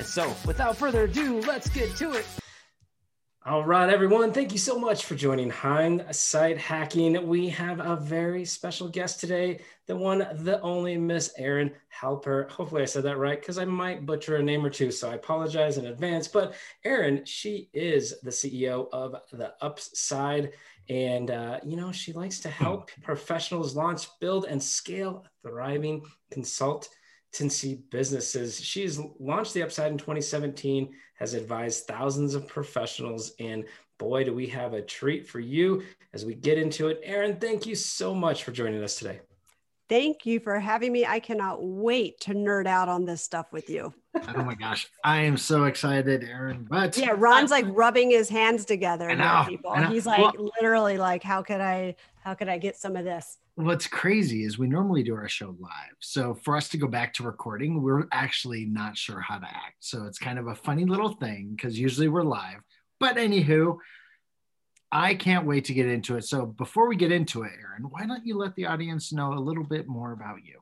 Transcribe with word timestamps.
And 0.00 0.08
so, 0.08 0.34
without 0.46 0.78
further 0.78 1.04
ado, 1.04 1.42
let's 1.42 1.68
get 1.68 1.94
to 1.96 2.14
it. 2.14 2.24
All 3.44 3.66
right, 3.66 3.90
everyone. 3.90 4.32
Thank 4.32 4.50
you 4.50 4.56
so 4.56 4.78
much 4.78 5.04
for 5.04 5.14
joining 5.14 5.50
Hindsight 5.50 6.56
Hacking. 6.56 7.28
We 7.28 7.50
have 7.50 7.80
a 7.80 7.96
very 7.96 8.46
special 8.46 8.88
guest 8.88 9.20
today, 9.20 9.60
the 9.86 9.94
one, 9.94 10.26
the 10.36 10.58
only 10.62 10.96
Miss 10.96 11.34
Erin 11.36 11.72
Halper. 11.94 12.48
Hopefully, 12.48 12.80
I 12.80 12.86
said 12.86 13.02
that 13.02 13.18
right 13.18 13.38
because 13.38 13.58
I 13.58 13.66
might 13.66 14.06
butcher 14.06 14.36
a 14.36 14.42
name 14.42 14.64
or 14.64 14.70
two. 14.70 14.90
So 14.90 15.10
I 15.10 15.16
apologize 15.16 15.76
in 15.76 15.84
advance. 15.84 16.28
But 16.28 16.54
Erin, 16.82 17.26
she 17.26 17.68
is 17.74 18.18
the 18.22 18.30
CEO 18.30 18.88
of 18.94 19.16
The 19.32 19.52
Upside. 19.60 20.52
And, 20.88 21.30
uh, 21.30 21.60
you 21.62 21.76
know, 21.76 21.92
she 21.92 22.14
likes 22.14 22.40
to 22.40 22.48
help 22.48 22.90
professionals 23.02 23.76
launch, 23.76 24.06
build, 24.18 24.46
and 24.46 24.62
scale 24.62 25.26
thriving 25.42 26.06
consult 26.30 26.88
consultancy 27.32 27.80
businesses. 27.90 28.60
She's 28.60 29.00
launched 29.18 29.54
the 29.54 29.62
Upside 29.62 29.92
in 29.92 29.98
2017, 29.98 30.92
has 31.14 31.34
advised 31.34 31.86
thousands 31.86 32.34
of 32.34 32.48
professionals, 32.48 33.32
and 33.38 33.64
boy, 33.98 34.24
do 34.24 34.34
we 34.34 34.46
have 34.48 34.72
a 34.72 34.82
treat 34.82 35.28
for 35.28 35.40
you 35.40 35.82
as 36.12 36.24
we 36.24 36.34
get 36.34 36.58
into 36.58 36.88
it. 36.88 37.00
Erin, 37.02 37.36
thank 37.38 37.66
you 37.66 37.74
so 37.74 38.14
much 38.14 38.44
for 38.44 38.52
joining 38.52 38.82
us 38.82 38.96
today. 38.96 39.20
Thank 39.88 40.24
you 40.24 40.40
for 40.40 40.58
having 40.58 40.92
me. 40.92 41.04
I 41.04 41.18
cannot 41.18 41.62
wait 41.62 42.20
to 42.20 42.30
nerd 42.32 42.66
out 42.66 42.88
on 42.88 43.04
this 43.04 43.22
stuff 43.22 43.52
with 43.52 43.68
you. 43.68 43.92
Oh 44.14 44.42
my 44.42 44.54
gosh, 44.54 44.88
I 45.04 45.20
am 45.20 45.36
so 45.36 45.64
excited, 45.64 46.24
Erin. 46.24 46.66
But 46.68 46.96
yeah, 46.96 47.14
Ron's 47.16 47.50
like 47.50 47.66
rubbing 47.70 48.10
his 48.10 48.28
hands 48.28 48.64
together. 48.64 49.14
Know, 49.14 49.44
people. 49.48 49.74
He's 49.86 50.06
like 50.06 50.18
well, 50.18 50.50
literally 50.60 50.98
like, 50.98 51.22
how 51.22 51.42
could 51.42 51.60
I, 51.60 51.94
how 52.22 52.34
could 52.34 52.48
I 52.48 52.58
get 52.58 52.76
some 52.76 52.96
of 52.96 53.04
this? 53.04 53.38
what's 53.64 53.86
crazy 53.86 54.44
is 54.44 54.58
we 54.58 54.68
normally 54.68 55.02
do 55.02 55.14
our 55.14 55.28
show 55.28 55.54
live. 55.58 55.96
So 56.00 56.34
for 56.34 56.56
us 56.56 56.68
to 56.70 56.78
go 56.78 56.86
back 56.86 57.14
to 57.14 57.22
recording, 57.22 57.82
we're 57.82 58.06
actually 58.12 58.64
not 58.64 58.96
sure 58.96 59.20
how 59.20 59.38
to 59.38 59.46
act. 59.46 59.76
So 59.80 60.04
it's 60.04 60.18
kind 60.18 60.38
of 60.38 60.46
a 60.46 60.54
funny 60.54 60.84
little 60.84 61.14
thing 61.14 61.52
because 61.54 61.78
usually 61.78 62.08
we're 62.08 62.22
live. 62.22 62.60
But 62.98 63.16
anywho, 63.16 63.78
I 64.92 65.14
can't 65.14 65.46
wait 65.46 65.66
to 65.66 65.74
get 65.74 65.86
into 65.86 66.16
it. 66.16 66.24
So 66.24 66.46
before 66.46 66.88
we 66.88 66.96
get 66.96 67.12
into 67.12 67.42
it, 67.42 67.52
Erin, 67.60 67.90
why 67.90 68.06
don't 68.06 68.26
you 68.26 68.36
let 68.36 68.54
the 68.56 68.66
audience 68.66 69.12
know 69.12 69.32
a 69.32 69.40
little 69.40 69.64
bit 69.64 69.86
more 69.86 70.12
about 70.12 70.44
you? 70.44 70.60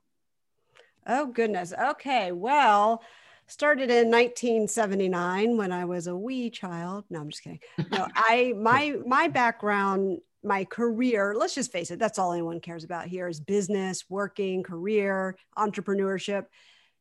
Oh, 1.07 1.27
goodness. 1.27 1.73
Okay. 1.73 2.33
Well, 2.33 3.03
started 3.49 3.91
in 3.91 4.11
1979 4.11 5.57
when 5.57 5.73
I 5.73 5.85
was 5.85 6.07
a 6.07 6.17
wee 6.17 6.51
child. 6.51 7.05
No, 7.11 7.21
I'm 7.21 7.31
just 7.31 7.43
kidding. 7.43 7.61
No, 7.91 8.07
I 8.15 8.55
my 8.57 8.97
my 9.05 9.29
background 9.29 10.21
my 10.43 10.65
career, 10.65 11.35
let's 11.37 11.55
just 11.55 11.73
face 11.73 11.91
it, 11.91 11.99
that's 11.99 12.19
all 12.19 12.33
anyone 12.33 12.61
cares 12.61 12.85
about 12.85 13.07
here 13.07 13.29
is 13.29 13.41
business, 13.41 14.05
working, 14.09 14.63
career, 14.63 15.37
entrepreneurship. 15.57 16.47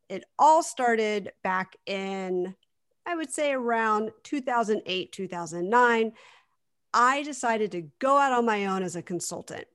It 0.10 0.24
all 0.40 0.64
started 0.64 1.32
back 1.44 1.76
in, 1.86 2.56
I 3.06 3.16
would 3.16 3.32
say 3.32 3.54
around 3.54 4.12
2008, 4.24 5.12
2009. 5.12 6.12
I 6.94 7.24
decided 7.24 7.72
to 7.74 7.90
go 8.00 8.18
out 8.18 8.32
on 8.32 8.46
my 8.46 8.66
own 8.68 8.84
as 8.84 8.96
a 8.96 9.02
consultant 9.02 9.68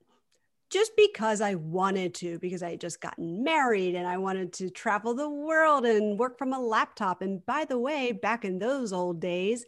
just 0.72 0.92
because 0.96 1.42
I 1.42 1.54
wanted 1.54 2.14
to, 2.14 2.38
because 2.38 2.62
I 2.62 2.70
had 2.70 2.80
just 2.80 3.00
gotten 3.00 3.44
married 3.44 3.94
and 3.94 4.06
I 4.06 4.16
wanted 4.16 4.54
to 4.54 4.70
travel 4.70 5.14
the 5.14 5.28
world 5.28 5.84
and 5.84 6.18
work 6.18 6.38
from 6.38 6.54
a 6.54 6.58
laptop. 6.58 7.20
And 7.20 7.44
by 7.44 7.66
the 7.66 7.78
way, 7.78 8.12
back 8.12 8.46
in 8.46 8.58
those 8.58 8.92
old 8.92 9.20
days, 9.20 9.66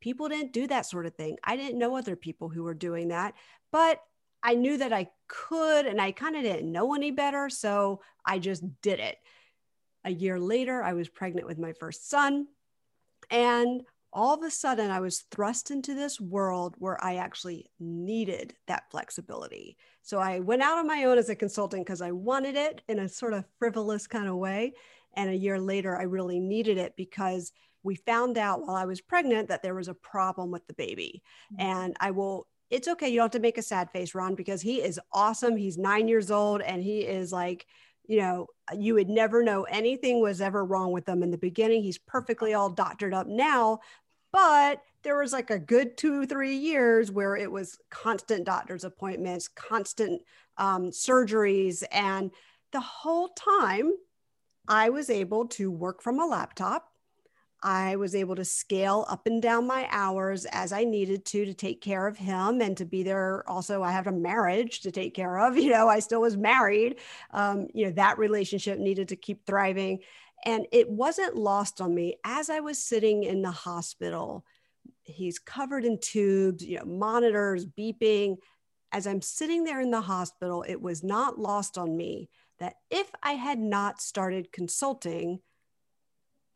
people 0.00 0.28
didn't 0.28 0.52
do 0.52 0.68
that 0.68 0.86
sort 0.86 1.04
of 1.04 1.14
thing. 1.16 1.36
I 1.42 1.56
didn't 1.56 1.80
know 1.80 1.96
other 1.96 2.14
people 2.14 2.48
who 2.48 2.62
were 2.62 2.74
doing 2.74 3.08
that, 3.08 3.34
but 3.72 4.00
I 4.40 4.54
knew 4.54 4.78
that 4.78 4.92
I 4.92 5.08
could 5.26 5.86
and 5.86 6.00
I 6.00 6.12
kind 6.12 6.36
of 6.36 6.42
didn't 6.42 6.70
know 6.70 6.94
any 6.94 7.10
better. 7.10 7.50
So 7.50 8.00
I 8.24 8.38
just 8.38 8.62
did 8.82 9.00
it. 9.00 9.16
A 10.04 10.10
year 10.10 10.38
later, 10.38 10.80
I 10.80 10.92
was 10.92 11.08
pregnant 11.08 11.48
with 11.48 11.58
my 11.58 11.72
first 11.72 12.08
son. 12.08 12.46
And 13.30 13.82
all 14.16 14.34
of 14.34 14.42
a 14.42 14.50
sudden, 14.50 14.90
I 14.90 15.00
was 15.00 15.24
thrust 15.30 15.70
into 15.70 15.94
this 15.94 16.18
world 16.18 16.74
where 16.78 17.02
I 17.04 17.16
actually 17.16 17.70
needed 17.78 18.54
that 18.66 18.90
flexibility. 18.90 19.76
So 20.00 20.18
I 20.18 20.40
went 20.40 20.62
out 20.62 20.78
on 20.78 20.86
my 20.86 21.04
own 21.04 21.18
as 21.18 21.28
a 21.28 21.36
consultant 21.36 21.84
because 21.84 22.00
I 22.00 22.12
wanted 22.12 22.56
it 22.56 22.80
in 22.88 22.98
a 22.98 23.10
sort 23.10 23.34
of 23.34 23.44
frivolous 23.58 24.06
kind 24.06 24.26
of 24.26 24.36
way. 24.36 24.72
And 25.14 25.28
a 25.28 25.36
year 25.36 25.60
later, 25.60 25.98
I 25.98 26.04
really 26.04 26.40
needed 26.40 26.78
it 26.78 26.94
because 26.96 27.52
we 27.82 27.94
found 27.94 28.38
out 28.38 28.62
while 28.62 28.74
I 28.74 28.86
was 28.86 29.02
pregnant 29.02 29.48
that 29.50 29.62
there 29.62 29.74
was 29.74 29.88
a 29.88 29.94
problem 29.94 30.50
with 30.50 30.66
the 30.66 30.74
baby. 30.74 31.22
Mm-hmm. 31.52 31.62
And 31.62 31.96
I 32.00 32.12
will, 32.12 32.46
it's 32.70 32.88
okay. 32.88 33.10
You 33.10 33.16
don't 33.16 33.24
have 33.24 33.30
to 33.32 33.38
make 33.40 33.58
a 33.58 33.62
sad 33.62 33.90
face, 33.90 34.14
Ron, 34.14 34.34
because 34.34 34.62
he 34.62 34.76
is 34.76 34.98
awesome. 35.12 35.58
He's 35.58 35.76
nine 35.76 36.08
years 36.08 36.30
old 36.30 36.62
and 36.62 36.82
he 36.82 37.00
is 37.00 37.32
like, 37.32 37.66
you 38.08 38.18
know, 38.18 38.46
you 38.76 38.94
would 38.94 39.08
never 39.08 39.42
know 39.42 39.64
anything 39.64 40.20
was 40.20 40.40
ever 40.40 40.64
wrong 40.64 40.92
with 40.92 41.08
him 41.08 41.22
in 41.22 41.30
the 41.30 41.38
beginning. 41.38 41.82
He's 41.82 41.98
perfectly 41.98 42.54
all 42.54 42.70
doctored 42.70 43.12
up 43.12 43.26
now, 43.26 43.80
but 44.32 44.82
there 45.02 45.18
was 45.18 45.32
like 45.32 45.50
a 45.50 45.58
good 45.58 45.96
two, 45.96 46.26
three 46.26 46.56
years 46.56 47.10
where 47.10 47.36
it 47.36 47.50
was 47.50 47.78
constant 47.90 48.44
doctor's 48.44 48.84
appointments, 48.84 49.48
constant 49.48 50.22
um, 50.56 50.90
surgeries. 50.90 51.84
And 51.92 52.30
the 52.72 52.80
whole 52.80 53.28
time 53.28 53.92
I 54.66 54.90
was 54.90 55.10
able 55.10 55.46
to 55.48 55.70
work 55.70 56.02
from 56.02 56.18
a 56.18 56.26
laptop 56.26 56.90
I 57.62 57.96
was 57.96 58.14
able 58.14 58.36
to 58.36 58.44
scale 58.44 59.06
up 59.08 59.26
and 59.26 59.40
down 59.40 59.66
my 59.66 59.88
hours 59.90 60.44
as 60.46 60.72
I 60.72 60.84
needed 60.84 61.24
to 61.26 61.46
to 61.46 61.54
take 61.54 61.80
care 61.80 62.06
of 62.06 62.16
him 62.16 62.60
and 62.60 62.76
to 62.76 62.84
be 62.84 63.02
there. 63.02 63.48
Also, 63.48 63.82
I 63.82 63.92
had 63.92 64.06
a 64.06 64.12
marriage 64.12 64.80
to 64.82 64.92
take 64.92 65.14
care 65.14 65.38
of. 65.40 65.56
You 65.66 65.72
know, 65.72 65.88
I 65.88 65.98
still 65.98 66.20
was 66.20 66.36
married. 66.36 67.00
Um, 67.32 67.66
you 67.74 67.86
know, 67.86 67.92
that 67.92 68.18
relationship 68.18 68.78
needed 68.78 69.08
to 69.08 69.16
keep 69.16 69.44
thriving. 69.46 69.98
And 70.44 70.66
it 70.70 70.88
wasn't 70.88 71.36
lost 71.36 71.80
on 71.80 71.94
me 71.94 72.16
as 72.24 72.50
I 72.50 72.60
was 72.60 72.78
sitting 72.78 73.24
in 73.24 73.42
the 73.42 73.50
hospital. 73.50 74.44
He's 75.02 75.38
covered 75.38 75.84
in 75.84 75.98
tubes, 75.98 76.64
you 76.64 76.78
know, 76.78 76.84
monitors 76.84 77.66
beeping. 77.66 78.36
As 78.92 79.06
I'm 79.06 79.22
sitting 79.22 79.64
there 79.64 79.80
in 79.80 79.90
the 79.90 80.00
hospital, 80.00 80.64
it 80.66 80.80
was 80.80 81.02
not 81.02 81.38
lost 81.38 81.76
on 81.78 81.96
me 81.96 82.28
that 82.58 82.76
if 82.90 83.10
I 83.22 83.32
had 83.32 83.58
not 83.58 84.00
started 84.00 84.52
consulting, 84.52 85.40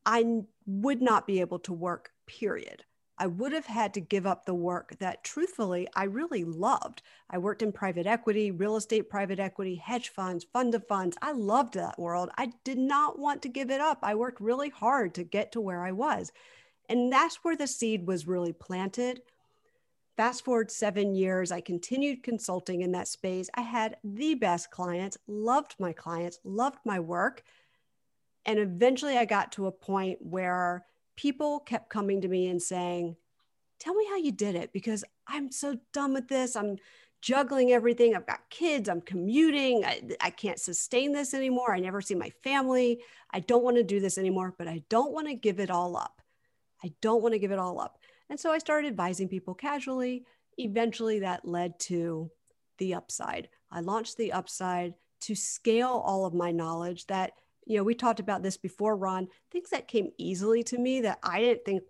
I 0.06 0.42
would 0.66 1.02
not 1.02 1.26
be 1.26 1.41
able 1.41 1.58
to 1.60 1.72
work, 1.72 2.10
period. 2.26 2.84
I 3.20 3.26
would 3.26 3.53
have 3.53 3.66
had 3.66 3.92
to 3.94 4.00
give 4.00 4.26
up 4.26 4.47
the 4.47 4.54
work 4.54 4.97
that 4.98 5.22
truthfully 5.22 5.86
I 5.94 6.04
really 6.04 6.42
loved. 6.42 7.03
I 7.28 7.36
worked 7.36 7.60
in 7.60 7.70
private 7.70 8.06
equity, 8.06 8.50
real 8.50 8.76
estate 8.76 9.10
private 9.10 9.38
equity, 9.38 9.75
hedge 9.75 10.08
funds, 10.08 10.47
fund 10.54 10.75
of 10.75 10.88
funds. 10.88 11.19
I 11.20 11.32
loved 11.32 11.75
that 11.75 11.98
world. 11.98 12.30
I 12.38 12.53
did 12.64 12.78
not 12.78 13.19
want 13.19 13.42
to 13.42 13.50
give 13.50 13.70
it 13.70 13.80
up. 13.80 13.98
I 14.03 14.14
worked 14.14 14.41
really 14.41 14.70
hard 14.70 15.14
to 15.14 15.22
get 15.22 15.53
to 15.53 15.60
where 15.60 15.84
I 15.84 15.92
was. 15.92 16.32
And 16.88 17.12
that's 17.12 17.44
where 17.44 17.56
the 17.56 17.66
seed 17.66 18.06
was 18.06 18.26
really 18.26 18.54
planted. 18.54 19.20
Fast 20.16 20.42
forward 20.42 20.70
seven 20.70 21.14
years, 21.14 21.53
I 21.53 21.60
continued 21.60 22.22
consulting 22.22 22.80
in 22.80 22.92
that 22.92 23.06
space. 23.06 23.50
I 23.54 23.60
had 23.60 23.98
the 24.03 24.34
best 24.34 24.70
clients, 24.70 25.19
loved 25.28 25.75
my 25.78 25.92
clients, 25.92 26.38
loved 26.42 26.78
my 26.86 26.98
work. 26.98 27.42
And 28.47 28.59
eventually 28.59 29.18
I 29.18 29.27
got 29.27 29.53
to 29.53 29.66
a 29.66 29.72
point 29.72 30.21
where 30.22 30.86
people 31.21 31.61
kept 31.61 31.91
coming 31.91 32.22
to 32.22 32.28
me 32.28 32.49
and 32.49 32.63
saying, 32.63 33.15
Tell 33.78 33.95
me 33.95 34.07
how 34.09 34.17
you 34.17 34.33
did 34.33 34.55
it 34.55 34.72
because 34.72 35.05
I'm 35.27 35.51
so 35.51 35.77
done 35.93 36.13
with 36.13 36.28
this. 36.28 36.55
I'm 36.55 36.77
juggling 37.22 37.72
everything. 37.72 38.15
I've 38.15 38.27
got 38.27 38.51
kids. 38.51 38.89
I'm 38.89 39.01
commuting. 39.01 39.84
I, 39.84 40.03
I 40.21 40.31
can't 40.31 40.59
sustain 40.59 41.13
this 41.13 41.33
anymore. 41.33 41.75
I 41.75 41.81
never 41.81 42.01
see 42.03 42.15
my 42.15 42.31
family. 42.43 43.01
I 43.31 43.41
don't 43.41 43.65
want 43.65 43.77
to 43.77 43.83
do 43.83 44.01
this 44.01 44.19
anymore, 44.19 44.55
but 44.59 44.69
I 44.69 44.83
don't 44.91 45.13
want 45.13 45.28
to 45.28 45.34
give 45.34 45.61
it 45.61 45.71
all 45.71 45.97
up. 45.97 46.21
I 46.84 46.93
don't 47.01 47.22
want 47.22 47.33
to 47.33 47.39
give 47.39 47.53
it 47.53 47.59
all 47.59 47.81
up. 47.81 47.99
And 48.28 48.39
so 48.39 48.51
I 48.51 48.59
started 48.59 48.89
advising 48.89 49.28
people 49.28 49.55
casually. 49.55 50.25
Eventually, 50.59 51.21
that 51.21 51.47
led 51.47 51.78
to 51.81 52.31
the 52.78 52.95
upside. 52.95 53.49
I 53.71 53.81
launched 53.81 54.17
the 54.17 54.33
upside 54.33 54.95
to 55.22 55.34
scale 55.34 56.03
all 56.05 56.27
of 56.27 56.34
my 56.34 56.51
knowledge 56.51 57.07
that 57.07 57.33
you 57.71 57.77
know, 57.77 57.84
we 57.84 57.95
talked 57.95 58.19
about 58.19 58.43
this 58.43 58.57
before, 58.57 58.97
Ron, 58.97 59.28
things 59.53 59.71
that 59.71 59.87
came 59.87 60.11
easily 60.19 60.65
to 60.65 60.77
me 60.77 61.03
that 61.03 61.21
I 61.22 61.39
didn't 61.39 61.65
think 61.65 61.83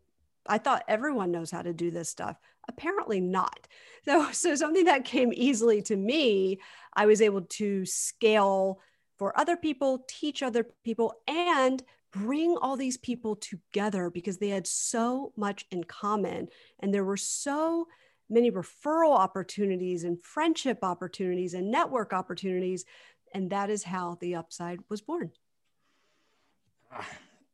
I 0.47 0.59
thought 0.59 0.85
everyone 0.87 1.31
knows 1.31 1.51
how 1.51 1.63
to 1.63 1.73
do 1.73 1.91
this 1.91 2.11
stuff. 2.11 2.37
Apparently 2.69 3.21
not. 3.21 3.67
So, 4.07 4.33
so 4.33 4.55
something 4.55 4.87
that 4.87 5.05
came 5.05 5.31
easily 5.31 5.83
to 5.83 5.95
me, 5.95 6.59
I 6.95 7.05
was 7.05 7.21
able 7.21 7.43
to 7.43 7.85
scale 7.85 8.81
for 9.19 9.39
other 9.39 9.59
people, 9.59 10.07
teach 10.09 10.43
other 10.43 10.67
people, 10.85 11.13
and 11.29 11.83
bring 12.11 12.57
all 12.57 12.79
these 12.79 12.97
people 12.97 13.37
together 13.37 14.09
because 14.09 14.39
they 14.39 14.49
had 14.49 14.67
so 14.67 15.35
much 15.37 15.67
in 15.71 15.85
common 15.85 16.49
and 16.79 16.95
there 16.95 17.05
were 17.05 17.19
so 17.19 17.89
many 18.31 18.51
referral 18.51 19.15
opportunities 19.15 20.05
and 20.05 20.23
friendship 20.23 20.79
opportunities 20.83 21.53
and 21.53 21.71
network 21.71 22.15
opportunities 22.15 22.87
and 23.35 23.51
that 23.51 23.69
is 23.69 23.85
how 23.85 24.17
the 24.23 24.35
upside 24.35 24.81
was 24.89 25.03
born 25.03 25.31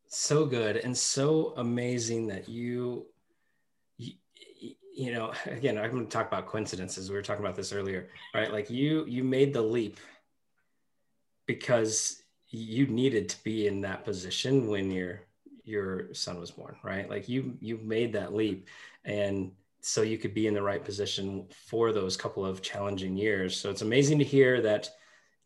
so 0.09 0.47
good 0.47 0.77
and 0.77 0.97
so 0.97 1.53
amazing 1.57 2.27
that 2.29 2.49
you, 2.49 3.07
you 3.99 4.15
you 4.95 5.13
know 5.13 5.33
again 5.47 5.77
i'm 5.77 5.91
going 5.91 6.07
to 6.07 6.11
talk 6.11 6.27
about 6.27 6.47
coincidences. 6.47 7.11
We 7.11 7.17
were 7.17 7.23
talking 7.23 7.45
about 7.45 7.57
this 7.57 7.73
earlier 7.73 8.09
right? 8.35 8.53
Like 8.53 8.71
you 8.71 9.05
you 9.07 9.25
made 9.25 9.53
the 9.53 9.63
leap 9.63 10.01
because 11.47 12.23
you 12.49 12.87
needed 12.87 13.29
to 13.29 13.43
be 13.45 13.67
in 13.67 13.81
that 13.83 14.05
position 14.05 14.69
when 14.69 14.91
your 14.91 15.23
your 15.65 16.15
son 16.15 16.39
was 16.41 16.51
born 16.51 16.77
right? 16.83 17.09
Like 17.11 17.29
you 17.29 17.57
you 17.61 17.79
made 17.83 18.13
that 18.15 18.35
leap. 18.35 18.69
And 19.05 19.53
so 19.81 20.03
you 20.03 20.19
could 20.19 20.35
be 20.35 20.47
in 20.47 20.55
the 20.55 20.63
right 20.63 20.85
position 20.85 21.47
for 21.69 21.93
those 21.93 22.17
couple 22.17 22.45
of 22.45 22.63
challenging 22.63 23.17
years. 23.17 23.57
So 23.57 23.71
it's 23.71 23.83
amazing 23.83 24.19
to 24.19 24.25
hear 24.25 24.61
that 24.63 24.91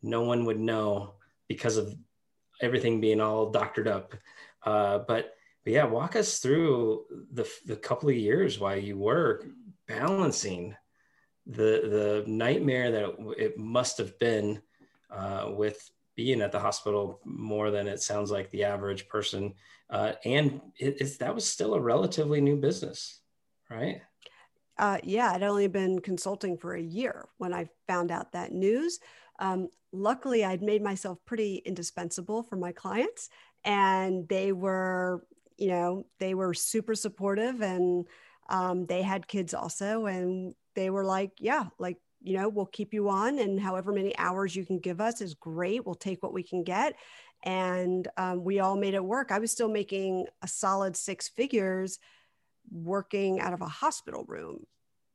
no 0.03 0.23
one 0.23 0.47
would 0.47 0.59
know 0.59 1.15
because 1.49 1.77
of 1.77 1.95
everything 2.61 3.01
being 3.01 3.21
all 3.21 3.51
doctored 3.51 3.89
up 3.89 4.15
uh, 4.65 4.99
but 4.99 5.35
but 5.65 5.73
yeah 5.73 5.85
walk 5.85 6.17
us 6.17 6.39
through 6.39 7.05
the 7.33 7.49
the 7.67 7.77
couple 7.77 8.09
of 8.09 8.15
years 8.15 8.59
while 8.59 8.77
you 8.77 8.99
were 8.99 9.47
balancing 9.87 10.75
the 11.47 12.23
the 12.25 12.25
nightmare 12.27 12.91
that 12.91 13.05
it, 13.05 13.17
it 13.39 13.59
must 13.59 13.99
have 13.99 14.19
been 14.19 14.61
uh, 15.11 15.47
with 15.51 15.91
being 16.17 16.43
at 16.43 16.53
the 16.53 16.61
hospital 16.61 17.19
more 17.25 17.71
than 17.71 17.87
it 17.87 18.03
sounds 18.03 18.31
like 18.31 18.51
the 18.51 18.65
average 18.65 19.09
person. 19.09 19.55
Uh, 19.89 20.13
and 20.25 20.61
it, 20.77 21.19
that 21.19 21.35
was 21.35 21.51
still 21.51 21.75
a 21.75 21.81
relatively 21.81 22.41
new 22.41 22.57
business, 22.57 23.21
right? 23.71 24.03
Uh, 24.79 24.99
yeah, 25.03 25.33
I'd 25.33 25.43
only 25.43 25.67
been 25.67 25.99
consulting 25.99 26.57
for 26.57 26.75
a 26.75 26.81
year 26.81 27.29
when 27.39 27.53
I 27.53 27.69
found 27.89 28.11
out 28.11 28.33
that 28.33 28.53
news. 28.53 28.99
Um, 29.41 29.69
luckily, 29.93 30.45
I'd 30.45 30.63
made 30.63 30.83
myself 30.83 31.19
pretty 31.27 31.57
indispensable 31.57 32.43
for 32.45 32.57
my 32.57 32.73
clients, 32.73 33.29
and 33.65 34.29
they 34.29 34.53
were, 34.53 35.27
you 35.57 35.69
know, 35.69 36.07
they 36.19 36.35
were 36.35 36.55
super 36.55 36.95
supportive, 36.95 37.61
and 37.63 38.07
um, 38.49 38.87
they 38.87 39.03
had 39.03 39.27
kids 39.27 39.55
also, 39.55 40.07
and 40.07 40.55
they 40.77 40.91
were 40.91 41.05
like, 41.05 41.33
"Yeah, 41.39 41.67
like 41.79 41.99
you 42.23 42.37
know, 42.37 42.49
we'll 42.49 42.67
keep 42.67 42.93
you 42.93 43.09
on, 43.09 43.39
and 43.39 43.59
however 43.59 43.93
many 43.93 44.17
hours 44.19 44.55
you 44.55 44.65
can 44.65 44.79
give 44.79 45.01
us 45.01 45.21
is 45.21 45.35
great. 45.35 45.85
We'll 45.85 45.95
take 45.95 46.23
what 46.23 46.35
we 46.35 46.43
can 46.43 46.65
get. 46.65 46.95
And 47.43 48.07
um, 48.19 48.45
we 48.45 48.61
all 48.61 48.77
made 48.77 48.95
it 48.95 49.05
work. 49.05 49.33
I 49.33 49.39
was 49.39 49.51
still 49.51 49.71
making 49.71 50.27
a 50.43 50.49
solid 50.49 50.97
six 50.97 51.29
figures 51.29 51.99
working 52.71 53.41
out 53.41 53.55
of 53.55 53.63
a 53.63 53.69
hospital 53.69 54.25
room 54.29 54.67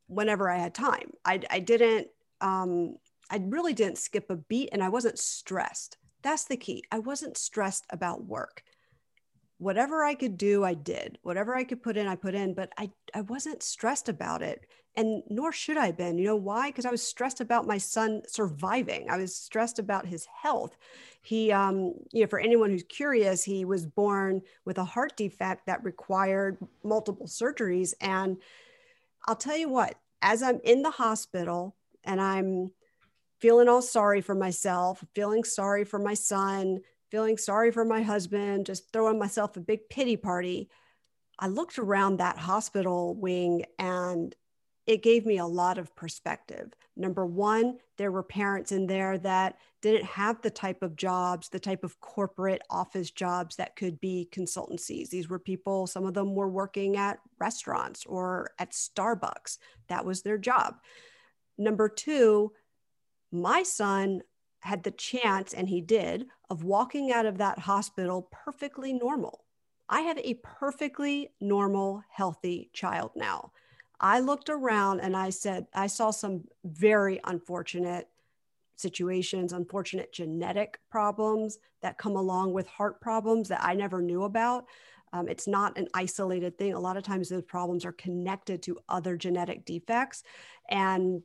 whenever 0.08 0.50
I 0.50 0.58
had 0.58 0.74
time. 0.74 1.12
I, 1.24 1.40
I 1.50 1.60
didn't, 1.60 2.08
um, 2.42 2.96
I 3.30 3.38
really 3.46 3.74
didn't 3.74 3.98
skip 3.98 4.30
a 4.30 4.36
beat 4.36 4.70
and 4.72 4.84
I 4.84 4.90
wasn't 4.90 5.20
stressed. 5.20 5.98
That's 6.22 6.46
the 6.46 6.58
key. 6.58 6.84
I 6.92 7.00
wasn't 7.00 7.38
stressed 7.38 7.86
about 7.90 8.26
work. 8.26 8.64
Whatever 9.58 10.04
I 10.04 10.16
could 10.16 10.38
do, 10.38 10.64
I 10.64 10.74
did. 10.74 11.18
Whatever 11.24 11.56
I 11.56 11.64
could 11.64 11.82
put 11.82 11.98
in, 11.98 12.08
I 12.08 12.16
put 12.16 12.36
in, 12.36 12.54
but 12.54 12.72
I, 12.78 12.92
I 13.14 13.22
wasn't 13.22 13.64
stressed 13.64 14.10
about 14.10 14.42
it 14.42 14.66
and 14.98 15.24
nor 15.30 15.52
should 15.52 15.78
I 15.78 15.88
have 15.88 15.98
been. 15.98 16.18
You 16.18 16.26
know 16.26 16.36
why? 16.36 16.70
Because 16.70 16.86
I 16.86 16.92
was 16.92 17.02
stressed 17.02 17.42
about 17.42 17.68
my 17.68 17.78
son 17.78 18.22
surviving. 18.28 19.10
I 19.10 19.18
was 19.18 19.36
stressed 19.36 19.80
about 19.80 20.06
his 20.06 20.26
health. 20.26 20.78
He, 21.22 21.52
um, 21.52 21.94
you 22.12 22.22
know, 22.22 22.28
for 22.28 22.40
anyone 22.40 22.70
who's 22.70 22.84
curious, 22.84 23.44
he 23.44 23.66
was 23.66 23.86
born 23.86 24.42
with 24.64 24.78
a 24.78 24.86
heart 24.86 25.18
defect 25.18 25.66
that 25.66 25.84
required 25.84 26.58
multiple 26.84 27.28
surgeries. 27.28 27.94
And 28.00 28.38
I'll 29.28 29.36
tell 29.36 29.58
you 29.58 29.70
what, 29.70 29.96
as 30.22 30.42
I'm 30.42 30.60
in 30.64 30.82
the 30.82 30.92
hospital 30.92 31.76
and 32.04 32.22
I'm 32.22 32.72
feeling 33.40 33.68
all 33.68 33.82
sorry 33.82 34.22
for 34.22 34.36
myself, 34.36 35.04
feeling 35.14 35.44
sorry 35.44 35.84
for 35.84 36.00
my 36.00 36.14
son, 36.14 36.80
feeling 37.12 37.38
sorry 37.38 37.72
for 37.72 37.86
my 37.86 38.02
husband, 38.02 38.66
just 38.66 38.92
throwing 38.92 39.20
myself 39.20 39.56
a 39.58 39.62
big 39.62 39.90
pity 39.90 40.18
party. 40.18 40.70
I 41.40 41.48
looked 41.48 41.78
around 41.78 42.18
that 42.18 42.38
hospital 42.38 43.16
wing 43.16 43.66
and 43.78 44.34
it 44.88 45.02
gave 45.02 45.26
me 45.26 45.38
a 45.38 45.46
lot 45.46 45.78
of 45.78 45.96
perspective. 45.96 46.74
Number 46.96 47.26
one, 47.26 47.78
there 47.98 48.12
were 48.12 48.24
parents 48.24 48.72
in 48.72 48.86
there 48.88 49.18
that 49.20 49.58
didn't 49.82 50.06
have 50.06 50.42
the 50.42 50.50
type 50.50 50.84
of 50.84 50.96
jobs, 50.96 51.50
the 51.50 51.60
type 51.60 51.84
of 51.84 52.00
corporate 52.00 52.62
office 52.70 53.12
jobs 53.12 53.56
that 53.56 53.76
could 53.76 54.00
be 54.00 54.30
consultancies. 54.32 55.10
These 55.10 55.28
were 55.28 55.40
people, 55.40 55.88
some 55.88 56.06
of 56.06 56.14
them 56.14 56.36
were 56.36 56.50
working 56.50 56.98
at 56.98 57.20
restaurants 57.40 58.06
or 58.06 58.52
at 58.60 58.72
Starbucks. 58.72 59.58
That 59.90 60.06
was 60.06 60.22
their 60.22 60.38
job. 60.38 60.76
Number 61.58 61.90
two, 61.90 62.52
my 63.42 63.64
son 63.64 64.22
had 64.60 64.84
the 64.84 64.92
chance, 64.92 65.54
and 65.54 65.70
he 65.70 65.82
did, 65.82 66.26
of 66.50 66.64
walking 66.64 67.12
out 67.12 67.26
of 67.26 67.38
that 67.38 67.60
hospital 67.60 68.28
perfectly 68.32 68.94
normal. 68.94 69.46
I 69.88 70.02
have 70.02 70.18
a 70.18 70.40
perfectly 70.42 71.30
normal, 71.40 72.04
healthy 72.10 72.70
child 72.74 73.12
now. 73.16 73.52
I 74.00 74.20
looked 74.20 74.50
around 74.50 75.00
and 75.00 75.16
I 75.16 75.30
said, 75.30 75.68
I 75.74 75.88
saw 75.88 76.12
some 76.12 76.46
very 76.64 77.20
unfortunate 77.24 78.10
situations, 78.76 79.54
unfortunate 79.54 80.12
genetic 80.12 80.80
problems 80.90 81.60
that 81.82 81.98
come 81.98 82.16
along 82.16 82.54
with 82.54 82.68
heart 82.68 83.00
problems 83.00 83.48
that 83.50 83.64
I 83.64 83.74
never 83.74 84.02
knew 84.02 84.24
about. 84.24 84.66
Um, 85.14 85.30
it's 85.30 85.48
not 85.48 85.78
an 85.78 85.88
isolated 85.94 86.58
thing. 86.58 86.74
A 86.74 86.80
lot 86.80 86.98
of 86.98 87.04
times 87.04 87.30
those 87.30 87.44
problems 87.44 87.86
are 87.86 87.94
connected 87.94 88.62
to 88.64 88.80
other 88.90 89.16
genetic 89.16 89.64
defects. 89.66 90.24
And 90.70 91.22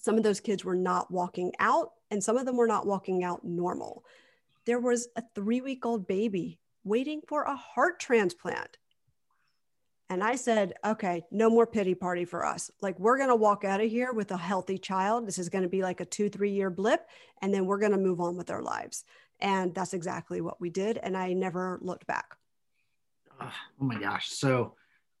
some 0.00 0.16
of 0.16 0.22
those 0.22 0.40
kids 0.40 0.64
were 0.64 0.76
not 0.76 1.10
walking 1.10 1.52
out, 1.58 1.92
and 2.10 2.22
some 2.22 2.36
of 2.36 2.46
them 2.46 2.56
were 2.56 2.66
not 2.66 2.86
walking 2.86 3.24
out 3.24 3.44
normal. 3.44 4.04
There 4.64 4.80
was 4.80 5.08
a 5.16 5.22
three 5.34 5.60
week 5.60 5.86
old 5.86 6.06
baby 6.06 6.58
waiting 6.84 7.20
for 7.26 7.42
a 7.42 7.56
heart 7.56 8.00
transplant. 8.00 8.78
And 10.08 10.22
I 10.22 10.36
said, 10.36 10.74
okay, 10.84 11.24
no 11.32 11.50
more 11.50 11.66
pity 11.66 11.94
party 11.94 12.24
for 12.24 12.46
us. 12.46 12.70
Like, 12.80 12.98
we're 12.98 13.16
going 13.16 13.28
to 13.28 13.36
walk 13.36 13.64
out 13.64 13.80
of 13.80 13.90
here 13.90 14.12
with 14.12 14.30
a 14.30 14.36
healthy 14.36 14.78
child. 14.78 15.26
This 15.26 15.38
is 15.38 15.48
going 15.48 15.64
to 15.64 15.68
be 15.68 15.82
like 15.82 16.00
a 16.00 16.04
two, 16.04 16.28
three 16.28 16.52
year 16.52 16.70
blip, 16.70 17.08
and 17.42 17.52
then 17.52 17.66
we're 17.66 17.80
going 17.80 17.92
to 17.92 17.98
move 17.98 18.20
on 18.20 18.36
with 18.36 18.50
our 18.50 18.62
lives. 18.62 19.04
And 19.40 19.74
that's 19.74 19.94
exactly 19.94 20.40
what 20.40 20.60
we 20.60 20.70
did. 20.70 20.98
And 20.98 21.16
I 21.16 21.32
never 21.32 21.78
looked 21.82 22.06
back. 22.06 22.36
Oh, 23.40 23.50
my 23.80 23.98
gosh. 24.00 24.30
So, 24.30 24.74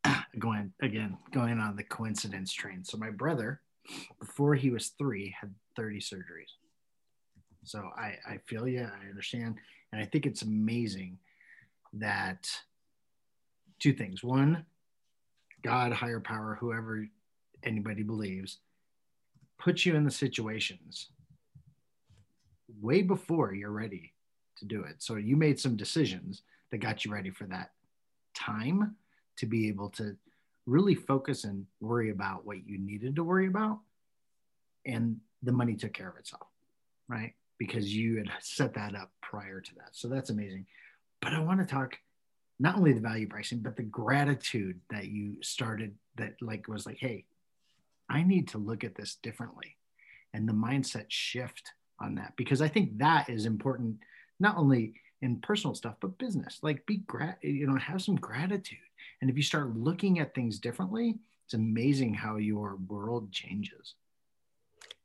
going 0.38 0.72
again, 0.80 1.18
going 1.32 1.58
on 1.58 1.74
the 1.74 1.82
coincidence 1.82 2.52
train. 2.52 2.84
So, 2.84 2.96
my 2.96 3.10
brother, 3.10 3.60
before 4.20 4.54
he 4.54 4.70
was 4.70 4.88
three, 4.98 5.34
had 5.38 5.54
30 5.76 6.00
surgeries. 6.00 6.52
So, 7.64 7.90
I, 7.96 8.16
I 8.26 8.38
feel 8.46 8.68
you. 8.68 8.82
I 8.82 9.08
understand. 9.08 9.56
And 9.92 10.00
I 10.00 10.04
think 10.04 10.26
it's 10.26 10.42
amazing 10.42 11.18
that 11.94 12.48
two 13.78 13.92
things. 13.92 14.22
One, 14.22 14.64
God, 15.62 15.92
higher 15.92 16.20
power, 16.20 16.56
whoever 16.60 17.06
anybody 17.64 18.02
believes, 18.02 18.58
puts 19.58 19.86
you 19.86 19.94
in 19.94 20.04
the 20.04 20.10
situations 20.10 21.08
way 22.80 23.02
before 23.02 23.54
you're 23.54 23.70
ready 23.70 24.12
to 24.58 24.64
do 24.64 24.82
it. 24.82 24.96
So 24.98 25.16
you 25.16 25.36
made 25.36 25.58
some 25.58 25.76
decisions 25.76 26.42
that 26.70 26.78
got 26.78 27.04
you 27.04 27.12
ready 27.12 27.30
for 27.30 27.44
that 27.44 27.70
time 28.34 28.96
to 29.36 29.46
be 29.46 29.68
able 29.68 29.90
to 29.90 30.16
really 30.66 30.94
focus 30.94 31.44
and 31.44 31.66
worry 31.80 32.10
about 32.10 32.44
what 32.44 32.66
you 32.66 32.78
needed 32.78 33.16
to 33.16 33.24
worry 33.24 33.46
about. 33.46 33.78
And 34.84 35.18
the 35.42 35.52
money 35.52 35.74
took 35.74 35.92
care 35.92 36.08
of 36.08 36.16
itself, 36.16 36.46
right? 37.08 37.34
Because 37.58 37.94
you 37.94 38.16
had 38.18 38.30
set 38.40 38.74
that 38.74 38.94
up 38.94 39.12
prior 39.22 39.60
to 39.60 39.74
that. 39.76 39.90
So 39.92 40.08
that's 40.08 40.30
amazing. 40.30 40.66
But 41.22 41.32
I 41.32 41.40
want 41.40 41.60
to 41.60 41.66
talk 41.66 41.96
not 42.58 42.76
only 42.76 42.92
the 42.92 43.00
value 43.00 43.28
pricing, 43.28 43.58
but 43.58 43.76
the 43.76 43.82
gratitude 43.82 44.80
that 44.90 45.06
you 45.06 45.36
started 45.42 45.94
that 46.16 46.34
like 46.40 46.68
was 46.68 46.86
like, 46.86 46.98
hey, 46.98 47.24
I 48.08 48.22
need 48.22 48.48
to 48.48 48.58
look 48.58 48.84
at 48.84 48.94
this 48.94 49.16
differently. 49.22 49.76
And 50.32 50.48
the 50.48 50.52
mindset 50.52 51.06
shift 51.08 51.72
on 52.00 52.16
that, 52.16 52.34
because 52.36 52.60
I 52.60 52.68
think 52.68 52.98
that 52.98 53.28
is 53.28 53.46
important, 53.46 53.96
not 54.38 54.56
only 54.56 54.94
in 55.22 55.40
personal 55.40 55.74
stuff, 55.74 55.94
but 56.00 56.18
business. 56.18 56.58
Like 56.62 56.86
be 56.86 56.98
grat, 56.98 57.38
you 57.42 57.66
know, 57.66 57.76
have 57.76 58.02
some 58.02 58.16
gratitude. 58.16 58.78
And 59.26 59.30
if 59.32 59.36
you 59.36 59.42
start 59.42 59.76
looking 59.76 60.20
at 60.20 60.36
things 60.36 60.60
differently, 60.60 61.18
it's 61.44 61.54
amazing 61.54 62.14
how 62.14 62.36
your 62.36 62.76
world 62.86 63.32
changes. 63.32 63.96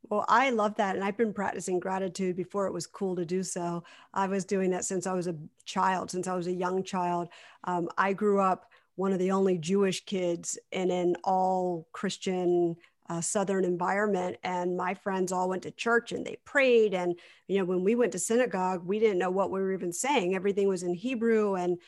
Well, 0.08 0.24
I 0.28 0.50
love 0.50 0.76
that. 0.76 0.94
And 0.94 1.04
I've 1.04 1.16
been 1.16 1.32
practicing 1.32 1.80
gratitude 1.80 2.36
before 2.36 2.68
it 2.68 2.72
was 2.72 2.86
cool 2.86 3.16
to 3.16 3.24
do 3.24 3.42
so. 3.42 3.82
I 4.14 4.28
was 4.28 4.44
doing 4.44 4.70
that 4.70 4.84
since 4.84 5.08
I 5.08 5.12
was 5.12 5.26
a 5.26 5.34
child, 5.64 6.12
since 6.12 6.28
I 6.28 6.36
was 6.36 6.46
a 6.46 6.52
young 6.52 6.84
child. 6.84 7.30
Um, 7.64 7.88
I 7.98 8.12
grew 8.12 8.40
up 8.40 8.70
one 8.94 9.12
of 9.12 9.18
the 9.18 9.32
only 9.32 9.58
Jewish 9.58 10.04
kids 10.04 10.56
in 10.70 10.92
an 10.92 11.16
all 11.24 11.88
Christian 11.90 12.76
uh, 13.08 13.20
southern 13.20 13.64
environment 13.64 14.36
and 14.44 14.76
my 14.76 14.94
friends 14.94 15.32
all 15.32 15.48
went 15.48 15.64
to 15.64 15.72
church 15.72 16.12
and 16.12 16.24
they 16.24 16.38
prayed 16.44 16.94
and 16.94 17.18
you 17.48 17.58
know 17.58 17.64
when 17.64 17.82
we 17.82 17.96
went 17.96 18.12
to 18.12 18.18
synagogue 18.18 18.86
we 18.86 19.00
didn't 19.00 19.18
know 19.18 19.30
what 19.30 19.50
we 19.50 19.60
were 19.60 19.72
even 19.72 19.92
saying 19.92 20.34
everything 20.34 20.68
was 20.68 20.84
in 20.84 20.94
hebrew 20.94 21.56
and 21.56 21.78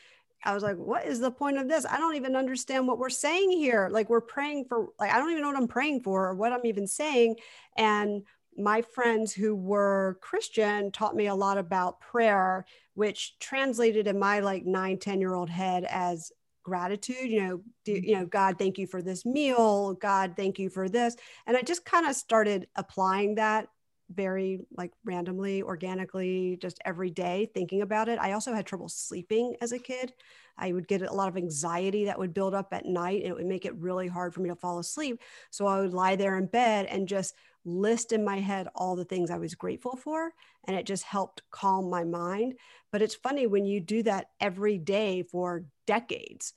i 0.43 0.53
was 0.53 0.63
like 0.63 0.77
what 0.77 1.05
is 1.05 1.19
the 1.19 1.31
point 1.31 1.57
of 1.57 1.67
this? 1.67 1.85
I 1.89 1.97
don't 1.97 2.15
even 2.15 2.35
understand 2.35 2.87
what 2.87 2.99
we're 2.99 3.09
saying 3.09 3.51
here. 3.51 3.89
Like 3.91 4.09
we're 4.09 4.21
praying 4.21 4.65
for 4.65 4.89
like 4.99 5.11
i 5.11 5.17
don't 5.17 5.31
even 5.31 5.41
know 5.41 5.49
what 5.49 5.57
i'm 5.57 5.67
praying 5.67 6.01
for 6.03 6.27
or 6.27 6.35
what 6.35 6.51
i'm 6.51 6.65
even 6.65 6.87
saying. 6.87 7.37
And 7.77 8.23
my 8.57 8.81
friends 8.81 9.33
who 9.33 9.53
were 9.53 10.17
christian 10.21 10.89
taught 10.91 11.13
me 11.15 11.27
a 11.27 11.35
lot 11.35 11.57
about 11.57 11.99
prayer 11.99 12.65
which 12.93 13.37
translated 13.39 14.07
in 14.07 14.17
my 14.17 14.39
like 14.39 14.65
nine 14.65 14.97
ten 14.97 15.19
year 15.19 15.33
old 15.33 15.49
head 15.49 15.85
as 15.89 16.31
gratitude 16.63 17.29
you 17.29 17.43
know 17.43 17.61
do, 17.83 17.93
mm-hmm. 17.93 18.05
you 18.05 18.15
know 18.15 18.25
god 18.25 18.57
thank 18.57 18.77
you 18.77 18.87
for 18.87 19.01
this 19.01 19.25
meal. 19.25 19.93
God 19.93 20.33
thank 20.35 20.57
you 20.57 20.69
for 20.69 20.89
this. 20.89 21.15
And 21.45 21.55
i 21.57 21.61
just 21.61 21.85
kind 21.85 22.07
of 22.07 22.15
started 22.15 22.67
applying 22.75 23.35
that 23.35 23.67
very 24.13 24.59
like 24.77 24.91
randomly 25.03 25.63
organically 25.63 26.57
just 26.61 26.79
every 26.85 27.09
day 27.09 27.49
thinking 27.53 27.81
about 27.81 28.07
it. 28.07 28.19
I 28.19 28.33
also 28.33 28.53
had 28.53 28.65
trouble 28.65 28.89
sleeping 28.89 29.55
as 29.61 29.71
a 29.71 29.79
kid. 29.79 30.13
I 30.57 30.71
would 30.71 30.87
get 30.87 31.01
a 31.01 31.13
lot 31.13 31.27
of 31.27 31.37
anxiety 31.37 32.05
that 32.05 32.19
would 32.19 32.33
build 32.33 32.53
up 32.53 32.73
at 32.73 32.85
night 32.85 33.21
and 33.21 33.31
it 33.31 33.35
would 33.35 33.45
make 33.45 33.65
it 33.65 33.75
really 33.75 34.07
hard 34.07 34.33
for 34.33 34.41
me 34.41 34.49
to 34.49 34.55
fall 34.55 34.79
asleep. 34.79 35.21
So 35.51 35.65
i 35.65 35.79
would 35.79 35.93
lie 35.93 36.15
there 36.15 36.37
in 36.37 36.45
bed 36.47 36.85
and 36.85 37.07
just 37.07 37.35
list 37.65 38.11
in 38.11 38.23
my 38.23 38.39
head 38.39 38.67
all 38.75 38.95
the 38.95 39.05
things 39.05 39.31
i 39.31 39.39
was 39.39 39.55
grateful 39.55 39.95
for 39.95 40.31
and 40.67 40.77
it 40.77 40.85
just 40.85 41.03
helped 41.03 41.41
calm 41.51 41.89
my 41.89 42.03
mind. 42.03 42.55
But 42.91 43.01
it's 43.01 43.15
funny 43.15 43.47
when 43.47 43.65
you 43.65 43.79
do 43.79 44.03
that 44.03 44.27
every 44.39 44.77
day 44.77 45.23
for 45.23 45.65
decades, 45.87 46.53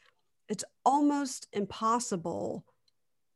it's 0.49 0.65
almost 0.85 1.47
impossible 1.53 2.65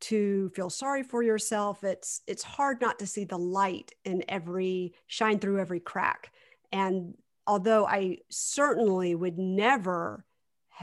to 0.03 0.51
feel 0.51 0.71
sorry 0.71 1.03
for 1.03 1.23
yourself. 1.23 1.85
It's 1.85 2.23
it's 2.27 2.43
hard 2.43 2.81
not 2.81 2.99
to 2.99 3.07
see 3.07 3.25
the 3.25 3.39
light 3.39 3.93
in 4.05 4.25
every 4.29 4.95
shine 5.07 5.39
through 5.39 5.61
every 5.61 5.81
crack. 5.81 6.33
And 6.73 7.15
although 7.47 7.87
I 7.87 8.19
certainly 8.29 9.15
would 9.15 9.39
never 9.39 10.25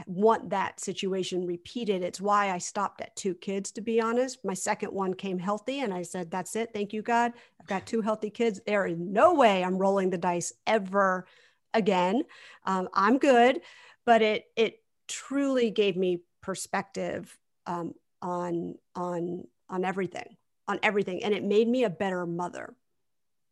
want 0.06 0.50
that 0.50 0.80
situation 0.80 1.46
repeated. 1.46 2.02
It's 2.02 2.20
why 2.20 2.50
I 2.50 2.58
stopped 2.58 3.00
at 3.00 3.16
two 3.16 3.34
kids, 3.34 3.70
to 3.72 3.80
be 3.80 4.00
honest. 4.00 4.44
My 4.44 4.54
second 4.54 4.92
one 4.92 5.14
came 5.14 5.38
healthy, 5.38 5.80
and 5.80 5.92
I 5.92 6.02
said, 6.02 6.30
That's 6.30 6.56
it. 6.56 6.70
Thank 6.72 6.92
you, 6.92 7.02
God. 7.02 7.32
I've 7.60 7.66
got 7.66 7.86
two 7.86 8.00
healthy 8.00 8.30
kids. 8.30 8.60
There 8.66 8.86
is 8.86 8.96
no 8.98 9.34
way 9.34 9.62
I'm 9.62 9.78
rolling 9.78 10.10
the 10.10 10.18
dice 10.18 10.52
ever 10.66 11.26
again. 11.74 12.22
Um, 12.64 12.88
I'm 12.94 13.18
good, 13.18 13.60
but 14.04 14.22
it 14.22 14.44
it 14.56 14.82
truly 15.08 15.70
gave 15.70 15.96
me 15.96 16.22
perspective 16.40 17.36
um, 17.66 17.94
on 18.22 18.74
on 18.94 19.44
on 19.68 19.84
everything, 19.84 20.36
on 20.68 20.78
everything, 20.82 21.22
and 21.22 21.34
it 21.34 21.44
made 21.44 21.68
me 21.68 21.84
a 21.84 21.90
better 21.90 22.26
mother. 22.26 22.74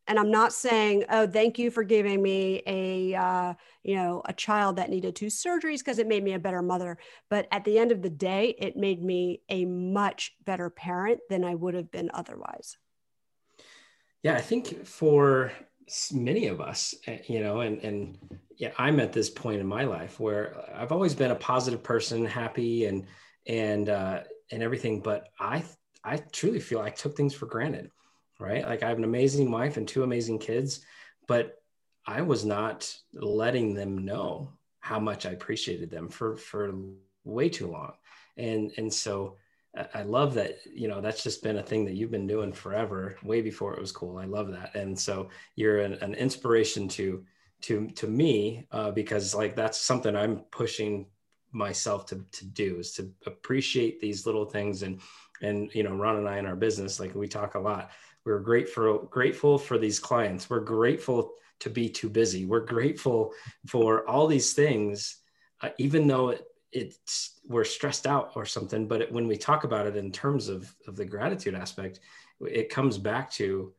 And 0.06 0.18
I'm 0.18 0.30
not 0.30 0.54
saying, 0.54 1.04
oh, 1.10 1.26
thank 1.26 1.58
you 1.58 1.70
for 1.70 1.82
giving 1.82 2.22
me 2.22 2.62
a 2.66 3.14
uh, 3.14 3.54
you 3.82 3.94
know 3.96 4.22
a 4.24 4.32
child 4.32 4.76
that 4.76 4.90
needed 4.90 5.14
two 5.14 5.26
surgeries 5.26 5.78
because 5.78 5.98
it 5.98 6.08
made 6.08 6.24
me 6.24 6.32
a 6.32 6.38
better 6.38 6.62
mother. 6.62 6.98
But 7.28 7.46
at 7.52 7.64
the 7.64 7.78
end 7.78 7.92
of 7.92 8.02
the 8.02 8.10
day, 8.10 8.54
it 8.58 8.76
made 8.76 9.02
me 9.02 9.42
a 9.48 9.64
much 9.64 10.34
better 10.44 10.70
parent 10.70 11.20
than 11.28 11.44
I 11.44 11.54
would 11.54 11.74
have 11.74 11.90
been 11.90 12.10
otherwise. 12.14 12.76
Yeah, 14.22 14.34
I 14.34 14.40
think 14.40 14.86
for 14.86 15.52
many 16.12 16.46
of 16.46 16.60
us, 16.60 16.94
eh, 17.06 17.18
you 17.26 17.40
know, 17.40 17.60
and 17.60 17.78
and 17.82 18.18
yeah, 18.56 18.72
I'm 18.78 19.00
at 19.00 19.12
this 19.12 19.30
point 19.30 19.60
in 19.60 19.66
my 19.66 19.84
life 19.84 20.18
where 20.18 20.56
I've 20.74 20.92
always 20.92 21.14
been 21.14 21.30
a 21.30 21.36
positive 21.36 21.82
person, 21.82 22.24
happy 22.24 22.86
and 22.86 23.06
and 23.46 23.88
uh, 23.88 24.20
and 24.50 24.62
everything, 24.62 25.00
but 25.00 25.28
I 25.38 25.64
I 26.04 26.18
truly 26.32 26.60
feel 26.60 26.80
I 26.80 26.90
took 26.90 27.16
things 27.16 27.34
for 27.34 27.46
granted, 27.46 27.90
right? 28.38 28.64
Like 28.64 28.82
I 28.82 28.88
have 28.88 28.98
an 28.98 29.04
amazing 29.04 29.50
wife 29.50 29.76
and 29.76 29.86
two 29.86 30.02
amazing 30.02 30.38
kids, 30.38 30.80
but 31.26 31.62
I 32.06 32.22
was 32.22 32.44
not 32.44 32.94
letting 33.12 33.74
them 33.74 34.04
know 34.04 34.52
how 34.80 34.98
much 34.98 35.26
I 35.26 35.30
appreciated 35.30 35.90
them 35.90 36.08
for 36.08 36.36
for 36.36 36.72
way 37.24 37.48
too 37.48 37.66
long, 37.66 37.92
and 38.36 38.72
and 38.78 38.92
so 38.92 39.36
I 39.94 40.02
love 40.02 40.34
that, 40.34 40.56
you 40.74 40.88
know, 40.88 41.00
that's 41.00 41.22
just 41.22 41.42
been 41.42 41.58
a 41.58 41.62
thing 41.62 41.84
that 41.84 41.94
you've 41.94 42.10
been 42.10 42.26
doing 42.26 42.52
forever, 42.52 43.16
way 43.22 43.42
before 43.42 43.74
it 43.74 43.80
was 43.80 43.92
cool. 43.92 44.16
I 44.16 44.24
love 44.24 44.50
that. 44.50 44.74
And 44.74 44.98
so 44.98 45.28
you're 45.54 45.80
an, 45.80 45.92
an 45.94 46.14
inspiration 46.14 46.88
to, 46.88 47.24
to, 47.62 47.86
to 47.88 48.08
me, 48.08 48.66
uh, 48.72 48.90
because 48.90 49.34
like, 49.34 49.54
that's 49.54 49.78
something 49.78 50.16
I'm 50.16 50.40
pushing 50.50 51.06
myself 51.52 52.06
to, 52.06 52.24
to 52.32 52.44
do 52.44 52.78
is 52.78 52.92
to 52.92 53.10
appreciate 53.26 54.00
these 54.00 54.26
little 54.26 54.44
things. 54.44 54.82
And, 54.82 55.00
and, 55.42 55.74
you 55.74 55.82
know, 55.82 55.94
Ron 55.94 56.16
and 56.16 56.28
I 56.28 56.38
in 56.38 56.46
our 56.46 56.56
business, 56.56 57.00
like 57.00 57.14
we 57.14 57.28
talk 57.28 57.54
a 57.54 57.60
lot, 57.60 57.90
we're 58.24 58.40
grateful, 58.40 58.98
grateful 59.10 59.58
for 59.58 59.78
these 59.78 59.98
clients. 59.98 60.50
We're 60.50 60.60
grateful 60.60 61.32
to 61.60 61.70
be 61.70 61.88
too 61.88 62.08
busy. 62.08 62.44
We're 62.44 62.60
grateful 62.60 63.32
for 63.66 64.08
all 64.08 64.26
these 64.26 64.52
things, 64.52 65.18
uh, 65.62 65.70
even 65.78 66.06
though 66.06 66.30
it, 66.30 66.44
it's 66.72 67.40
we're 67.46 67.64
stressed 67.64 68.06
out 68.06 68.32
or 68.36 68.44
something 68.44 68.86
but 68.86 69.00
it, 69.00 69.10
when 69.10 69.26
we 69.26 69.36
talk 69.36 69.64
about 69.64 69.86
it 69.86 69.96
in 69.96 70.12
terms 70.12 70.48
of 70.48 70.74
of 70.86 70.96
the 70.96 71.04
gratitude 71.04 71.54
aspect 71.54 72.00
it 72.42 72.68
comes 72.68 72.98
back 72.98 73.30
to 73.30 73.72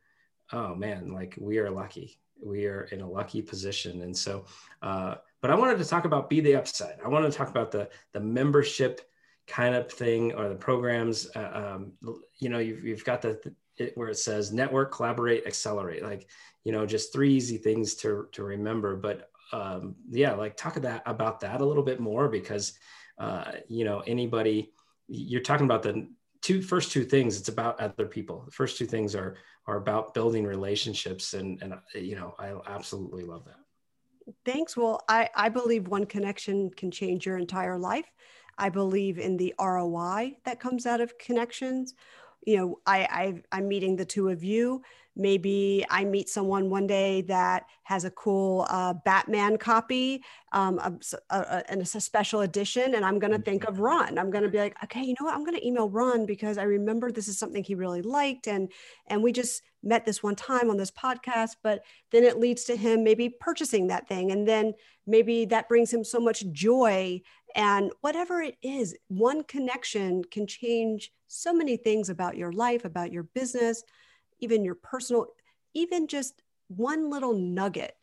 oh 0.52 0.74
man 0.74 1.12
like 1.12 1.36
we 1.38 1.58
are 1.58 1.70
lucky 1.70 2.18
we 2.42 2.66
are 2.66 2.82
in 2.90 3.00
a 3.00 3.08
lucky 3.08 3.40
position 3.40 4.02
and 4.02 4.16
so 4.16 4.44
uh, 4.82 5.14
but 5.40 5.50
i 5.50 5.54
wanted 5.54 5.78
to 5.78 5.84
talk 5.84 6.04
about 6.04 6.30
be 6.30 6.40
the 6.40 6.54
upside 6.54 6.98
i 7.04 7.08
wanted 7.08 7.30
to 7.30 7.36
talk 7.36 7.48
about 7.48 7.70
the 7.70 7.88
the 8.12 8.20
membership 8.20 9.00
kind 9.46 9.74
of 9.74 9.90
thing 9.90 10.32
or 10.34 10.48
the 10.48 10.54
programs 10.54 11.28
uh, 11.34 11.50
um, 11.74 11.92
you 12.38 12.48
know 12.48 12.58
you've, 12.58 12.84
you've 12.84 13.04
got 13.04 13.20
the, 13.20 13.40
it, 13.76 13.92
where 13.96 14.08
it 14.08 14.18
says 14.18 14.52
network 14.52 14.92
collaborate 14.92 15.46
accelerate 15.46 16.02
like 16.02 16.28
you 16.64 16.72
know 16.72 16.86
just 16.86 17.12
three 17.12 17.32
easy 17.32 17.56
things 17.56 17.94
to 17.94 18.28
to 18.32 18.44
remember 18.44 18.96
but 18.96 19.30
um, 19.52 19.96
yeah, 20.10 20.32
like 20.32 20.56
talk 20.56 20.74
that 20.74 21.02
about 21.06 21.40
that 21.40 21.60
a 21.60 21.64
little 21.64 21.82
bit 21.82 22.00
more 22.00 22.28
because 22.28 22.74
uh, 23.18 23.52
you 23.68 23.84
know 23.84 24.00
anybody 24.06 24.72
you're 25.08 25.42
talking 25.42 25.66
about 25.66 25.82
the 25.82 26.08
two 26.40 26.62
first 26.62 26.92
two 26.92 27.04
things. 27.04 27.38
It's 27.38 27.48
about 27.48 27.80
other 27.80 28.06
people. 28.06 28.42
The 28.44 28.52
first 28.52 28.78
two 28.78 28.86
things 28.86 29.14
are 29.14 29.36
are 29.66 29.76
about 29.76 30.14
building 30.14 30.44
relationships, 30.44 31.34
and 31.34 31.60
and 31.62 31.74
you 31.94 32.16
know 32.16 32.34
I 32.38 32.54
absolutely 32.66 33.24
love 33.24 33.44
that. 33.46 33.58
Thanks. 34.44 34.76
Well, 34.76 35.02
I 35.08 35.28
I 35.34 35.48
believe 35.48 35.88
one 35.88 36.06
connection 36.06 36.70
can 36.70 36.90
change 36.90 37.26
your 37.26 37.38
entire 37.38 37.78
life. 37.78 38.06
I 38.58 38.68
believe 38.68 39.18
in 39.18 39.36
the 39.36 39.54
ROI 39.58 40.36
that 40.44 40.60
comes 40.60 40.86
out 40.86 41.00
of 41.00 41.16
connections. 41.18 41.94
You 42.46 42.56
know, 42.56 42.80
I, 42.86 42.98
I 43.52 43.56
I'm 43.56 43.68
meeting 43.68 43.96
the 43.96 44.04
two 44.04 44.28
of 44.28 44.44
you 44.44 44.82
maybe 45.20 45.84
I 45.90 46.04
meet 46.04 46.30
someone 46.30 46.70
one 46.70 46.86
day 46.86 47.20
that 47.22 47.66
has 47.82 48.04
a 48.04 48.10
cool 48.10 48.66
uh, 48.70 48.94
Batman 49.04 49.58
copy, 49.58 50.24
um, 50.52 50.78
a, 50.78 50.98
a, 51.28 51.38
a, 51.38 51.70
and 51.70 51.82
it's 51.82 51.94
a 51.94 52.00
special 52.00 52.40
edition, 52.40 52.94
and 52.94 53.04
I'm 53.04 53.18
going 53.18 53.32
to 53.32 53.38
think 53.38 53.64
of 53.64 53.80
Ron. 53.80 54.18
I'm 54.18 54.30
going 54.30 54.44
to 54.44 54.50
be 54.50 54.58
like, 54.58 54.76
okay, 54.82 55.02
you 55.02 55.14
know 55.20 55.26
what? 55.26 55.34
I'm 55.34 55.44
going 55.44 55.58
to 55.58 55.66
email 55.66 55.90
Ron 55.90 56.24
because 56.24 56.56
I 56.56 56.62
remember 56.62 57.12
this 57.12 57.28
is 57.28 57.38
something 57.38 57.62
he 57.62 57.74
really 57.74 58.00
liked, 58.00 58.46
and 58.46 58.72
and 59.08 59.22
we 59.22 59.30
just 59.30 59.62
met 59.82 60.06
this 60.06 60.22
one 60.22 60.36
time 60.36 60.70
on 60.70 60.78
this 60.78 60.90
podcast. 60.90 61.56
But 61.62 61.82
then 62.10 62.24
it 62.24 62.38
leads 62.38 62.64
to 62.64 62.76
him 62.76 63.04
maybe 63.04 63.28
purchasing 63.28 63.88
that 63.88 64.08
thing, 64.08 64.32
and 64.32 64.48
then 64.48 64.72
maybe 65.06 65.44
that 65.46 65.68
brings 65.68 65.92
him 65.92 66.02
so 66.02 66.18
much 66.18 66.50
joy. 66.50 67.20
And 67.54 67.90
whatever 68.00 68.40
it 68.40 68.56
is, 68.62 68.96
one 69.08 69.42
connection 69.44 70.22
can 70.24 70.46
change 70.46 71.12
so 71.26 71.52
many 71.52 71.76
things 71.76 72.08
about 72.08 72.36
your 72.36 72.52
life, 72.52 72.84
about 72.84 73.12
your 73.12 73.24
business 73.24 73.82
even 74.40 74.64
your 74.64 74.74
personal, 74.74 75.26
even 75.74 76.06
just 76.06 76.42
one 76.68 77.10
little 77.10 77.34
nugget, 77.34 77.96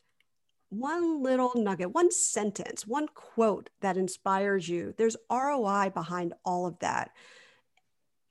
one 0.70 1.24
little 1.24 1.54
nugget, 1.56 1.94
one 1.94 2.12
sentence, 2.12 2.86
one 2.86 3.08
quote 3.14 3.70
that 3.82 3.98
inspires 3.98 4.68
you. 4.68 4.94
There's 4.98 5.18
ROI 5.32 5.92
behind 5.94 6.34
all 6.44 6.66
of 6.66 6.78
that. 6.80 7.12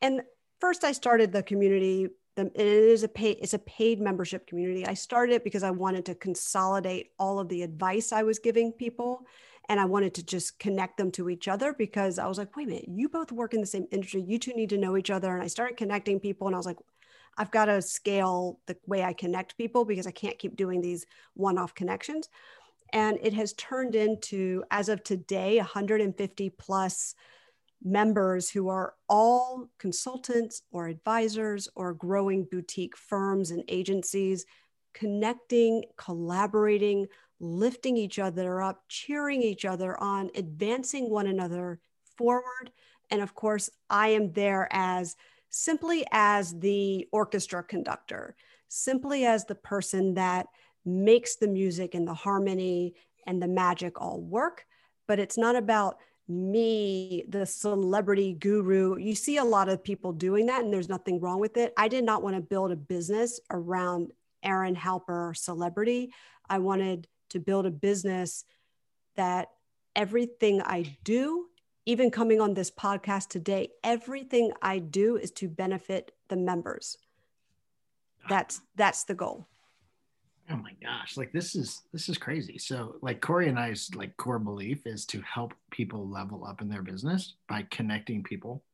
And 0.02 0.22
first, 0.60 0.84
I 0.84 0.92
started 0.92 1.32
the 1.32 1.42
community. 1.42 2.08
it 2.36 2.52
is 2.56 3.02
a 3.02 3.08
paid, 3.08 3.38
it's 3.40 3.54
a 3.54 3.58
paid 3.58 4.00
membership 4.00 4.46
community. 4.46 4.86
I 4.86 4.94
started 4.94 5.36
it 5.36 5.44
because 5.44 5.62
I 5.62 5.70
wanted 5.70 6.04
to 6.06 6.14
consolidate 6.14 7.12
all 7.18 7.38
of 7.38 7.48
the 7.48 7.62
advice 7.62 8.12
I 8.12 8.22
was 8.22 8.38
giving 8.38 8.72
people 8.72 9.26
and 9.68 9.80
I 9.80 9.84
wanted 9.84 10.14
to 10.14 10.22
just 10.22 10.58
connect 10.58 10.96
them 10.96 11.10
to 11.12 11.28
each 11.28 11.48
other 11.48 11.72
because 11.72 12.18
I 12.18 12.26
was 12.26 12.38
like, 12.38 12.56
wait 12.56 12.68
a 12.68 12.70
minute, 12.70 12.88
you 12.88 13.08
both 13.08 13.32
work 13.32 13.54
in 13.54 13.60
the 13.60 13.66
same 13.66 13.86
industry. 13.90 14.22
You 14.22 14.38
two 14.38 14.52
need 14.52 14.70
to 14.70 14.78
know 14.78 14.96
each 14.96 15.10
other. 15.10 15.34
And 15.34 15.42
I 15.42 15.48
started 15.48 15.76
connecting 15.76 16.20
people 16.20 16.46
and 16.46 16.54
I 16.54 16.58
was 16.58 16.66
like, 16.66 16.78
I've 17.36 17.50
got 17.50 17.66
to 17.66 17.82
scale 17.82 18.60
the 18.66 18.76
way 18.86 19.02
I 19.02 19.12
connect 19.12 19.58
people 19.58 19.84
because 19.84 20.06
I 20.06 20.10
can't 20.10 20.38
keep 20.38 20.56
doing 20.56 20.80
these 20.80 21.06
one 21.34 21.58
off 21.58 21.74
connections. 21.74 22.28
And 22.92 23.18
it 23.22 23.32
has 23.34 23.52
turned 23.54 23.94
into, 23.94 24.64
as 24.70 24.88
of 24.88 25.02
today, 25.02 25.56
150 25.56 26.50
plus 26.50 27.14
members 27.82 28.48
who 28.50 28.68
are 28.68 28.94
all 29.08 29.68
consultants 29.78 30.62
or 30.70 30.88
advisors 30.88 31.68
or 31.74 31.92
growing 31.92 32.44
boutique 32.44 32.96
firms 32.96 33.50
and 33.50 33.62
agencies, 33.68 34.46
connecting, 34.94 35.84
collaborating, 35.96 37.06
lifting 37.38 37.96
each 37.96 38.18
other 38.18 38.62
up, 38.62 38.82
cheering 38.88 39.42
each 39.42 39.64
other 39.64 40.00
on, 40.00 40.30
advancing 40.34 41.10
one 41.10 41.26
another 41.26 41.80
forward. 42.16 42.70
And 43.10 43.20
of 43.20 43.34
course, 43.34 43.68
I 43.90 44.08
am 44.08 44.32
there 44.32 44.68
as 44.70 45.16
simply 45.56 46.04
as 46.12 46.58
the 46.58 47.08
orchestra 47.12 47.62
conductor, 47.62 48.36
simply 48.68 49.25
as 49.25 49.44
the 49.44 49.54
person 49.54 50.14
that 50.14 50.46
makes 50.84 51.36
the 51.36 51.48
music 51.48 51.94
and 51.94 52.06
the 52.06 52.14
harmony 52.14 52.94
and 53.26 53.42
the 53.42 53.48
magic 53.48 54.00
all 54.00 54.20
work. 54.20 54.66
But 55.08 55.18
it's 55.18 55.38
not 55.38 55.56
about 55.56 55.96
me, 56.28 57.25
the 57.28 57.46
celebrity 57.46 58.34
guru. 58.34 58.98
You 58.98 59.14
see 59.14 59.36
a 59.36 59.44
lot 59.44 59.68
of 59.68 59.82
people 59.82 60.12
doing 60.12 60.46
that, 60.46 60.64
and 60.64 60.72
there's 60.72 60.88
nothing 60.88 61.20
wrong 61.20 61.40
with 61.40 61.56
it. 61.56 61.72
I 61.76 61.88
did 61.88 62.04
not 62.04 62.22
want 62.22 62.36
to 62.36 62.42
build 62.42 62.72
a 62.72 62.76
business 62.76 63.40
around 63.50 64.12
Erin 64.42 64.76
Halper 64.76 65.36
celebrity. 65.36 66.12
I 66.48 66.58
wanted 66.58 67.08
to 67.30 67.40
build 67.40 67.66
a 67.66 67.70
business 67.70 68.44
that 69.16 69.50
everything 69.94 70.60
I 70.62 70.96
do, 71.04 71.46
even 71.86 72.10
coming 72.10 72.40
on 72.40 72.52
this 72.52 72.70
podcast 72.70 73.28
today, 73.28 73.70
everything 73.84 74.52
I 74.60 74.80
do 74.80 75.16
is 75.16 75.30
to 75.32 75.48
benefit 75.48 76.12
the 76.28 76.36
members. 76.36 76.98
That's 78.28 78.60
that's 78.74 79.04
the 79.04 79.14
goal. 79.14 79.46
Oh 80.50 80.56
my 80.56 80.72
gosh, 80.82 81.16
like 81.16 81.32
this 81.32 81.54
is 81.54 81.82
this 81.92 82.08
is 82.08 82.18
crazy. 82.18 82.58
So 82.58 82.96
like 83.02 83.20
Corey 83.20 83.48
and 83.48 83.58
I's 83.58 83.88
like 83.94 84.16
core 84.16 84.40
belief 84.40 84.84
is 84.84 85.06
to 85.06 85.20
help 85.22 85.54
people 85.70 86.08
level 86.08 86.44
up 86.44 86.60
in 86.60 86.68
their 86.68 86.82
business 86.82 87.34
by 87.48 87.66
connecting 87.70 88.24
people 88.24 88.64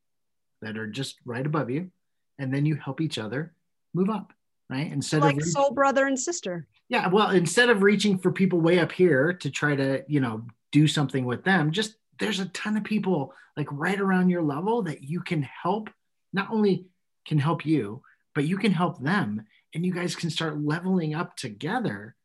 that 0.61 0.77
are 0.77 0.87
just 0.87 1.17
right 1.25 1.45
above 1.45 1.69
you 1.69 1.91
and 2.39 2.51
then 2.53 2.65
you 2.65 2.75
help 2.75 2.99
each 2.99 3.19
other 3.19 3.53
move 3.93 4.09
up, 4.09 4.33
right? 4.69 4.91
Instead 4.91 5.17
of 5.17 5.23
like 5.23 5.37
of 5.37 5.45
soul 5.45 5.71
brother 5.71 6.07
and 6.07 6.19
sister. 6.19 6.67
Yeah, 6.89 7.07
well, 7.07 7.29
instead 7.29 7.69
of 7.69 7.83
reaching 7.83 8.17
for 8.17 8.31
people 8.31 8.59
way 8.59 8.79
up 8.79 8.91
here 8.91 9.33
to 9.33 9.49
try 9.51 9.75
to, 9.75 10.03
you 10.07 10.19
know, 10.19 10.45
do 10.71 10.87
something 10.87 11.25
with 11.25 11.43
them, 11.43 11.71
just 11.71 11.95
there's 12.19 12.39
a 12.39 12.45
ton 12.47 12.77
of 12.77 12.83
people 12.83 13.33
like 13.57 13.67
right 13.71 13.99
around 13.99 14.29
your 14.29 14.41
level 14.41 14.83
that 14.83 15.03
you 15.03 15.21
can 15.21 15.41
help 15.43 15.89
not 16.31 16.49
only 16.51 16.85
can 17.25 17.37
help 17.37 17.65
you, 17.65 18.01
but 18.33 18.45
you 18.45 18.57
can 18.57 18.71
help 18.71 19.01
them 19.01 19.45
and 19.73 19.85
you 19.85 19.93
guys 19.93 20.15
can 20.15 20.29
start 20.29 20.61
leveling 20.61 21.13
up 21.13 21.35
together 21.35 22.15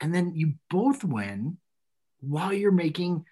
and 0.00 0.14
then 0.14 0.34
you 0.34 0.54
both 0.70 1.02
win 1.02 1.58
while 2.20 2.52
you're 2.52 2.72
making 2.72 3.24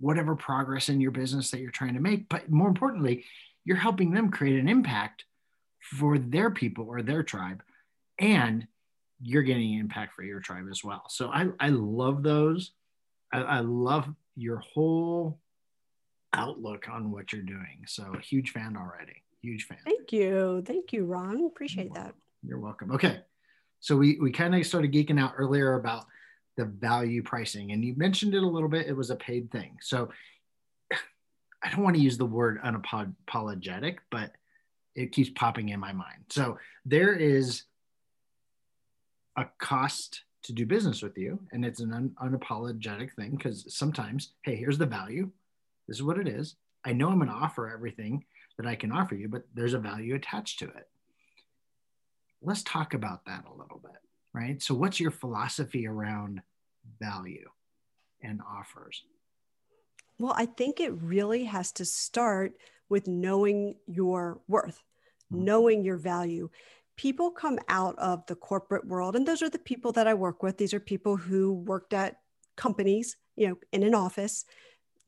whatever 0.00 0.34
progress 0.36 0.88
in 0.88 1.00
your 1.00 1.10
business 1.10 1.50
that 1.50 1.60
you're 1.60 1.70
trying 1.70 1.94
to 1.94 2.00
make. 2.00 2.28
But 2.28 2.50
more 2.50 2.68
importantly 2.68 3.24
you're 3.64 3.76
helping 3.76 4.12
them 4.12 4.30
create 4.30 4.58
an 4.58 4.68
impact 4.68 5.24
for 5.80 6.18
their 6.18 6.50
people 6.50 6.86
or 6.88 7.02
their 7.02 7.22
tribe 7.22 7.62
and 8.18 8.66
you're 9.20 9.42
getting 9.42 9.74
impact 9.74 10.14
for 10.14 10.22
your 10.22 10.40
tribe 10.40 10.66
as 10.70 10.82
well. 10.82 11.04
So 11.08 11.28
i, 11.28 11.46
I 11.60 11.68
love 11.68 12.22
those. 12.22 12.72
I, 13.32 13.40
I 13.40 13.60
love 13.60 14.08
your 14.36 14.58
whole 14.58 15.38
outlook 16.34 16.88
on 16.90 17.10
what 17.10 17.32
you're 17.32 17.42
doing 17.42 17.84
so 17.86 18.12
a 18.16 18.20
huge 18.20 18.50
fan 18.50 18.76
already 18.76 19.22
huge 19.40 19.64
fan 19.64 19.78
thank 19.84 20.12
you 20.12 20.62
thank 20.66 20.92
you 20.92 21.04
ron 21.04 21.44
appreciate 21.46 21.92
that 21.94 22.14
you're 22.46 22.60
welcome. 22.60 22.92
Okay. 22.92 23.20
So 23.80 23.96
we, 23.96 24.18
we 24.20 24.32
kind 24.32 24.54
of 24.54 24.66
started 24.66 24.92
geeking 24.92 25.20
out 25.20 25.34
earlier 25.36 25.74
about 25.74 26.06
the 26.56 26.64
value 26.64 27.22
pricing, 27.22 27.72
and 27.72 27.84
you 27.84 27.94
mentioned 27.96 28.34
it 28.34 28.42
a 28.42 28.48
little 28.48 28.68
bit. 28.68 28.86
It 28.86 28.96
was 28.96 29.10
a 29.10 29.16
paid 29.16 29.50
thing. 29.50 29.76
So 29.80 30.10
I 31.62 31.70
don't 31.70 31.82
want 31.82 31.96
to 31.96 32.02
use 32.02 32.18
the 32.18 32.26
word 32.26 32.60
unapologetic, 32.62 33.98
but 34.10 34.32
it 34.94 35.12
keeps 35.12 35.30
popping 35.30 35.68
in 35.68 35.80
my 35.80 35.92
mind. 35.92 36.24
So 36.30 36.58
there 36.84 37.14
is 37.14 37.64
a 39.36 39.46
cost 39.58 40.22
to 40.44 40.52
do 40.52 40.66
business 40.66 41.02
with 41.02 41.16
you, 41.16 41.38
and 41.52 41.64
it's 41.64 41.80
an 41.80 41.92
un- 41.92 42.16
unapologetic 42.22 43.14
thing 43.14 43.32
because 43.32 43.72
sometimes, 43.74 44.32
hey, 44.42 44.56
here's 44.56 44.78
the 44.78 44.86
value. 44.86 45.30
This 45.88 45.96
is 45.96 46.02
what 46.02 46.18
it 46.18 46.28
is. 46.28 46.54
I 46.84 46.92
know 46.92 47.08
I'm 47.08 47.18
going 47.18 47.28
to 47.28 47.34
offer 47.34 47.68
everything 47.68 48.24
that 48.58 48.66
I 48.66 48.76
can 48.76 48.92
offer 48.92 49.14
you, 49.14 49.28
but 49.28 49.42
there's 49.54 49.74
a 49.74 49.78
value 49.78 50.14
attached 50.14 50.60
to 50.60 50.66
it 50.66 50.86
let's 52.42 52.62
talk 52.62 52.94
about 52.94 53.24
that 53.26 53.44
a 53.46 53.52
little 53.52 53.80
bit, 53.82 54.00
right? 54.32 54.62
So, 54.62 54.74
what's 54.74 55.00
your 55.00 55.10
philosophy 55.10 55.86
around 55.86 56.42
value 57.00 57.48
and 58.22 58.40
offers? 58.48 59.02
Well, 60.18 60.34
I 60.36 60.46
think 60.46 60.80
it 60.80 60.92
really 61.00 61.44
has 61.44 61.72
to 61.72 61.84
start 61.84 62.54
with 62.88 63.06
knowing 63.06 63.76
your 63.86 64.40
worth, 64.48 64.82
mm-hmm. 65.32 65.44
knowing 65.44 65.84
your 65.84 65.96
value. 65.96 66.50
People 66.96 67.30
come 67.30 67.60
out 67.68 67.96
of 67.98 68.26
the 68.26 68.34
corporate 68.34 68.86
world, 68.86 69.14
and 69.14 69.26
those 69.26 69.42
are 69.42 69.50
the 69.50 69.58
people 69.58 69.92
that 69.92 70.08
I 70.08 70.14
work 70.14 70.42
with. 70.42 70.58
These 70.58 70.74
are 70.74 70.80
people 70.80 71.16
who 71.16 71.52
worked 71.52 71.92
at 71.92 72.18
companies, 72.56 73.16
you 73.36 73.48
know, 73.48 73.58
in 73.72 73.84
an 73.84 73.94
office. 73.94 74.44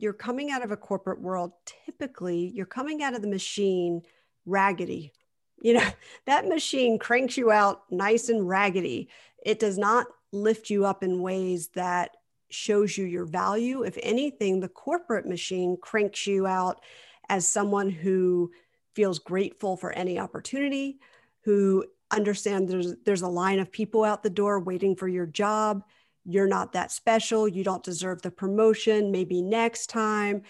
You're 0.00 0.12
coming 0.12 0.50
out 0.50 0.62
of 0.62 0.70
a 0.70 0.76
corporate 0.76 1.20
world. 1.20 1.52
Typically, 1.86 2.50
you're 2.54 2.66
coming 2.66 3.02
out 3.02 3.14
of 3.14 3.22
the 3.22 3.28
machine 3.28 4.02
raggedy, 4.46 5.12
you 5.60 5.74
know, 5.74 5.88
that 6.26 6.48
machine 6.48 6.98
cranks 6.98 7.36
you 7.36 7.50
out 7.50 7.82
nice 7.90 8.28
and 8.28 8.48
raggedy. 8.48 9.08
It 9.44 9.58
does 9.58 9.78
not 9.78 10.06
lift 10.32 10.70
you 10.70 10.86
up 10.86 11.02
in 11.02 11.20
ways 11.20 11.68
that 11.74 12.16
shows 12.50 12.96
you 12.96 13.04
your 13.04 13.26
value. 13.26 13.82
If 13.82 13.98
anything, 14.02 14.60
the 14.60 14.68
corporate 14.68 15.26
machine 15.26 15.76
cranks 15.80 16.26
you 16.26 16.46
out 16.46 16.80
as 17.28 17.48
someone 17.48 17.90
who 17.90 18.50
feels 18.94 19.18
grateful 19.18 19.76
for 19.76 19.92
any 19.92 20.18
opportunity, 20.18 20.98
who 21.42 21.84
understands 22.10 22.70
there's 22.70 22.94
there's 23.04 23.22
a 23.22 23.28
line 23.28 23.60
of 23.60 23.70
people 23.70 24.02
out 24.02 24.22
the 24.22 24.30
door 24.30 24.60
waiting 24.60 24.96
for 24.96 25.08
your 25.08 25.26
job. 25.26 25.84
You're 26.30 26.46
not 26.46 26.72
that 26.72 26.92
special. 26.92 27.48
You 27.48 27.64
don't 27.64 27.82
deserve 27.82 28.22
the 28.22 28.30
promotion. 28.30 29.10
Maybe 29.10 29.42
next 29.42 29.88
time. 29.88 30.42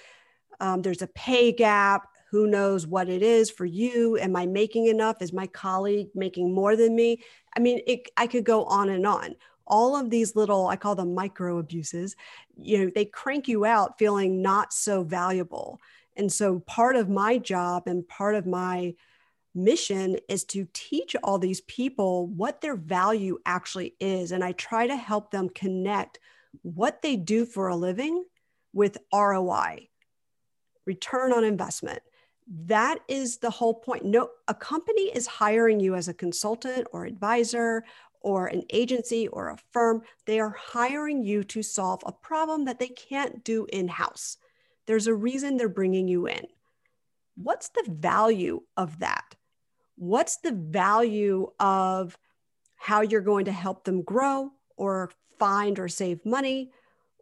Um, 0.61 0.83
there's 0.83 1.01
a 1.01 1.07
pay 1.07 1.53
gap 1.53 2.07
who 2.31 2.47
knows 2.47 2.87
what 2.87 3.09
it 3.09 3.23
is 3.23 3.51
for 3.51 3.65
you 3.65 4.17
am 4.19 4.37
i 4.37 4.47
making 4.47 4.87
enough 4.87 5.21
is 5.21 5.33
my 5.33 5.47
colleague 5.49 6.09
making 6.15 6.55
more 6.55 6.77
than 6.77 6.95
me 6.95 7.21
i 7.57 7.61
mean 7.61 7.81
it, 7.87 8.09
i 8.17 8.27
could 8.27 8.45
go 8.45 8.65
on 8.65 8.89
and 8.89 9.07
on 9.07 9.35
all 9.67 9.97
of 9.97 10.11
these 10.11 10.37
little 10.37 10.69
i 10.69 10.77
call 10.77 10.95
them 10.95 11.15
micro 11.15 11.59
abuses 11.59 12.15
you 12.57 12.79
know 12.79 12.91
they 12.95 13.05
crank 13.05 13.49
you 13.49 13.65
out 13.65 13.99
feeling 13.99 14.41
not 14.43 14.73
so 14.73 15.03
valuable 15.03 15.81
and 16.17 16.33
so 16.33 16.61
part 16.61 16.97
of 16.97 17.09
my 17.09 17.39
job 17.39 17.85
and 17.87 18.07
part 18.07 18.35
of 18.35 18.47
my 18.47 18.95
mission 19.55 20.17
is 20.29 20.45
to 20.45 20.67
teach 20.73 21.17
all 21.23 21.39
these 21.39 21.61
people 21.63 22.27
what 22.29 22.61
their 22.61 22.77
value 22.77 23.39
actually 23.45 23.95
is 24.01 24.33
and 24.33 24.45
i 24.45 24.53
try 24.53 24.87
to 24.87 24.97
help 24.97 25.31
them 25.31 25.49
connect 25.49 26.19
what 26.63 27.03
they 27.03 27.17
do 27.17 27.45
for 27.45 27.69
a 27.69 27.77
living 27.77 28.25
with 28.73 28.99
ROI 29.13 29.89
return 30.87 31.33
on 31.33 31.45
investment 31.45 32.01
that 32.67 32.99
is 33.07 33.39
the 33.39 33.51
whole 33.51 33.75
point. 33.75 34.05
No, 34.05 34.31
a 34.49 34.55
company 34.55 35.03
is 35.15 35.27
hiring 35.27 35.79
you 35.79 35.95
as 35.95 36.09
a 36.09 36.15
consultant 36.15 36.89
or 36.93 37.05
advisor 37.05 37.85
or 38.23 38.49
an 38.49 38.65
agency 38.71 39.29
or 39.29 39.51
a 39.51 39.59
firm. 39.73 40.03
They 40.27 40.41
are 40.41 40.51
hiring 40.59 41.23
you 41.23 41.45
to 41.45 41.63
solve 41.63 42.03
a 42.05 42.13
problem 42.13 42.65
that 42.65 42.81
they 42.81 42.89
can't 42.89 43.45
do 43.45 43.67
in 43.73 43.87
house. 43.87 44.37
There's 44.87 45.07
a 45.07 45.15
reason 45.15 45.57
they're 45.57 45.69
bringing 45.69 46.09
you 46.09 46.27
in. 46.27 46.45
What's 47.37 47.69
the 47.69 47.87
value 47.89 48.63
of 48.77 48.99
that? 48.99 49.37
What's 50.01 50.39
the 50.39 50.53
value 50.53 51.53
of 51.61 52.17
how 52.79 53.03
you're 53.03 53.21
going 53.21 53.45
to 53.45 53.53
help 53.53 53.85
them 53.85 54.01
grow 54.01 54.51
or 54.79 55.11
find 55.39 55.79
or 55.79 55.89
save 55.89 56.25
money 56.25 56.71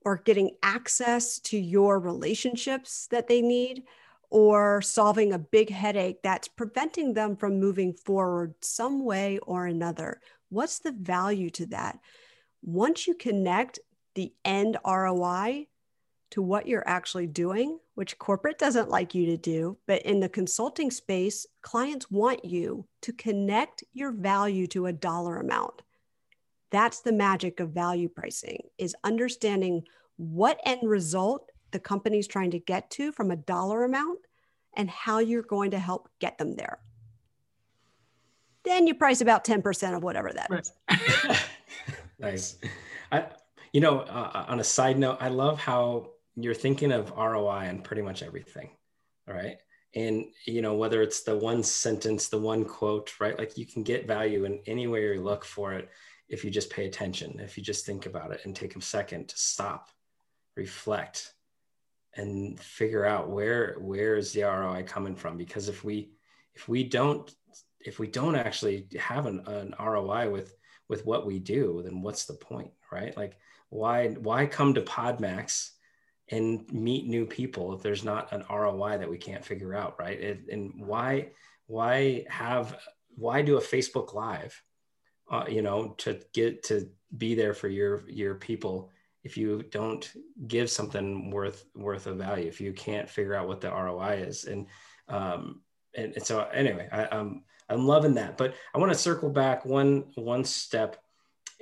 or 0.05 0.23
getting 0.25 0.53
access 0.63 1.41
to 1.41 1.59
your 1.59 1.99
relationships 1.99 3.09
that 3.11 3.27
they 3.27 3.43
need? 3.43 3.83
or 4.31 4.83
solving 4.83 5.33
a 5.33 5.39
big 5.39 5.71
headache 5.71 6.19
that's 6.23 6.49
preventing 6.49 7.15
them 7.15 7.35
from 7.35 7.59
moving 7.59 7.95
forward 7.95 8.55
some 8.61 9.03
way 9.03 9.39
or 9.39 9.67
another. 9.67 10.21
What's 10.51 10.81
the 10.81 10.93
value 10.93 11.49
to 11.51 11.65
that? 11.67 11.99
Once 12.63 13.07
you 13.07 13.15
connect 13.15 13.79
the 14.15 14.33
end 14.45 14.77
ROI 14.87 15.69
to 16.31 16.43
what 16.43 16.69
you're 16.69 16.87
actually 16.87 17.27
doing, 17.27 17.79
which 17.95 18.19
corporate 18.19 18.59
doesn't 18.59 18.91
like 18.91 19.15
you 19.15 19.27
to 19.27 19.37
do, 19.37 19.79
but 19.87 20.03
in 20.03 20.21
the 20.21 20.29
consulting 20.29 20.91
space, 20.91 21.47
clients 21.63 22.11
want 22.11 22.45
you 22.45 22.87
to 23.03 23.13
connect 23.13 23.85
your 23.93 24.13
value 24.13 24.67
to 24.69 24.87
a 24.87 24.93
dollar 24.93 25.39
amount. 25.39 25.83
That's 26.71 27.01
the 27.01 27.13
magic 27.13 27.61
of 27.61 27.71
value 27.71 28.09
pricing 28.09 28.63
is 28.77 28.95
understanding 29.05 29.85
what 30.17 30.61
end 30.65 30.89
result 30.89 31.51
the 31.71 31.79
company's 31.79 32.27
trying 32.27 32.51
to 32.51 32.59
get 32.59 32.91
to 32.91 33.13
from 33.13 33.31
a 33.31 33.37
dollar 33.37 33.85
amount 33.85 34.21
and 34.75 34.91
how 34.91 35.19
you're 35.19 35.43
going 35.43 35.71
to 35.71 35.79
help 35.79 36.09
get 36.19 36.39
them 36.39 36.55
there. 36.57 36.79
Then 38.65 38.87
you 38.87 38.95
price 38.95 39.21
about 39.21 39.45
10% 39.45 39.97
of 39.97 40.03
whatever 40.03 40.31
that 40.33 40.51
right. 40.51 40.61
is. 40.61 41.41
nice. 42.19 42.57
I, 43.11 43.27
you 43.73 43.81
know, 43.81 44.01
uh, 44.01 44.45
on 44.49 44.61
a 44.61 44.65
side 44.65 44.99
note, 44.99 45.19
I 45.21 45.29
love 45.29 45.59
how 45.59 46.11
you're 46.45 46.55
thinking 46.55 46.93
of 46.93 47.11
ROI 47.11 47.69
on 47.69 47.83
pretty 47.83 48.03
much 48.03 48.23
everything. 48.23 48.71
All 49.29 49.35
right. 49.35 49.59
And, 49.95 50.27
you 50.47 50.63
know, 50.63 50.75
whether 50.75 51.03
it's 51.03 51.23
the 51.23 51.37
one 51.37 51.63
sentence, 51.63 52.29
the 52.29 52.39
one 52.39 52.65
quote, 52.65 53.19
right? 53.21 53.39
Like 53.39 53.57
you 53.57 53.67
can 53.67 53.83
get 53.83 54.07
value 54.07 54.45
in 54.45 54.61
any 54.67 54.87
way 54.87 55.15
you 55.15 55.21
look 55.21 55.45
for 55.45 55.73
it 55.73 55.89
if 56.29 56.45
you 56.45 56.51
just 56.51 56.71
pay 56.71 56.87
attention, 56.87 57.41
if 57.41 57.57
you 57.57 57.63
just 57.63 57.87
think 57.87 58.07
about 58.07 58.33
it 58.33 58.43
and 58.45 58.55
take 58.55 58.77
a 58.77 58.81
second 58.83 59.29
to 59.29 59.39
stop, 59.39 59.91
reflect, 60.57 61.33
and 62.15 62.59
figure 62.61 63.05
out 63.05 63.31
where 63.31 63.77
where 63.79 64.17
is 64.17 64.33
the 64.33 64.43
ROI 64.43 64.83
coming 64.87 65.15
from 65.15 65.37
because 65.37 65.69
if 65.69 65.85
we 65.85 66.11
if 66.55 66.69
we 66.69 66.83
don't 66.83 67.33
if 67.81 67.99
we 67.99 68.09
don't 68.09 68.35
actually 68.35 68.89
have 68.99 69.27
an, 69.27 69.41
an 69.47 69.75
ROI 69.79 70.31
with 70.31 70.55
with 70.89 71.05
what 71.05 71.27
we 71.27 71.39
do, 71.39 71.83
then 71.85 72.03
what's 72.03 72.25
the 72.25 72.35
point, 72.35 72.73
right? 72.91 73.17
Like 73.17 73.39
why 73.71 74.09
why 74.09 74.47
come 74.47 74.75
to 74.75 74.83
Podmax 74.83 75.71
and 76.31 76.71
meet 76.73 77.07
new 77.07 77.25
people 77.25 77.75
if 77.75 77.83
there's 77.83 78.05
not 78.05 78.33
an 78.33 78.45
ROI 78.51 78.99
that 78.99 79.11
we 79.11 79.19
can't 79.19 79.45
figure 79.45 79.75
out, 79.75 79.99
right? 79.99 80.21
It, 80.21 80.41
and 80.51 80.73
why 80.77 81.31
why 81.67 82.25
have 82.29 82.79
why 83.15 83.43
do 83.43 83.57
a 83.57 83.63
Facebook 83.63 84.15
Live, 84.15 84.61
uh, 85.31 85.45
you 85.49 85.63
know, 85.63 85.95
to 85.99 86.21
get 86.33 86.63
to 86.65 86.89
be 87.17 87.35
there 87.35 87.55
for 87.55 87.69
your 87.69 88.09
your 88.09 88.35
people 88.35 88.91
if 89.25 89.37
you 89.37 89.63
don't 89.71 90.13
give 90.47 90.71
something 90.71 91.31
worth 91.31 91.65
worth 91.75 92.07
of 92.07 92.17
value 92.17 92.47
if 92.47 92.61
you 92.61 92.73
can't 92.73 93.09
figure 93.09 93.35
out 93.35 93.49
what 93.49 93.61
the 93.61 93.71
ROI 93.71 94.25
is 94.27 94.45
and 94.45 94.67
um 95.09 95.61
and, 95.95 96.13
and 96.15 96.25
so 96.25 96.43
anyway 96.53 96.89
I, 96.93 97.09
I'm 97.11 97.43
I'm 97.69 97.87
loving 97.87 98.15
that 98.15 98.37
but 98.37 98.55
I 98.75 98.79
want 98.79 98.93
to 98.93 98.99
circle 98.99 99.31
back 99.31 99.65
one 99.65 100.13
one 100.15 100.45
step 100.45 101.03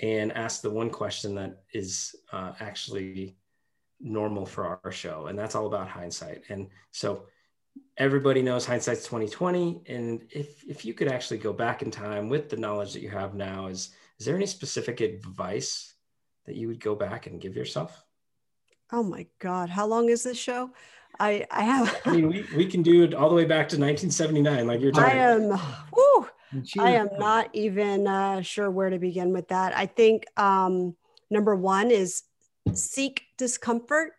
and 0.02 0.32
ask 0.32 0.60
the 0.60 0.70
one 0.70 0.90
question 0.90 1.34
that 1.36 1.62
is 1.72 2.14
uh, 2.32 2.52
actually 2.60 3.36
normal 4.00 4.46
for 4.46 4.80
our 4.84 4.92
show 4.92 5.26
and 5.26 5.38
that's 5.38 5.54
all 5.54 5.66
about 5.66 5.88
hindsight. 5.88 6.44
And 6.48 6.68
so 6.90 7.26
everybody 7.98 8.42
knows 8.42 8.64
hindsight's 8.64 9.04
2020 9.04 9.82
and 9.86 10.22
if 10.30 10.64
if 10.64 10.84
you 10.84 10.94
could 10.94 11.08
actually 11.08 11.38
go 11.38 11.52
back 11.52 11.82
in 11.82 11.90
time 11.90 12.28
with 12.28 12.48
the 12.48 12.56
knowledge 12.56 12.92
that 12.92 13.02
you 13.02 13.10
have 13.10 13.34
now 13.34 13.66
is 13.66 13.90
is 14.18 14.24
there 14.24 14.36
any 14.36 14.46
specific 14.46 15.00
advice 15.00 15.94
that 16.46 16.56
you 16.56 16.68
would 16.68 16.80
go 16.80 16.94
back 16.94 17.26
and 17.26 17.40
give 17.40 17.54
yourself? 17.54 18.02
Oh 18.92 19.02
my 19.02 19.26
god 19.38 19.68
how 19.68 19.86
long 19.86 20.08
is 20.08 20.22
this 20.22 20.38
show? 20.38 20.70
I 21.18 21.46
i 21.50 21.62
have 21.62 21.96
i 22.04 22.12
mean 22.12 22.28
we, 22.28 22.44
we 22.54 22.66
can 22.66 22.82
do 22.82 23.02
it 23.02 23.14
all 23.14 23.30
the 23.30 23.34
way 23.34 23.46
back 23.46 23.70
to 23.70 23.78
1979 23.78 24.66
like 24.66 24.82
you're 24.82 24.92
talking 24.92 25.18
i 25.18 25.22
am 25.22 25.48
woo, 25.48 26.28
i 26.78 26.90
am 26.90 27.08
not 27.18 27.48
even 27.54 28.06
uh, 28.06 28.42
sure 28.42 28.70
where 28.70 28.90
to 28.90 28.98
begin 28.98 29.32
with 29.32 29.48
that. 29.48 29.76
I 29.76 29.86
think 29.86 30.26
um, 30.36 30.94
number 31.30 31.56
one 31.56 31.90
is 31.90 32.22
seek 32.74 33.24
discomfort 33.36 34.12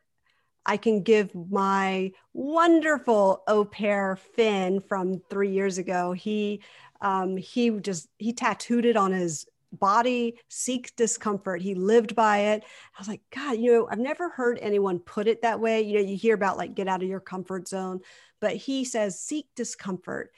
I 0.67 0.75
can 0.75 1.01
give 1.01 1.33
my 1.33 2.11
wonderful 2.33 3.41
au 3.47 3.63
pair 3.63 4.17
Finn 4.17 4.81
from 4.81 5.21
three 5.29 5.51
years 5.51 5.77
ago. 5.77 6.11
He 6.11 6.61
um, 6.99 7.37
he 7.37 7.69
just 7.69 8.09
he 8.17 8.33
tattooed 8.33 8.85
it 8.85 8.97
on 8.97 9.13
his 9.13 9.47
body 9.71 10.37
seek 10.49 10.95
discomfort. 10.95 11.61
He 11.61 11.73
lived 11.73 12.15
by 12.15 12.39
it. 12.39 12.63
I 12.63 12.99
was 12.99 13.07
like 13.07 13.21
god 13.33 13.57
you 13.57 13.71
know 13.71 13.87
i've 13.89 13.99
never 13.99 14.29
heard 14.29 14.59
anyone 14.61 14.99
put 14.99 15.27
it 15.27 15.41
that 15.41 15.59
way. 15.59 15.81
You 15.81 15.95
know 15.95 16.09
you 16.09 16.17
hear 16.17 16.35
about 16.35 16.57
like 16.57 16.75
get 16.75 16.87
out 16.87 17.01
of 17.01 17.09
your 17.09 17.19
comfort 17.21 17.67
zone 17.67 18.01
but 18.41 18.55
he 18.55 18.83
says 18.83 19.19
seek 19.19 19.47
discomfort. 19.55 20.31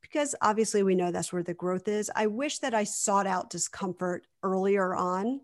Because 0.00 0.34
obviously 0.40 0.84
we 0.84 0.94
know 0.94 1.10
that's 1.10 1.32
where 1.32 1.42
the 1.42 1.54
growth 1.54 1.88
is. 1.88 2.10
I 2.14 2.28
wish 2.28 2.60
that 2.60 2.74
i 2.74 2.84
sought 2.84 3.26
out 3.26 3.50
discomfort 3.50 4.26
earlier 4.44 4.94
on. 4.94 5.40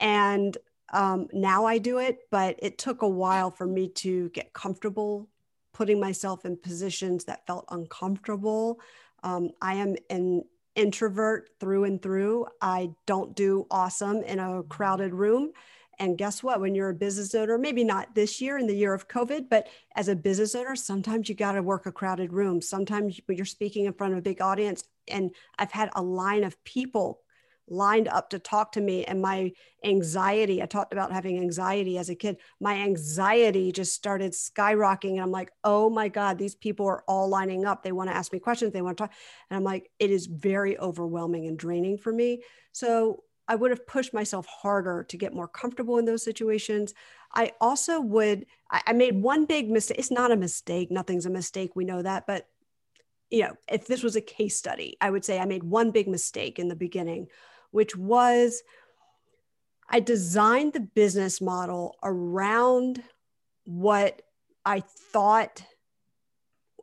And 0.00 0.56
um, 0.92 1.28
now 1.32 1.66
I 1.66 1.78
do 1.78 1.98
it, 1.98 2.20
but 2.30 2.56
it 2.60 2.78
took 2.78 3.02
a 3.02 3.08
while 3.08 3.50
for 3.50 3.66
me 3.66 3.88
to 3.96 4.30
get 4.30 4.52
comfortable 4.52 5.28
putting 5.72 6.00
myself 6.00 6.44
in 6.44 6.56
positions 6.56 7.24
that 7.26 7.46
felt 7.46 7.64
uncomfortable. 7.70 8.80
Um, 9.22 9.50
I 9.62 9.74
am 9.74 9.94
an 10.10 10.42
introvert 10.74 11.50
through 11.60 11.84
and 11.84 12.02
through. 12.02 12.46
I 12.60 12.90
don't 13.06 13.36
do 13.36 13.66
awesome 13.70 14.22
in 14.22 14.38
a 14.38 14.62
crowded 14.64 15.14
room. 15.14 15.52
And 16.00 16.16
guess 16.16 16.42
what? 16.42 16.60
When 16.60 16.74
you're 16.74 16.90
a 16.90 16.94
business 16.94 17.34
owner, 17.34 17.58
maybe 17.58 17.84
not 17.84 18.14
this 18.14 18.40
year 18.40 18.58
in 18.58 18.66
the 18.66 18.74
year 18.74 18.94
of 18.94 19.08
COVID, 19.08 19.48
but 19.50 19.68
as 19.96 20.08
a 20.08 20.16
business 20.16 20.54
owner, 20.54 20.76
sometimes 20.76 21.28
you 21.28 21.34
got 21.34 21.52
to 21.52 21.62
work 21.62 21.86
a 21.86 21.92
crowded 21.92 22.32
room. 22.32 22.60
Sometimes 22.60 23.20
you're 23.28 23.44
speaking 23.44 23.84
in 23.84 23.92
front 23.92 24.12
of 24.12 24.18
a 24.18 24.22
big 24.22 24.40
audience. 24.40 24.84
And 25.08 25.32
I've 25.58 25.72
had 25.72 25.90
a 25.94 26.02
line 26.02 26.44
of 26.44 26.62
people 26.64 27.20
lined 27.70 28.08
up 28.08 28.30
to 28.30 28.38
talk 28.38 28.72
to 28.72 28.80
me 28.80 29.04
and 29.04 29.20
my 29.20 29.52
anxiety 29.84 30.60
i 30.62 30.66
talked 30.66 30.92
about 30.92 31.12
having 31.12 31.38
anxiety 31.38 31.98
as 31.98 32.08
a 32.08 32.14
kid 32.14 32.36
my 32.60 32.74
anxiety 32.74 33.70
just 33.70 33.92
started 33.92 34.32
skyrocketing 34.32 35.12
and 35.12 35.20
i'm 35.20 35.30
like 35.30 35.52
oh 35.62 35.88
my 35.88 36.08
god 36.08 36.38
these 36.38 36.54
people 36.54 36.86
are 36.86 37.04
all 37.06 37.28
lining 37.28 37.64
up. 37.64 37.82
They 37.82 37.92
want 37.92 38.10
to 38.10 38.16
ask 38.16 38.32
me 38.32 38.38
questions 38.38 38.72
they 38.72 38.82
want 38.82 38.96
to 38.96 39.04
talk 39.04 39.12
and 39.50 39.56
i'm 39.56 39.64
like 39.64 39.90
it 39.98 40.10
is 40.10 40.26
very 40.26 40.78
overwhelming 40.78 41.46
and 41.46 41.58
draining 41.58 41.98
for 41.98 42.12
me. 42.12 42.42
So 42.72 43.24
i 43.46 43.54
would 43.54 43.70
have 43.70 43.86
pushed 43.86 44.14
myself 44.14 44.46
harder 44.46 45.04
to 45.08 45.16
get 45.16 45.34
more 45.34 45.48
comfortable 45.48 45.98
in 45.98 46.04
those 46.04 46.24
situations. 46.24 46.94
I 47.32 47.52
also 47.60 48.00
would 48.00 48.46
i, 48.70 48.82
I 48.86 48.92
made 48.92 49.20
one 49.20 49.44
big 49.44 49.70
mistake 49.70 49.98
it's 49.98 50.10
not 50.10 50.32
a 50.32 50.36
mistake 50.36 50.90
nothing's 50.90 51.26
a 51.26 51.30
mistake 51.30 51.72
we 51.74 51.84
know 51.84 52.02
that 52.02 52.26
but 52.26 52.48
you 53.30 53.42
know 53.42 53.54
if 53.70 53.86
this 53.86 54.02
was 54.02 54.16
a 54.16 54.20
case 54.20 54.56
study 54.56 54.96
i 55.00 55.10
would 55.10 55.24
say 55.24 55.38
i 55.38 55.44
made 55.44 55.62
one 55.62 55.90
big 55.90 56.08
mistake 56.08 56.58
in 56.58 56.68
the 56.68 56.76
beginning 56.76 57.26
which 57.70 57.96
was 57.96 58.62
I 59.90 60.00
designed 60.00 60.74
the 60.74 60.80
business 60.80 61.40
model 61.40 61.96
around 62.02 63.02
what 63.64 64.22
I 64.64 64.80
thought 64.80 65.62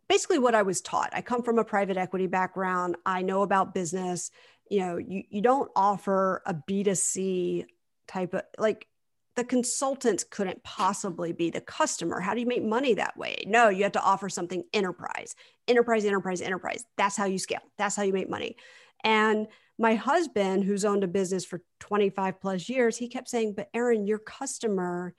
basically 0.08 0.40
what 0.40 0.56
I 0.56 0.62
was 0.62 0.82
taught. 0.82 1.10
I 1.14 1.22
come 1.22 1.44
from 1.44 1.60
a 1.60 1.64
private 1.64 1.98
equity 1.98 2.28
background. 2.28 2.96
I 3.06 3.22
know 3.22 3.42
about 3.42 3.74
business. 3.74 4.32
You 4.70 4.80
know, 4.80 4.98
you, 4.98 5.24
you 5.30 5.42
don't 5.42 5.72
offer 5.76 6.42
a 6.46 6.54
B2C 6.54 7.66
type 8.08 8.34
of 8.34 8.44
like 8.58 8.88
the 9.36 9.44
consultants 9.44 10.24
couldn't 10.24 10.64
possibly 10.64 11.34
be 11.34 11.50
the 11.50 11.62
customer. 11.62 12.22
How 12.22 12.34
do 12.34 12.40
you 12.40 12.46
make 12.46 12.64
money 12.64 12.94
that 12.94 13.18
way? 13.18 13.44
No, 13.46 13.68
you 13.70 13.84
have 13.84 13.92
to 13.94 14.02
offer 14.02 14.30
something 14.30 14.64
enterprise, 14.74 15.36
enterprise, 15.68 16.06
enterprise, 16.06 16.42
enterprise. 16.42 16.86
That's 16.98 17.18
how 17.18 17.26
you 17.26 17.38
scale. 17.38 17.60
That's 17.78 17.96
how 17.96 18.04
you 18.04 18.14
make 18.14 18.30
money. 18.30 18.56
And 19.04 19.48
my 19.78 19.96
husband, 19.96 20.64
who's 20.64 20.86
owned 20.86 21.04
a 21.04 21.08
business 21.08 21.44
for 21.44 21.62
25 21.82 22.40
plus 22.40 22.70
years, 22.70 22.98
he 22.98 23.08
kept 23.08 23.30
saying, 23.30 23.54
But 23.54 23.70
Erin, 23.74 24.08
your 24.08 24.20
customer, 24.20 25.14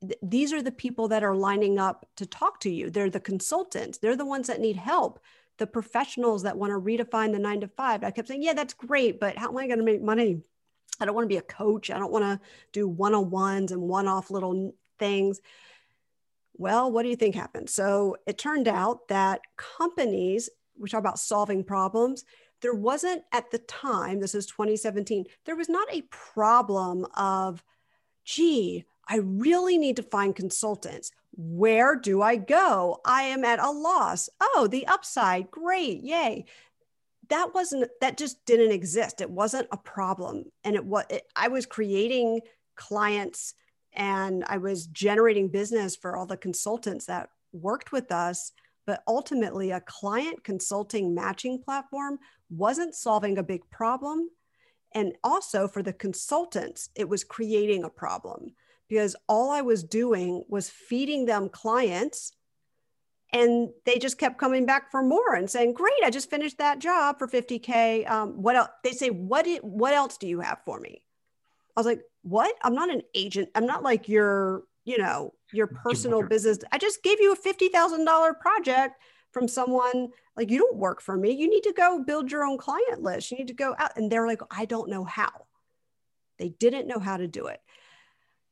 th- 0.00 0.18
these 0.22 0.52
are 0.52 0.62
the 0.62 0.72
people 0.72 1.08
that 1.08 1.24
are 1.24 1.34
lining 1.34 1.78
up 1.78 2.06
to 2.16 2.26
talk 2.26 2.60
to 2.60 2.70
you. 2.70 2.90
They're 2.90 3.10
the 3.10 3.20
consultants, 3.20 3.98
they're 3.98 4.16
the 4.16 4.26
ones 4.26 4.46
that 4.46 4.60
need 4.60 4.76
help, 4.76 5.18
the 5.58 5.66
professionals 5.66 6.44
that 6.44 6.56
want 6.56 6.70
to 6.70 6.78
redefine 6.78 7.32
the 7.32 7.38
nine 7.38 7.60
to 7.60 7.68
five. 7.68 8.04
I 8.04 8.10
kept 8.10 8.28
saying, 8.28 8.42
Yeah, 8.42 8.54
that's 8.54 8.74
great, 8.74 9.18
but 9.18 9.36
how 9.36 9.48
am 9.48 9.58
I 9.58 9.66
going 9.66 9.78
to 9.78 9.84
make 9.84 10.02
money? 10.02 10.40
I 11.00 11.06
don't 11.06 11.14
want 11.14 11.24
to 11.24 11.34
be 11.34 11.38
a 11.38 11.42
coach. 11.42 11.90
I 11.90 11.98
don't 11.98 12.12
want 12.12 12.24
to 12.24 12.40
do 12.72 12.86
one 12.86 13.14
on 13.14 13.30
ones 13.30 13.72
and 13.72 13.82
one 13.82 14.06
off 14.06 14.30
little 14.30 14.74
things. 14.98 15.40
Well, 16.56 16.92
what 16.92 17.02
do 17.02 17.08
you 17.08 17.16
think 17.16 17.34
happened? 17.34 17.70
So 17.70 18.18
it 18.26 18.36
turned 18.36 18.68
out 18.68 19.08
that 19.08 19.40
companies, 19.56 20.50
we 20.78 20.90
talk 20.90 21.00
about 21.00 21.18
solving 21.18 21.64
problems, 21.64 22.24
there 22.60 22.74
wasn't 22.74 23.22
at 23.32 23.50
the 23.50 23.58
time, 23.58 24.20
this 24.20 24.34
is 24.34 24.46
2017, 24.46 25.26
there 25.44 25.56
was 25.56 25.68
not 25.68 25.88
a 25.92 26.02
problem 26.02 27.06
of, 27.16 27.62
gee, 28.24 28.84
I 29.08 29.16
really 29.16 29.78
need 29.78 29.96
to 29.96 30.02
find 30.02 30.34
consultants. 30.36 31.10
Where 31.36 31.96
do 31.96 32.22
I 32.22 32.36
go? 32.36 33.00
I 33.04 33.22
am 33.22 33.44
at 33.44 33.60
a 33.60 33.70
loss. 33.70 34.28
Oh, 34.40 34.68
the 34.70 34.86
upside, 34.86 35.50
great, 35.50 36.02
yay. 36.02 36.44
That 37.28 37.54
wasn't, 37.54 37.88
that 38.00 38.18
just 38.18 38.44
didn't 38.44 38.72
exist. 38.72 39.20
It 39.20 39.30
wasn't 39.30 39.68
a 39.72 39.76
problem. 39.76 40.44
And 40.64 40.74
it 40.74 40.84
was, 40.84 41.04
it, 41.10 41.24
I 41.34 41.48
was 41.48 41.66
creating 41.66 42.40
clients 42.76 43.54
and 43.92 44.44
I 44.46 44.58
was 44.58 44.86
generating 44.86 45.48
business 45.48 45.96
for 45.96 46.16
all 46.16 46.26
the 46.26 46.36
consultants 46.36 47.06
that 47.06 47.30
worked 47.52 47.92
with 47.92 48.12
us. 48.12 48.52
But 48.86 49.02
ultimately, 49.06 49.70
a 49.70 49.80
client 49.80 50.42
consulting 50.42 51.14
matching 51.14 51.62
platform 51.62 52.18
wasn't 52.48 52.94
solving 52.94 53.38
a 53.38 53.42
big 53.42 53.68
problem. 53.70 54.30
And 54.92 55.12
also 55.22 55.68
for 55.68 55.82
the 55.82 55.92
consultants, 55.92 56.90
it 56.94 57.08
was 57.08 57.22
creating 57.22 57.84
a 57.84 57.90
problem 57.90 58.54
because 58.88 59.14
all 59.28 59.50
I 59.50 59.60
was 59.60 59.84
doing 59.84 60.44
was 60.48 60.68
feeding 60.68 61.26
them 61.26 61.48
clients 61.48 62.32
and 63.32 63.70
they 63.86 63.98
just 63.98 64.18
kept 64.18 64.38
coming 64.38 64.66
back 64.66 64.90
for 64.90 65.02
more 65.02 65.34
and 65.34 65.48
saying, 65.48 65.74
"Great, 65.74 66.02
I 66.04 66.10
just 66.10 66.30
finished 66.30 66.58
that 66.58 66.80
job 66.80 67.18
for 67.18 67.28
50k. 67.28 68.04
Um, 68.10 68.42
what 68.42 68.56
else?" 68.56 68.70
They 68.82 68.92
say, 68.92 69.10
"What? 69.10 69.46
It, 69.46 69.62
what 69.62 69.94
else 69.94 70.16
do 70.18 70.26
you 70.26 70.40
have 70.40 70.58
for 70.64 70.80
me?" 70.80 71.04
I 71.76 71.80
was 71.80 71.86
like, 71.86 72.02
"What? 72.22 72.54
I'm 72.62 72.74
not 72.74 72.90
an 72.90 73.02
agent. 73.14 73.50
I'm 73.54 73.66
not 73.66 73.84
like 73.84 74.08
your, 74.08 74.64
you 74.84 74.98
know, 74.98 75.34
your 75.52 75.66
personal 75.66 76.22
business. 76.22 76.58
I 76.72 76.78
just 76.78 77.02
gave 77.02 77.20
you 77.20 77.32
a 77.32 77.36
fifty 77.36 77.68
thousand 77.68 78.04
dollar 78.04 78.34
project 78.34 79.00
from 79.32 79.48
someone 79.48 80.08
like 80.36 80.50
you 80.50 80.58
don't 80.58 80.76
work 80.76 81.00
for 81.00 81.16
me. 81.16 81.32
You 81.32 81.48
need 81.48 81.62
to 81.64 81.72
go 81.72 82.02
build 82.02 82.30
your 82.30 82.44
own 82.44 82.58
client 82.58 83.02
list. 83.02 83.30
You 83.30 83.38
need 83.38 83.48
to 83.48 83.54
go 83.54 83.74
out. 83.78 83.96
And 83.96 84.10
they're 84.10 84.26
like 84.26 84.42
i 84.50 84.64
don't 84.64 84.90
know 84.90 85.04
how. 85.04 85.46
They 86.38 86.50
didn't 86.50 86.88
know 86.88 86.98
how 86.98 87.16
to 87.16 87.26
do 87.26 87.46
it. 87.46 87.60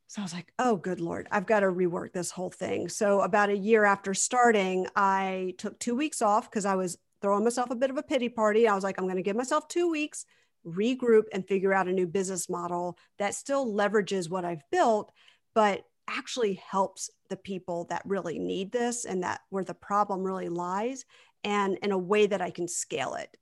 So 0.08 0.22
i 0.22 0.24
was 0.24 0.32
like 0.32 0.52
oh 0.58 0.76
good 0.76 1.00
lord 1.00 1.28
i've 1.30 1.46
got 1.46 1.60
to 1.60 1.66
rework 1.66 2.12
this 2.12 2.30
whole 2.30 2.50
thing. 2.50 2.88
So 2.88 3.20
about 3.22 3.50
a 3.50 3.56
year 3.56 3.84
after 3.84 4.14
starting 4.14 4.86
i 4.96 5.54
took 5.58 5.78
two 5.78 5.94
weeks 5.96 6.22
off 6.22 6.50
because 6.50 6.64
i 6.64 6.74
was 6.74 6.98
throwing 7.20 7.44
myself 7.44 7.70
a 7.70 7.76
bit 7.76 7.90
of 7.90 7.98
a 7.98 8.02
pity 8.02 8.28
party. 8.28 8.68
I 8.68 8.74
was 8.74 8.84
like 8.84 8.98
i'm 8.98 9.04
going 9.04 9.16
to 9.16 9.22
give 9.22 9.36
myself 9.36 9.68
two 9.68 9.90
weeks 9.90 10.24
regroup 10.66 11.24
and 11.32 11.46
figure 11.46 11.72
out 11.72 11.88
a 11.88 11.92
new 11.92 12.06
business 12.06 12.48
model 12.48 12.98
that 13.18 13.34
still 13.34 13.66
leverages 13.66 14.28
what 14.28 14.44
i've 14.44 14.62
built 14.70 15.12
but 15.54 15.84
actually 16.08 16.54
helps 16.54 17.10
the 17.28 17.36
people 17.36 17.86
that 17.90 18.02
really 18.04 18.38
need 18.38 18.72
this 18.72 19.04
and 19.04 19.22
that 19.22 19.40
where 19.50 19.64
the 19.64 19.74
problem 19.74 20.22
really 20.22 20.48
lies 20.48 21.04
and 21.44 21.78
in 21.82 21.92
a 21.92 21.98
way 21.98 22.26
that 22.26 22.42
I 22.42 22.50
can 22.50 22.66
scale 22.66 23.14
it. 23.14 23.36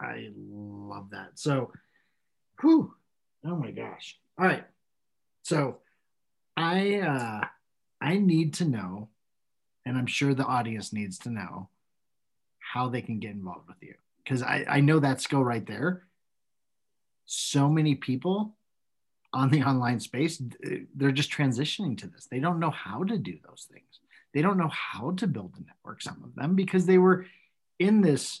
I 0.00 0.30
love 0.36 1.10
that. 1.10 1.30
So, 1.34 1.72
whew, 2.60 2.94
oh 3.44 3.56
my 3.56 3.70
gosh. 3.70 4.18
All 4.38 4.46
right. 4.46 4.64
So, 5.42 5.78
I 6.56 7.00
uh, 7.00 7.46
I 8.00 8.18
need 8.18 8.54
to 8.54 8.64
know, 8.66 9.08
and 9.84 9.96
I'm 9.96 10.06
sure 10.06 10.34
the 10.34 10.44
audience 10.44 10.92
needs 10.92 11.18
to 11.20 11.30
know 11.30 11.68
how 12.58 12.88
they 12.88 13.00
can 13.00 13.18
get 13.18 13.30
involved 13.32 13.68
with 13.68 13.76
you 13.80 13.94
because 14.22 14.42
I, 14.42 14.64
I 14.68 14.80
know 14.80 14.98
that 14.98 15.20
skill 15.20 15.44
right 15.44 15.64
there. 15.64 16.02
So 17.24 17.68
many 17.68 17.94
people 17.94 18.56
on 19.36 19.50
the 19.50 19.62
online 19.62 20.00
space, 20.00 20.42
they're 20.94 21.12
just 21.12 21.30
transitioning 21.30 21.96
to 21.98 22.06
this. 22.06 22.26
They 22.30 22.40
don't 22.40 22.58
know 22.58 22.70
how 22.70 23.04
to 23.04 23.18
do 23.18 23.34
those 23.46 23.68
things. 23.70 24.00
They 24.32 24.42
don't 24.42 24.58
know 24.58 24.72
how 24.72 25.12
to 25.12 25.26
build 25.26 25.52
a 25.56 25.64
network, 25.64 26.02
some 26.02 26.22
of 26.24 26.34
them, 26.34 26.54
because 26.54 26.86
they 26.86 26.98
were 26.98 27.26
in 27.78 28.00
this 28.00 28.40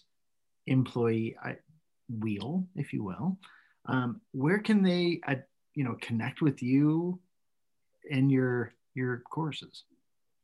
employee 0.66 1.36
wheel, 2.08 2.66
if 2.74 2.92
you 2.92 3.04
will. 3.04 3.38
Um, 3.86 4.20
where 4.32 4.58
can 4.58 4.82
they, 4.82 5.20
uh, 5.28 5.36
you 5.74 5.84
know, 5.84 5.96
connect 6.00 6.40
with 6.40 6.62
you 6.62 7.20
in 8.10 8.30
your 8.30 8.72
your 8.94 9.22
courses? 9.30 9.84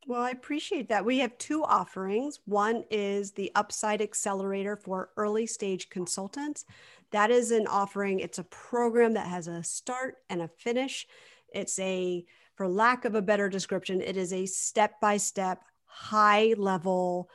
Well, 0.06 0.22
I 0.22 0.30
appreciate 0.30 0.88
that. 0.88 1.04
We 1.04 1.18
have 1.20 1.36
two 1.38 1.62
offerings. 1.64 2.40
One 2.44 2.84
is 2.90 3.32
the 3.32 3.52
Upside 3.54 4.02
Accelerator 4.02 4.76
for 4.76 5.10
early 5.16 5.46
stage 5.46 5.88
consultants. 5.90 6.64
That 7.12 7.30
is 7.30 7.50
an 7.50 7.66
offering, 7.66 8.20
it's 8.20 8.38
a 8.38 8.44
program 8.44 9.14
that 9.14 9.26
has 9.26 9.46
a 9.46 9.62
start 9.62 10.16
and 10.28 10.42
a 10.42 10.48
finish. 10.48 11.06
It's 11.54 11.78
a, 11.78 12.24
for 12.56 12.66
lack 12.66 13.04
of 13.04 13.14
a 13.14 13.22
better 13.22 13.48
description, 13.48 14.00
it 14.00 14.16
is 14.16 14.32
a 14.32 14.46
step 14.46 15.00
by 15.00 15.18
step, 15.18 15.62
high 15.84 16.54
level 16.56 17.28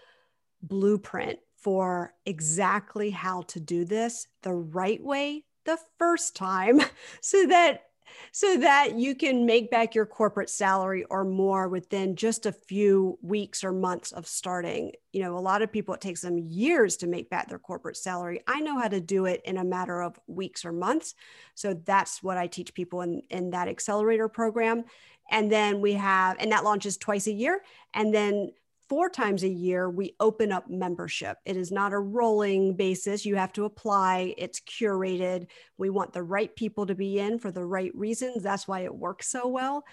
blueprint 0.61 1.39
for 1.55 2.13
exactly 2.25 3.09
how 3.11 3.41
to 3.43 3.59
do 3.59 3.85
this 3.85 4.27
the 4.43 4.53
right 4.53 5.03
way 5.03 5.43
the 5.65 5.77
first 5.99 6.35
time 6.35 6.81
so 7.21 7.45
that 7.47 7.83
so 8.31 8.57
that 8.57 8.97
you 8.97 9.15
can 9.15 9.45
make 9.45 9.71
back 9.71 9.95
your 9.95 10.05
corporate 10.05 10.49
salary 10.49 11.03
or 11.05 11.23
more 11.23 11.67
within 11.67 12.15
just 12.15 12.45
a 12.45 12.51
few 12.51 13.17
weeks 13.21 13.63
or 13.63 13.71
months 13.71 14.11
of 14.11 14.27
starting. 14.27 14.91
You 15.13 15.21
know, 15.21 15.37
a 15.37 15.39
lot 15.39 15.61
of 15.61 15.71
people, 15.71 15.93
it 15.93 16.01
takes 16.01 16.21
them 16.21 16.37
years 16.37 16.97
to 16.97 17.07
make 17.07 17.29
back 17.29 17.49
their 17.49 17.59
corporate 17.59 17.97
salary. 17.97 18.41
I 18.47 18.61
know 18.61 18.79
how 18.79 18.87
to 18.87 19.01
do 19.01 19.25
it 19.25 19.41
in 19.45 19.57
a 19.57 19.63
matter 19.63 20.01
of 20.01 20.19
weeks 20.27 20.65
or 20.65 20.71
months. 20.71 21.15
So 21.55 21.73
that's 21.73 22.21
what 22.21 22.37
I 22.37 22.47
teach 22.47 22.73
people 22.73 23.01
in, 23.01 23.21
in 23.29 23.51
that 23.51 23.67
accelerator 23.67 24.27
program. 24.27 24.85
And 25.29 25.51
then 25.51 25.81
we 25.81 25.93
have, 25.93 26.37
and 26.39 26.51
that 26.51 26.63
launches 26.63 26.97
twice 26.97 27.27
a 27.27 27.33
year. 27.33 27.61
And 27.93 28.13
then 28.13 28.51
four 28.89 29.09
times 29.09 29.43
a 29.43 29.49
year, 29.49 29.89
we 29.89 30.15
open 30.19 30.51
up 30.51 30.69
membership. 30.69 31.37
It 31.45 31.57
is 31.57 31.71
not 31.71 31.93
a 31.93 31.99
rolling 31.99 32.75
basis. 32.75 33.25
You 33.25 33.35
have 33.35 33.53
to 33.53 33.65
apply, 33.65 34.33
it's 34.37 34.59
curated. 34.61 35.47
We 35.77 35.89
want 35.89 36.13
the 36.13 36.23
right 36.23 36.55
people 36.55 36.85
to 36.85 36.95
be 36.95 37.19
in 37.19 37.39
for 37.39 37.51
the 37.51 37.65
right 37.65 37.93
reasons. 37.95 38.43
That's 38.43 38.67
why 38.67 38.81
it 38.81 38.95
works 38.95 39.27
so 39.27 39.47
well. 39.47 39.83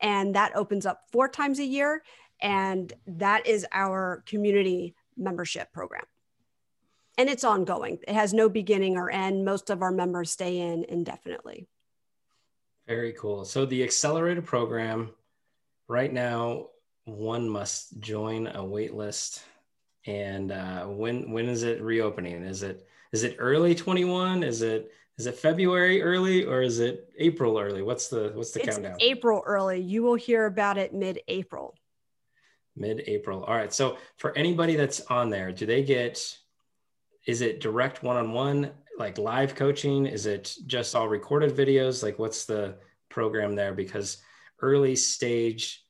And 0.00 0.34
that 0.34 0.56
opens 0.56 0.86
up 0.86 1.02
four 1.12 1.28
times 1.28 1.58
a 1.58 1.64
year. 1.64 2.02
And 2.40 2.92
that 3.06 3.46
is 3.46 3.66
our 3.72 4.22
community 4.26 4.94
membership 5.16 5.72
program. 5.72 6.04
And 7.16 7.28
it's 7.28 7.44
ongoing, 7.44 8.00
it 8.08 8.14
has 8.14 8.34
no 8.34 8.48
beginning 8.48 8.96
or 8.96 9.08
end. 9.10 9.44
Most 9.44 9.70
of 9.70 9.82
our 9.82 9.92
members 9.92 10.32
stay 10.32 10.58
in 10.58 10.84
indefinitely. 10.88 11.68
Very 12.88 13.12
cool. 13.12 13.44
So, 13.44 13.64
the 13.64 13.84
accelerator 13.84 14.42
program 14.42 15.12
right 15.86 16.12
now 16.12 16.66
one 17.04 17.48
must 17.48 18.00
join 18.00 18.46
a 18.48 18.64
wait 18.64 18.94
list. 18.94 19.42
And 20.06 20.52
uh, 20.52 20.84
when 20.86 21.30
when 21.30 21.48
is 21.48 21.62
it 21.62 21.80
reopening? 21.80 22.42
Is 22.42 22.62
it 22.62 22.86
is 23.12 23.22
it 23.24 23.36
early 23.38 23.74
21? 23.74 24.42
Is 24.42 24.62
it 24.62 24.90
is 25.16 25.26
it 25.26 25.36
February 25.36 26.02
early 26.02 26.44
or 26.44 26.62
is 26.62 26.80
it 26.80 27.10
April 27.18 27.58
early? 27.58 27.82
What's 27.82 28.08
the 28.08 28.32
what's 28.34 28.50
the 28.50 28.60
it's 28.60 28.70
countdown? 28.70 28.96
April 29.00 29.42
early. 29.46 29.80
You 29.80 30.02
will 30.02 30.16
hear 30.16 30.46
about 30.46 30.76
it 30.76 30.92
mid-April. 30.92 31.74
Mid-April. 32.76 33.44
All 33.44 33.54
right. 33.54 33.72
So 33.72 33.98
for 34.16 34.36
anybody 34.36 34.74
that's 34.76 35.00
on 35.02 35.30
there, 35.30 35.52
do 35.52 35.66
they 35.66 35.82
get 35.82 36.36
is 37.26 37.40
it 37.40 37.60
direct 37.60 38.02
one-on-one 38.02 38.70
like 38.98 39.16
live 39.16 39.54
coaching? 39.54 40.06
Is 40.06 40.26
it 40.26 40.54
just 40.66 40.94
all 40.94 41.08
recorded 41.08 41.56
videos? 41.56 42.02
Like 42.02 42.18
what's 42.18 42.44
the 42.44 42.76
program 43.08 43.54
there? 43.54 43.72
Because 43.72 44.18
early 44.60 44.96
stage 44.96 45.83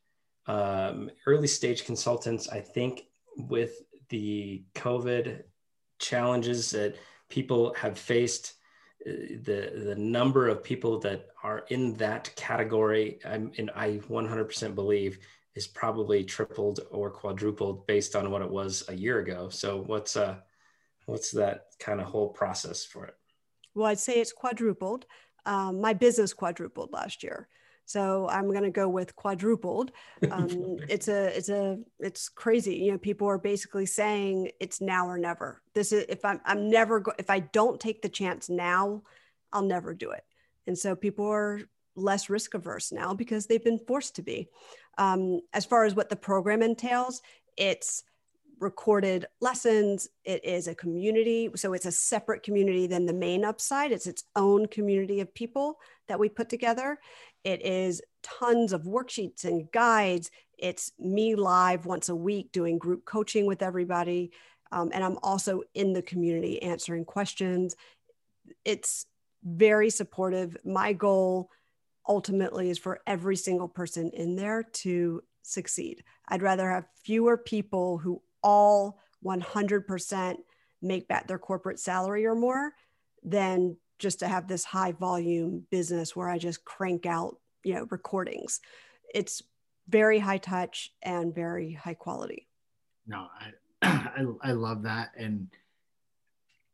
um, 0.46 1.10
early 1.26 1.46
stage 1.46 1.84
consultants, 1.84 2.48
I 2.48 2.60
think 2.60 3.06
with 3.36 3.82
the 4.10 4.64
COVID 4.74 5.42
challenges 5.98 6.70
that 6.70 6.96
people 7.28 7.74
have 7.74 7.98
faced, 7.98 8.54
uh, 9.06 9.10
the 9.42 9.82
the 9.86 9.96
number 9.96 10.48
of 10.48 10.62
people 10.62 10.98
that 11.00 11.28
are 11.42 11.64
in 11.68 11.94
that 11.94 12.34
category, 12.36 13.18
I'm, 13.24 13.52
and 13.58 13.70
I 13.74 14.00
100% 14.08 14.74
believe 14.74 15.18
is 15.54 15.66
probably 15.66 16.24
tripled 16.24 16.80
or 16.90 17.10
quadrupled 17.10 17.86
based 17.86 18.16
on 18.16 18.30
what 18.30 18.42
it 18.42 18.50
was 18.50 18.84
a 18.88 18.94
year 18.94 19.20
ago. 19.20 19.48
So 19.48 19.82
what's 19.82 20.16
uh 20.16 20.36
what's 21.06 21.30
that 21.32 21.66
kind 21.78 22.00
of 22.00 22.06
whole 22.06 22.28
process 22.28 22.84
for 22.84 23.06
it? 23.06 23.14
Well, 23.74 23.86
I'd 23.86 23.98
say 23.98 24.14
it's 24.14 24.32
quadrupled. 24.32 25.06
Um, 25.46 25.80
my 25.80 25.92
business 25.92 26.32
quadrupled 26.32 26.92
last 26.92 27.22
year. 27.22 27.48
So 27.84 28.28
I'm 28.28 28.50
going 28.50 28.64
to 28.64 28.70
go 28.70 28.88
with 28.88 29.14
quadrupled. 29.16 29.92
Um, 30.30 30.78
it's 30.88 31.08
a, 31.08 31.36
it's 31.36 31.48
a, 31.48 31.78
it's 32.00 32.28
crazy. 32.28 32.76
You 32.76 32.92
know, 32.92 32.98
people 32.98 33.28
are 33.28 33.38
basically 33.38 33.86
saying 33.86 34.50
it's 34.60 34.80
now 34.80 35.06
or 35.06 35.18
never. 35.18 35.62
This 35.74 35.92
is 35.92 36.06
if 36.08 36.24
I'm, 36.24 36.40
I'm 36.44 36.70
never 36.70 37.00
go, 37.00 37.12
if 37.18 37.30
I 37.30 37.40
don't 37.40 37.80
take 37.80 38.02
the 38.02 38.08
chance 38.08 38.48
now, 38.48 39.02
I'll 39.52 39.62
never 39.62 39.94
do 39.94 40.10
it. 40.10 40.24
And 40.66 40.76
so 40.76 40.96
people 40.96 41.26
are 41.26 41.60
less 41.96 42.28
risk 42.28 42.54
averse 42.54 42.90
now 42.90 43.14
because 43.14 43.46
they've 43.46 43.62
been 43.62 43.78
forced 43.86 44.16
to 44.16 44.22
be. 44.22 44.48
Um, 44.98 45.40
as 45.52 45.64
far 45.64 45.84
as 45.84 45.94
what 45.94 46.08
the 46.08 46.16
program 46.16 46.62
entails, 46.62 47.22
it's 47.56 48.04
recorded 48.60 49.26
lessons. 49.40 50.08
It 50.24 50.44
is 50.44 50.68
a 50.68 50.74
community. 50.74 51.50
So 51.56 51.72
it's 51.72 51.86
a 51.86 51.92
separate 51.92 52.42
community 52.42 52.86
than 52.86 53.06
the 53.06 53.12
main 53.12 53.44
upside. 53.44 53.92
It's 53.92 54.06
its 54.06 54.24
own 54.36 54.66
community 54.66 55.20
of 55.20 55.34
people 55.34 55.78
that 56.08 56.18
we 56.18 56.28
put 56.28 56.48
together. 56.48 56.98
It 57.44 57.64
is 57.64 58.02
tons 58.22 58.72
of 58.72 58.82
worksheets 58.82 59.44
and 59.44 59.70
guides. 59.72 60.30
It's 60.58 60.92
me 60.98 61.34
live 61.34 61.86
once 61.86 62.08
a 62.08 62.16
week 62.16 62.52
doing 62.52 62.78
group 62.78 63.04
coaching 63.04 63.46
with 63.46 63.62
everybody. 63.62 64.32
Um, 64.72 64.90
and 64.92 65.04
I'm 65.04 65.18
also 65.22 65.62
in 65.74 65.92
the 65.92 66.02
community 66.02 66.62
answering 66.62 67.04
questions. 67.04 67.76
It's 68.64 69.06
very 69.42 69.90
supportive. 69.90 70.56
My 70.64 70.92
goal 70.92 71.50
ultimately 72.08 72.70
is 72.70 72.78
for 72.78 73.00
every 73.06 73.36
single 73.36 73.68
person 73.68 74.10
in 74.10 74.36
there 74.36 74.62
to 74.62 75.22
succeed. 75.42 76.02
I'd 76.28 76.42
rather 76.42 76.70
have 76.70 76.86
fewer 77.04 77.36
people 77.36 77.98
who 77.98 78.22
all 78.44 79.00
100% 79.24 80.36
make 80.82 81.08
back 81.08 81.26
their 81.26 81.38
corporate 81.38 81.80
salary 81.80 82.26
or 82.26 82.34
more 82.34 82.72
than 83.24 83.76
just 83.98 84.20
to 84.20 84.28
have 84.28 84.46
this 84.46 84.64
high 84.64 84.92
volume 84.92 85.66
business 85.70 86.14
where 86.14 86.28
I 86.28 86.38
just 86.38 86.64
crank 86.64 87.06
out, 87.06 87.38
you 87.64 87.74
know, 87.74 87.86
recordings. 87.90 88.60
It's 89.12 89.42
very 89.88 90.18
high 90.18 90.38
touch 90.38 90.92
and 91.02 91.34
very 91.34 91.72
high 91.72 91.94
quality. 91.94 92.46
No, 93.06 93.26
I 93.40 93.52
I, 93.82 94.24
I 94.42 94.52
love 94.52 94.82
that 94.82 95.10
and 95.16 95.48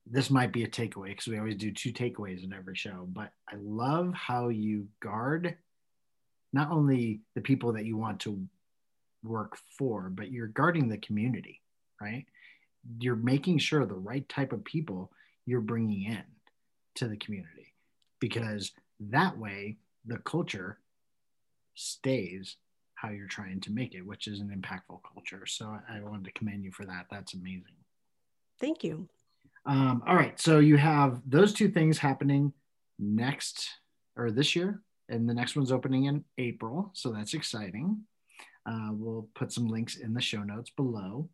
this 0.07 0.31
might 0.31 0.53
be 0.53 0.65
a 0.65 0.69
takeaway 0.69 1.09
because 1.09 1.29
we 1.29 1.39
always 1.39 1.57
do 1.57 1.71
two 1.71 1.93
takeaways 1.93 2.43
in 2.43 2.53
every 2.53 2.75
show, 2.75 3.07
but 3.13 3.33
I 3.49 3.55
love 3.61 4.13
how 4.13 4.49
you 4.49 4.89
guard 5.01 5.57
not 6.53 6.73
only 6.73 7.21
the 7.37 7.41
people 7.41 7.73
that 7.75 7.85
you 7.85 7.97
want 7.97 8.21
to 8.21 8.45
work 9.23 9.57
for, 9.79 10.11
but 10.11 10.33
you're 10.33 10.49
guarding 10.49 10.89
the 10.89 10.99
community, 10.99 11.60
right? 12.01 12.27
You're 12.99 13.17
making 13.17 13.59
sure 13.59 13.85
the 13.85 13.95
right 13.95 14.29
type 14.29 14.53
of 14.53 14.65
people 14.65 15.11
you're 15.47 15.61
bringing 15.61 16.05
in 16.05 16.23
to 16.97 17.09
the 17.09 17.17
community 17.17 17.75
because 18.21 18.73
that 19.01 19.39
way 19.39 19.77
the 20.07 20.19
culture 20.19 20.79
stays 21.75 22.57
how 22.95 23.11
you're 23.11 23.27
trying 23.27 23.61
to 23.63 23.73
make 23.73 23.95
it, 23.95 24.07
which 24.07 24.27
is 24.27 24.41
an 24.41 24.49
impactful 24.49 25.01
culture. 25.15 25.47
So 25.47 25.79
I 25.89 26.01
wanted 26.01 26.27
to 26.27 26.33
commend 26.33 26.65
you 26.65 26.71
for 26.71 26.85
that. 26.85 27.07
That's 27.11 27.35
amazing. 27.35 27.77
Thank 28.61 28.85
you. 28.85 29.09
Um, 29.65 30.03
all 30.07 30.15
right. 30.15 30.39
So 30.39 30.59
you 30.59 30.77
have 30.77 31.21
those 31.27 31.55
two 31.55 31.69
things 31.69 31.99
happening 31.99 32.53
next 32.99 33.71
or 34.17 34.31
this 34.31 34.55
year, 34.55 34.83
and 35.09 35.29
the 35.29 35.35
next 35.35 35.57
one's 35.57 35.73
opening 35.73 36.05
in 36.05 36.25
April. 36.37 36.91
So 36.93 37.11
that's 37.11 37.33
exciting. 37.33 38.05
Uh, 38.67 38.91
we'll 38.93 39.29
put 39.35 39.53
some 39.53 39.67
links 39.67 39.97
in 39.97 40.13
the 40.13 40.21
show 40.21 40.43
notes 40.43 40.71
below. 40.71 41.29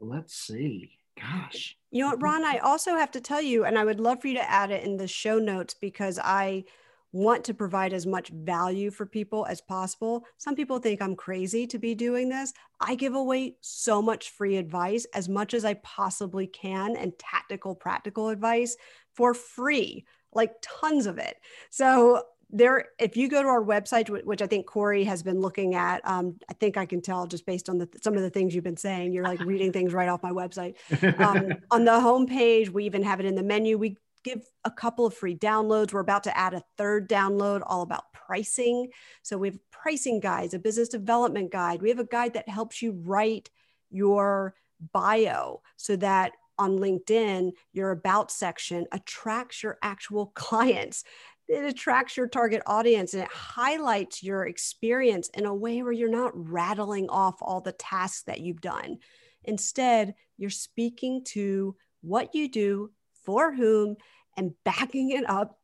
Let's 0.00 0.34
see. 0.34 0.98
Gosh. 1.18 1.76
You 1.90 2.02
know 2.02 2.10
what, 2.10 2.22
Ron? 2.22 2.44
I 2.44 2.58
also 2.58 2.96
have 2.96 3.10
to 3.12 3.20
tell 3.20 3.40
you, 3.40 3.64
and 3.64 3.78
I 3.78 3.84
would 3.84 4.00
love 4.00 4.20
for 4.20 4.28
you 4.28 4.34
to 4.34 4.50
add 4.50 4.70
it 4.70 4.84
in 4.84 4.96
the 4.96 5.08
show 5.08 5.38
notes 5.38 5.74
because 5.74 6.18
I 6.22 6.64
want 7.12 7.44
to 7.44 7.54
provide 7.54 7.94
as 7.94 8.04
much 8.06 8.28
value 8.28 8.90
for 8.90 9.06
people 9.06 9.46
as 9.46 9.62
possible. 9.62 10.24
Some 10.36 10.54
people 10.54 10.78
think 10.78 11.00
I'm 11.00 11.16
crazy 11.16 11.66
to 11.68 11.78
be 11.78 11.94
doing 11.94 12.28
this. 12.28 12.52
I 12.80 12.94
give 12.94 13.14
away 13.14 13.56
so 13.62 14.02
much 14.02 14.30
free 14.30 14.56
advice, 14.56 15.06
as 15.14 15.28
much 15.28 15.54
as 15.54 15.64
I 15.64 15.74
possibly 15.74 16.46
can, 16.46 16.96
and 16.96 17.18
tactical, 17.18 17.74
practical 17.74 18.28
advice 18.28 18.76
for 19.14 19.32
free, 19.32 20.04
like 20.34 20.52
tons 20.60 21.06
of 21.06 21.16
it. 21.16 21.36
So, 21.70 22.24
there, 22.50 22.86
if 22.98 23.16
you 23.16 23.28
go 23.28 23.42
to 23.42 23.48
our 23.48 23.62
website, 23.62 24.08
which 24.24 24.40
I 24.40 24.46
think 24.46 24.66
Corey 24.66 25.04
has 25.04 25.22
been 25.22 25.40
looking 25.40 25.74
at, 25.74 26.06
um, 26.08 26.36
I 26.48 26.54
think 26.54 26.76
I 26.76 26.86
can 26.86 27.02
tell 27.02 27.26
just 27.26 27.44
based 27.44 27.68
on 27.68 27.78
the, 27.78 27.88
some 28.00 28.14
of 28.14 28.22
the 28.22 28.30
things 28.30 28.54
you've 28.54 28.64
been 28.64 28.76
saying, 28.76 29.12
you're 29.12 29.24
like 29.24 29.40
reading 29.40 29.72
things 29.72 29.92
right 29.92 30.08
off 30.08 30.22
my 30.22 30.30
website. 30.30 30.76
Um, 31.20 31.54
on 31.70 31.84
the 31.84 31.92
homepage, 31.92 32.70
we 32.70 32.84
even 32.84 33.02
have 33.02 33.18
it 33.18 33.26
in 33.26 33.34
the 33.34 33.42
menu. 33.42 33.78
We 33.78 33.96
give 34.22 34.44
a 34.64 34.70
couple 34.70 35.06
of 35.06 35.14
free 35.14 35.36
downloads. 35.36 35.92
We're 35.92 36.00
about 36.00 36.24
to 36.24 36.36
add 36.36 36.54
a 36.54 36.62
third 36.78 37.08
download 37.08 37.62
all 37.66 37.82
about 37.82 38.12
pricing. 38.12 38.90
So 39.22 39.38
we 39.38 39.48
have 39.48 39.58
pricing 39.70 40.20
guides, 40.20 40.54
a 40.54 40.58
business 40.58 40.88
development 40.88 41.50
guide. 41.50 41.82
We 41.82 41.88
have 41.88 41.98
a 41.98 42.04
guide 42.04 42.34
that 42.34 42.48
helps 42.48 42.80
you 42.80 42.92
write 42.92 43.50
your 43.90 44.54
bio 44.92 45.62
so 45.76 45.96
that 45.96 46.32
on 46.58 46.78
LinkedIn, 46.78 47.52
your 47.72 47.90
about 47.90 48.30
section 48.30 48.86
attracts 48.92 49.62
your 49.62 49.78
actual 49.82 50.26
clients. 50.34 51.04
It 51.48 51.64
attracts 51.64 52.16
your 52.16 52.26
target 52.26 52.62
audience 52.66 53.14
and 53.14 53.22
it 53.22 53.30
highlights 53.30 54.22
your 54.22 54.46
experience 54.46 55.28
in 55.34 55.46
a 55.46 55.54
way 55.54 55.82
where 55.82 55.92
you're 55.92 56.08
not 56.08 56.32
rattling 56.34 57.08
off 57.08 57.36
all 57.40 57.60
the 57.60 57.72
tasks 57.72 58.22
that 58.24 58.40
you've 58.40 58.60
done. 58.60 58.98
Instead, 59.44 60.14
you're 60.36 60.50
speaking 60.50 61.22
to 61.24 61.76
what 62.02 62.34
you 62.34 62.48
do, 62.48 62.90
for 63.24 63.54
whom, 63.54 63.96
and 64.36 64.54
backing 64.64 65.10
it 65.10 65.28
up 65.28 65.58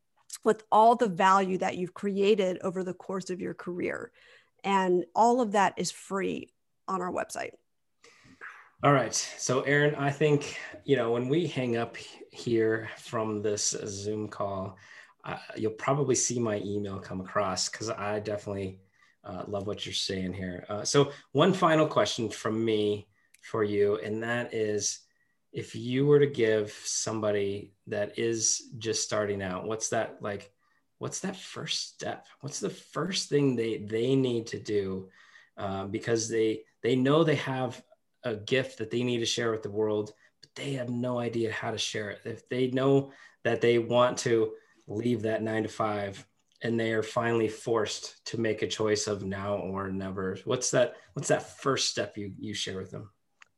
with 0.44 0.62
all 0.70 0.96
the 0.96 1.08
value 1.08 1.58
that 1.58 1.76
you've 1.76 1.94
created 1.94 2.58
over 2.62 2.82
the 2.82 2.94
course 2.94 3.30
of 3.30 3.40
your 3.40 3.54
career. 3.54 4.12
And 4.64 5.04
all 5.14 5.40
of 5.40 5.52
that 5.52 5.74
is 5.76 5.90
free 5.90 6.52
on 6.88 7.00
our 7.00 7.12
website. 7.12 7.50
All 8.84 8.92
right. 8.92 9.14
So, 9.14 9.60
Erin, 9.62 9.94
I 9.94 10.10
think, 10.10 10.58
you 10.84 10.96
know, 10.96 11.12
when 11.12 11.28
we 11.28 11.46
hang 11.46 11.76
up 11.76 11.96
here 11.96 12.88
from 12.98 13.42
this 13.42 13.76
Zoom 13.86 14.28
call, 14.28 14.76
uh, 15.24 15.38
you'll 15.56 15.72
probably 15.72 16.14
see 16.14 16.38
my 16.38 16.60
email 16.64 16.98
come 16.98 17.20
across 17.20 17.68
because 17.68 17.90
I 17.90 18.20
definitely 18.20 18.80
uh, 19.24 19.44
love 19.46 19.66
what 19.66 19.86
you're 19.86 19.92
saying 19.92 20.32
here. 20.32 20.66
Uh, 20.68 20.84
so, 20.84 21.12
one 21.32 21.52
final 21.52 21.86
question 21.86 22.28
from 22.28 22.64
me 22.64 23.06
for 23.40 23.62
you, 23.62 23.98
and 23.98 24.22
that 24.22 24.52
is 24.52 25.00
if 25.52 25.74
you 25.74 26.06
were 26.06 26.18
to 26.18 26.26
give 26.26 26.72
somebody 26.84 27.74
that 27.86 28.18
is 28.18 28.70
just 28.78 29.02
starting 29.02 29.42
out 29.42 29.66
what's 29.66 29.90
that 29.90 30.16
like 30.20 30.50
what's 30.98 31.20
that 31.20 31.36
first 31.36 31.94
step 31.94 32.26
what's 32.40 32.60
the 32.60 32.70
first 32.70 33.28
thing 33.28 33.54
they 33.54 33.78
they 33.78 34.16
need 34.16 34.46
to 34.46 34.58
do 34.58 35.08
uh, 35.58 35.84
because 35.86 36.28
they 36.28 36.62
they 36.82 36.96
know 36.96 37.22
they 37.22 37.36
have 37.36 37.82
a 38.24 38.34
gift 38.34 38.78
that 38.78 38.90
they 38.90 39.02
need 39.02 39.18
to 39.18 39.26
share 39.26 39.50
with 39.50 39.62
the 39.62 39.70
world 39.70 40.12
but 40.40 40.50
they 40.54 40.72
have 40.72 40.88
no 40.88 41.18
idea 41.18 41.52
how 41.52 41.70
to 41.70 41.78
share 41.78 42.10
it 42.10 42.20
if 42.24 42.48
they 42.48 42.68
know 42.68 43.12
that 43.44 43.60
they 43.60 43.78
want 43.78 44.16
to 44.16 44.52
leave 44.86 45.22
that 45.22 45.42
nine 45.42 45.62
to 45.62 45.68
five 45.68 46.26
and 46.62 46.78
they 46.78 46.92
are 46.92 47.02
finally 47.02 47.48
forced 47.48 48.24
to 48.26 48.38
make 48.38 48.62
a 48.62 48.66
choice 48.68 49.06
of 49.06 49.24
now 49.24 49.56
or 49.56 49.90
never 49.90 50.38
what's 50.44 50.70
that 50.70 50.94
what's 51.14 51.28
that 51.28 51.58
first 51.58 51.88
step 51.88 52.16
you 52.16 52.32
you 52.38 52.54
share 52.54 52.76
with 52.76 52.90
them 52.90 53.10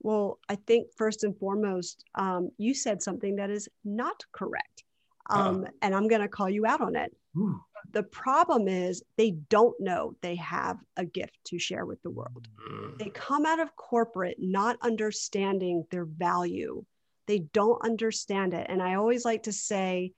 well, 0.04 0.38
I 0.50 0.56
think 0.56 0.88
first 0.96 1.24
and 1.24 1.36
foremost, 1.36 2.04
um, 2.14 2.50
you 2.58 2.74
said 2.74 3.02
something 3.02 3.36
that 3.36 3.48
is 3.48 3.70
not 3.86 4.22
correct. 4.32 4.84
Um, 5.30 5.66
And 5.80 5.94
I'm 5.94 6.08
going 6.08 6.20
to 6.20 6.28
call 6.28 6.50
you 6.50 6.66
out 6.66 6.82
on 6.82 6.94
it. 6.94 7.10
Ooh. 7.38 7.58
The 7.92 8.02
problem 8.02 8.68
is 8.68 9.02
they 9.16 9.30
don't 9.30 9.74
know 9.80 10.14
they 10.20 10.36
have 10.36 10.78
a 10.98 11.06
gift 11.06 11.38
to 11.46 11.58
share 11.58 11.86
with 11.86 12.02
the 12.02 12.10
world. 12.10 12.48
Mm. 12.70 12.98
They 12.98 13.08
come 13.08 13.46
out 13.46 13.60
of 13.60 13.74
corporate 13.76 14.36
not 14.38 14.76
understanding 14.82 15.86
their 15.90 16.04
value. 16.04 16.84
They 17.26 17.38
don't 17.38 17.82
understand 17.82 18.52
it. 18.52 18.66
And 18.68 18.82
I 18.82 18.96
always 18.96 19.24
like 19.24 19.44
to 19.44 19.52
say, 19.52 20.12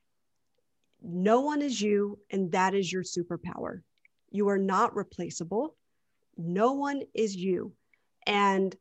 no 1.07 1.41
one 1.41 1.63
is 1.63 1.81
you, 1.81 2.19
and 2.31 2.53
that 2.53 2.75
is 2.75 2.93
your 2.93 3.03
superpower. 3.03 3.83
You 4.31 4.49
are 4.49 4.59
not 4.59 4.97
replaceable. 4.97 5.77
No 6.37 6.73
one 6.73 7.03
is 7.15 7.35
you. 7.37 7.73
And 8.27 8.75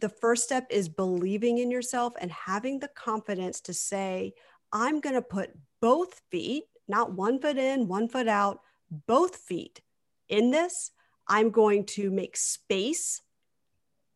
the 0.00 0.08
first 0.08 0.44
step 0.44 0.68
is 0.70 0.88
believing 0.88 1.58
in 1.58 1.70
yourself 1.70 2.14
and 2.20 2.30
having 2.30 2.78
the 2.78 2.88
confidence 2.88 3.60
to 3.62 3.74
say, 3.74 4.34
I'm 4.72 5.00
going 5.00 5.16
to 5.16 5.22
put 5.22 5.50
both 5.80 6.20
feet, 6.30 6.64
not 6.86 7.12
one 7.12 7.40
foot 7.40 7.58
in, 7.58 7.88
one 7.88 8.08
foot 8.08 8.28
out, 8.28 8.60
both 9.06 9.36
feet 9.36 9.80
in 10.28 10.50
this. 10.50 10.92
I'm 11.26 11.50
going 11.50 11.84
to 11.86 12.10
make 12.10 12.36
space 12.36 13.20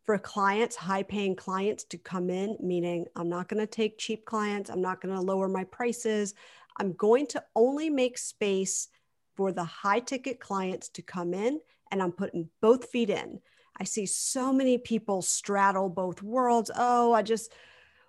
for 0.04 0.18
clients, 0.18 0.76
high 0.76 1.02
paying 1.02 1.36
clients 1.36 1.84
to 1.84 1.98
come 1.98 2.30
in, 2.30 2.56
meaning 2.60 3.06
I'm 3.14 3.28
not 3.28 3.48
going 3.48 3.60
to 3.60 3.66
take 3.66 3.98
cheap 3.98 4.24
clients. 4.24 4.70
I'm 4.70 4.80
not 4.80 5.00
going 5.00 5.14
to 5.14 5.20
lower 5.20 5.48
my 5.48 5.64
prices. 5.64 6.34
I'm 6.78 6.92
going 6.94 7.26
to 7.28 7.44
only 7.54 7.90
make 7.90 8.18
space 8.18 8.88
for 9.34 9.52
the 9.52 9.64
high 9.64 10.00
ticket 10.00 10.40
clients 10.40 10.88
to 10.90 11.02
come 11.02 11.34
in, 11.34 11.60
and 11.90 12.02
I'm 12.02 12.12
putting 12.12 12.48
both 12.60 12.90
feet 12.90 13.10
in. 13.10 13.40
I 13.78 13.84
see 13.84 14.06
so 14.06 14.52
many 14.52 14.78
people 14.78 15.22
straddle 15.22 15.88
both 15.88 16.22
worlds. 16.22 16.70
Oh, 16.76 17.12
I 17.12 17.22
just, 17.22 17.52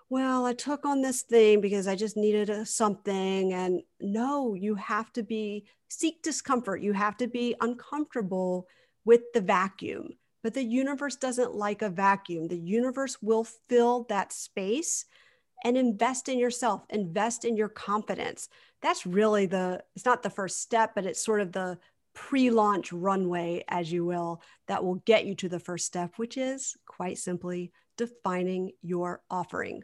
well, 0.10 0.46
I 0.46 0.54
took 0.54 0.86
on 0.86 1.02
this 1.02 1.22
thing 1.22 1.62
because 1.62 1.88
I 1.88 1.96
just 1.96 2.18
needed 2.18 2.50
a, 2.50 2.66
something. 2.66 3.54
And 3.54 3.82
no, 4.02 4.54
you 4.54 4.76
have 4.76 5.12
to 5.14 5.24
be, 5.24 5.66
seek 5.90 6.22
discomfort. 6.22 6.82
You 6.82 6.94
have 6.94 7.18
to 7.18 7.28
be 7.28 7.56
uncomfortable 7.62 8.68
with 9.06 9.22
the 9.34 9.42
vacuum. 9.42 10.10
But 10.44 10.54
the 10.54 10.64
universe 10.64 11.16
doesn't 11.16 11.56
like 11.56 11.82
a 11.82 11.90
vacuum. 11.90 12.50
The 12.50 12.60
universe 12.60 13.18
will 13.22 13.46
fill 13.70 14.04
that 14.10 14.34
space 14.34 15.06
and 15.64 15.78
invest 15.78 16.30
in 16.30 16.38
yourself, 16.38 16.84
invest 16.90 17.46
in 17.46 17.56
your 17.56 17.70
confidence. 17.70 18.50
That's 18.82 19.06
really 19.06 19.46
the, 19.46 19.84
it's 19.96 20.06
not 20.06 20.24
the 20.24 20.30
first 20.30 20.62
step, 20.62 20.92
but 20.96 21.06
it's 21.06 21.24
sort 21.24 21.42
of 21.42 21.52
the 21.52 21.78
pre 22.14 22.50
launch 22.50 22.92
runway, 22.92 23.64
as 23.68 23.92
you 23.92 24.06
will, 24.06 24.42
that 24.68 24.84
will 24.84 24.96
get 24.96 25.26
you 25.26 25.36
to 25.36 25.50
the 25.50 25.60
first 25.60 25.86
step, 25.86 26.14
which 26.18 26.38
is 26.38 26.76
quite 26.86 27.18
simply 27.18 27.72
defining 27.98 28.72
your 28.82 29.22
offering. 29.30 29.84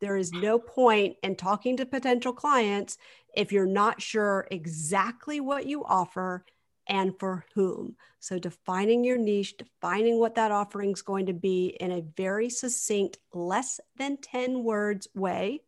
There 0.00 0.16
is 0.16 0.32
no 0.32 0.58
point 0.58 1.16
in 1.22 1.34
talking 1.34 1.76
to 1.78 1.86
potential 1.86 2.32
clients 2.32 2.98
if 3.34 3.52
you're 3.52 3.66
not 3.66 4.00
sure 4.00 4.46
exactly 4.50 5.40
what 5.40 5.66
you 5.66 5.84
offer 5.84 6.44
and 6.88 7.18
for 7.18 7.44
whom. 7.54 7.96
So, 8.18 8.38
defining 8.38 9.04
your 9.04 9.18
niche, 9.18 9.56
defining 9.56 10.18
what 10.18 10.34
that 10.36 10.50
offering 10.50 10.92
is 10.92 11.02
going 11.02 11.26
to 11.26 11.32
be 11.32 11.76
in 11.80 11.92
a 11.92 12.04
very 12.16 12.50
succinct, 12.50 13.18
less 13.32 13.80
than 13.96 14.16
10 14.16 14.64
words 14.64 15.08
way, 15.14 15.62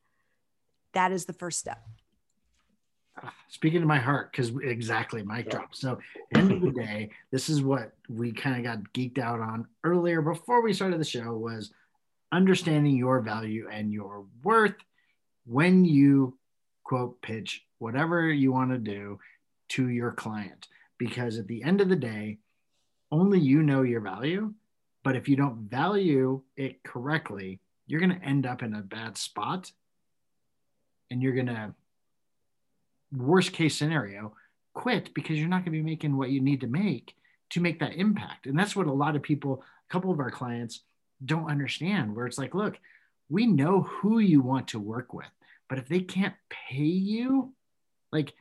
that 0.92 1.12
is 1.12 1.24
the 1.24 1.33
first 1.33 1.59
step 1.59 1.83
ah, 3.22 3.33
speaking 3.48 3.80
to 3.80 3.87
my 3.87 3.98
heart 3.98 4.30
because 4.30 4.52
exactly 4.62 5.22
mic 5.22 5.46
yeah. 5.46 5.52
drop 5.52 5.74
so 5.74 5.98
end 6.35 6.52
of 6.52 6.61
the 6.61 6.70
day 6.70 7.11
this 7.30 7.48
is 7.48 7.62
what 7.62 7.92
we 8.09 8.33
kind 8.33 8.56
of 8.56 8.62
got 8.62 8.92
geeked 8.92 9.18
out 9.18 9.40
on 9.40 9.66
earlier 9.85 10.22
before 10.22 10.62
we 10.62 10.72
started 10.72 11.00
the 11.00 11.04
show 11.04 11.37
was 11.37 11.72
understanding 12.33 12.96
your 12.96 13.20
value 13.20 13.68
and 13.70 13.92
your 13.92 14.24
worth 14.42 14.76
when 15.46 15.85
you 15.85 16.37
quote 16.85 17.20
pitch 17.22 17.64
whatever 17.78 18.30
you 18.30 18.52
want 18.52 18.70
to 18.70 18.78
do 18.78 19.18
to 19.68 19.88
your 19.88 20.12
client 20.12 20.68
because 21.00 21.36
at 21.36 21.48
the 21.48 21.64
end 21.64 21.80
of 21.80 21.88
the 21.88 21.96
day 21.96 22.38
only 23.10 23.40
you 23.40 23.64
know 23.64 23.82
your 23.82 24.00
value 24.00 24.54
but 25.02 25.16
if 25.16 25.28
you 25.28 25.34
don't 25.34 25.68
value 25.68 26.40
it 26.56 26.80
correctly 26.84 27.58
you're 27.88 28.00
going 28.00 28.16
to 28.16 28.24
end 28.24 28.46
up 28.46 28.62
in 28.62 28.72
a 28.74 28.82
bad 28.82 29.18
spot 29.18 29.72
and 31.10 31.20
you're 31.20 31.34
going 31.34 31.46
to 31.46 31.74
worst 33.12 33.52
case 33.52 33.76
scenario, 33.76 34.34
quit 34.74 35.12
because 35.14 35.38
you're 35.38 35.48
not 35.48 35.64
going 35.64 35.72
to 35.76 35.78
be 35.78 35.82
making 35.82 36.16
what 36.16 36.30
you 36.30 36.40
need 36.40 36.60
to 36.60 36.66
make 36.66 37.14
to 37.50 37.60
make 37.60 37.80
that 37.80 37.96
impact. 37.96 38.46
And 38.46 38.58
that's 38.58 38.76
what 38.76 38.86
a 38.86 38.92
lot 38.92 39.16
of 39.16 39.22
people, 39.22 39.64
a 39.88 39.92
couple 39.92 40.12
of 40.12 40.20
our 40.20 40.30
clients 40.30 40.82
don't 41.24 41.50
understand, 41.50 42.14
where 42.14 42.26
it's 42.26 42.38
like, 42.38 42.54
look, 42.54 42.78
we 43.28 43.46
know 43.46 43.82
who 43.82 44.20
you 44.20 44.40
want 44.40 44.68
to 44.68 44.78
work 44.78 45.12
with, 45.12 45.30
but 45.68 45.78
if 45.78 45.88
they 45.88 46.01
can't 46.01 46.34
pay 46.48 46.82
you, 46.82 47.53
like 48.12 48.34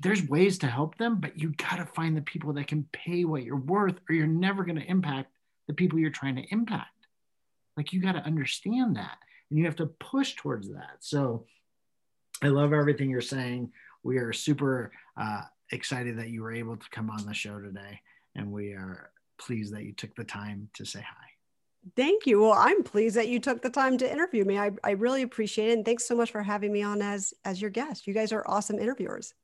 there's 0.00 0.28
ways 0.28 0.58
to 0.58 0.66
help 0.66 0.96
them, 0.96 1.16
but 1.20 1.38
you 1.38 1.52
got 1.56 1.76
to 1.76 1.86
find 1.86 2.16
the 2.16 2.22
people 2.22 2.52
that 2.54 2.68
can 2.68 2.86
pay 2.92 3.24
what 3.24 3.42
you're 3.42 3.56
worth, 3.56 3.96
or 4.08 4.14
you're 4.14 4.26
never 4.26 4.64
going 4.64 4.78
to 4.78 4.90
impact 4.90 5.32
the 5.66 5.74
people 5.74 5.98
you're 5.98 6.10
trying 6.10 6.36
to 6.36 6.52
impact. 6.52 6.88
Like 7.76 7.92
you 7.92 8.00
got 8.00 8.12
to 8.12 8.24
understand 8.24 8.96
that 8.96 9.18
and 9.50 9.58
you 9.58 9.64
have 9.64 9.76
to 9.76 9.86
push 9.86 10.34
towards 10.34 10.68
that. 10.70 10.96
So 11.00 11.46
I 12.42 12.48
love 12.48 12.72
everything 12.72 13.10
you're 13.10 13.20
saying 13.20 13.72
we 14.02 14.18
are 14.18 14.32
super 14.32 14.92
uh, 15.16 15.42
excited 15.72 16.18
that 16.18 16.30
you 16.30 16.42
were 16.42 16.52
able 16.52 16.76
to 16.76 16.90
come 16.90 17.10
on 17.10 17.26
the 17.26 17.34
show 17.34 17.60
today. 17.60 18.00
And 18.34 18.52
we 18.52 18.72
are 18.72 19.10
pleased 19.38 19.74
that 19.74 19.84
you 19.84 19.92
took 19.92 20.14
the 20.14 20.24
time 20.24 20.68
to 20.74 20.84
say 20.84 21.00
hi. 21.00 21.26
Thank 21.96 22.26
you. 22.26 22.40
Well, 22.40 22.52
I'm 22.52 22.82
pleased 22.82 23.16
that 23.16 23.28
you 23.28 23.40
took 23.40 23.62
the 23.62 23.70
time 23.70 23.98
to 23.98 24.10
interview 24.10 24.44
me. 24.44 24.58
I, 24.58 24.72
I 24.84 24.90
really 24.90 25.22
appreciate 25.22 25.70
it. 25.70 25.74
And 25.74 25.84
thanks 25.84 26.06
so 26.06 26.14
much 26.14 26.30
for 26.30 26.42
having 26.42 26.72
me 26.72 26.82
on 26.82 27.02
as, 27.02 27.32
as 27.44 27.60
your 27.60 27.70
guest. 27.70 28.06
You 28.06 28.14
guys 28.14 28.32
are 28.32 28.44
awesome 28.46 28.78
interviewers. 28.78 29.34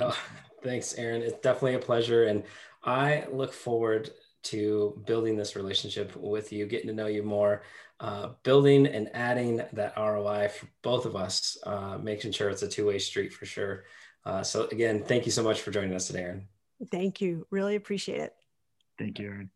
Oh, 0.00 0.16
Thanks, 0.62 0.94
Erin. 0.98 1.22
It's 1.22 1.40
definitely 1.40 1.74
a 1.74 1.78
pleasure. 1.78 2.24
And 2.24 2.42
I 2.82 3.24
look 3.30 3.52
forward 3.52 4.10
to 4.44 5.00
building 5.06 5.36
this 5.36 5.54
relationship 5.54 6.16
with 6.16 6.52
you, 6.52 6.66
getting 6.66 6.88
to 6.88 6.92
know 6.92 7.06
you 7.06 7.22
more, 7.22 7.62
uh, 8.00 8.30
building 8.42 8.86
and 8.86 9.08
adding 9.14 9.62
that 9.72 9.94
ROI 9.96 10.48
for 10.48 10.66
both 10.82 11.06
of 11.06 11.14
us, 11.14 11.56
uh, 11.64 11.98
making 12.02 12.32
sure 12.32 12.50
it's 12.50 12.62
a 12.62 12.68
two 12.68 12.86
way 12.86 12.98
street 12.98 13.32
for 13.32 13.46
sure. 13.46 13.84
Uh, 14.24 14.42
so, 14.42 14.66
again, 14.72 15.02
thank 15.04 15.24
you 15.24 15.32
so 15.32 15.42
much 15.42 15.60
for 15.60 15.70
joining 15.70 15.94
us 15.94 16.08
today, 16.08 16.22
Erin. 16.22 16.48
Thank 16.90 17.20
you. 17.20 17.46
Really 17.50 17.76
appreciate 17.76 18.20
it. 18.20 18.34
Thank 18.98 19.18
you, 19.18 19.26
Erin. 19.26 19.50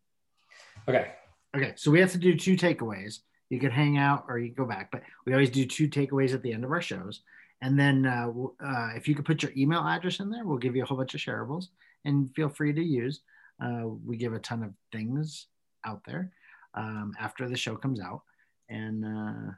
Okay. 0.87 1.11
Okay. 1.55 1.73
So 1.75 1.91
we 1.91 1.99
have 1.99 2.11
to 2.13 2.17
do 2.17 2.35
two 2.35 2.55
takeaways. 2.55 3.19
You 3.49 3.59
could 3.59 3.73
hang 3.73 3.97
out 3.97 4.25
or 4.29 4.39
you 4.39 4.47
can 4.47 4.63
go 4.63 4.69
back, 4.69 4.91
but 4.91 5.01
we 5.25 5.33
always 5.33 5.49
do 5.49 5.65
two 5.65 5.89
takeaways 5.89 6.33
at 6.33 6.41
the 6.41 6.53
end 6.53 6.63
of 6.63 6.71
our 6.71 6.81
shows. 6.81 7.21
And 7.61 7.79
then 7.79 8.05
uh, 8.05 8.31
uh, 8.63 8.89
if 8.95 9.07
you 9.07 9.15
could 9.15 9.25
put 9.25 9.43
your 9.43 9.51
email 9.55 9.85
address 9.85 10.19
in 10.19 10.29
there, 10.29 10.45
we'll 10.45 10.57
give 10.57 10.75
you 10.75 10.83
a 10.83 10.85
whole 10.85 10.97
bunch 10.97 11.13
of 11.13 11.21
shareables 11.21 11.67
and 12.05 12.33
feel 12.35 12.49
free 12.49 12.73
to 12.73 12.81
use. 12.81 13.21
Uh, 13.63 13.83
we 14.05 14.17
give 14.17 14.33
a 14.33 14.39
ton 14.39 14.63
of 14.63 14.73
things 14.91 15.47
out 15.85 16.01
there 16.05 16.31
um, 16.73 17.13
after 17.19 17.47
the 17.47 17.57
show 17.57 17.75
comes 17.75 17.99
out. 17.99 18.21
And 18.69 19.05
uh, 19.05 19.51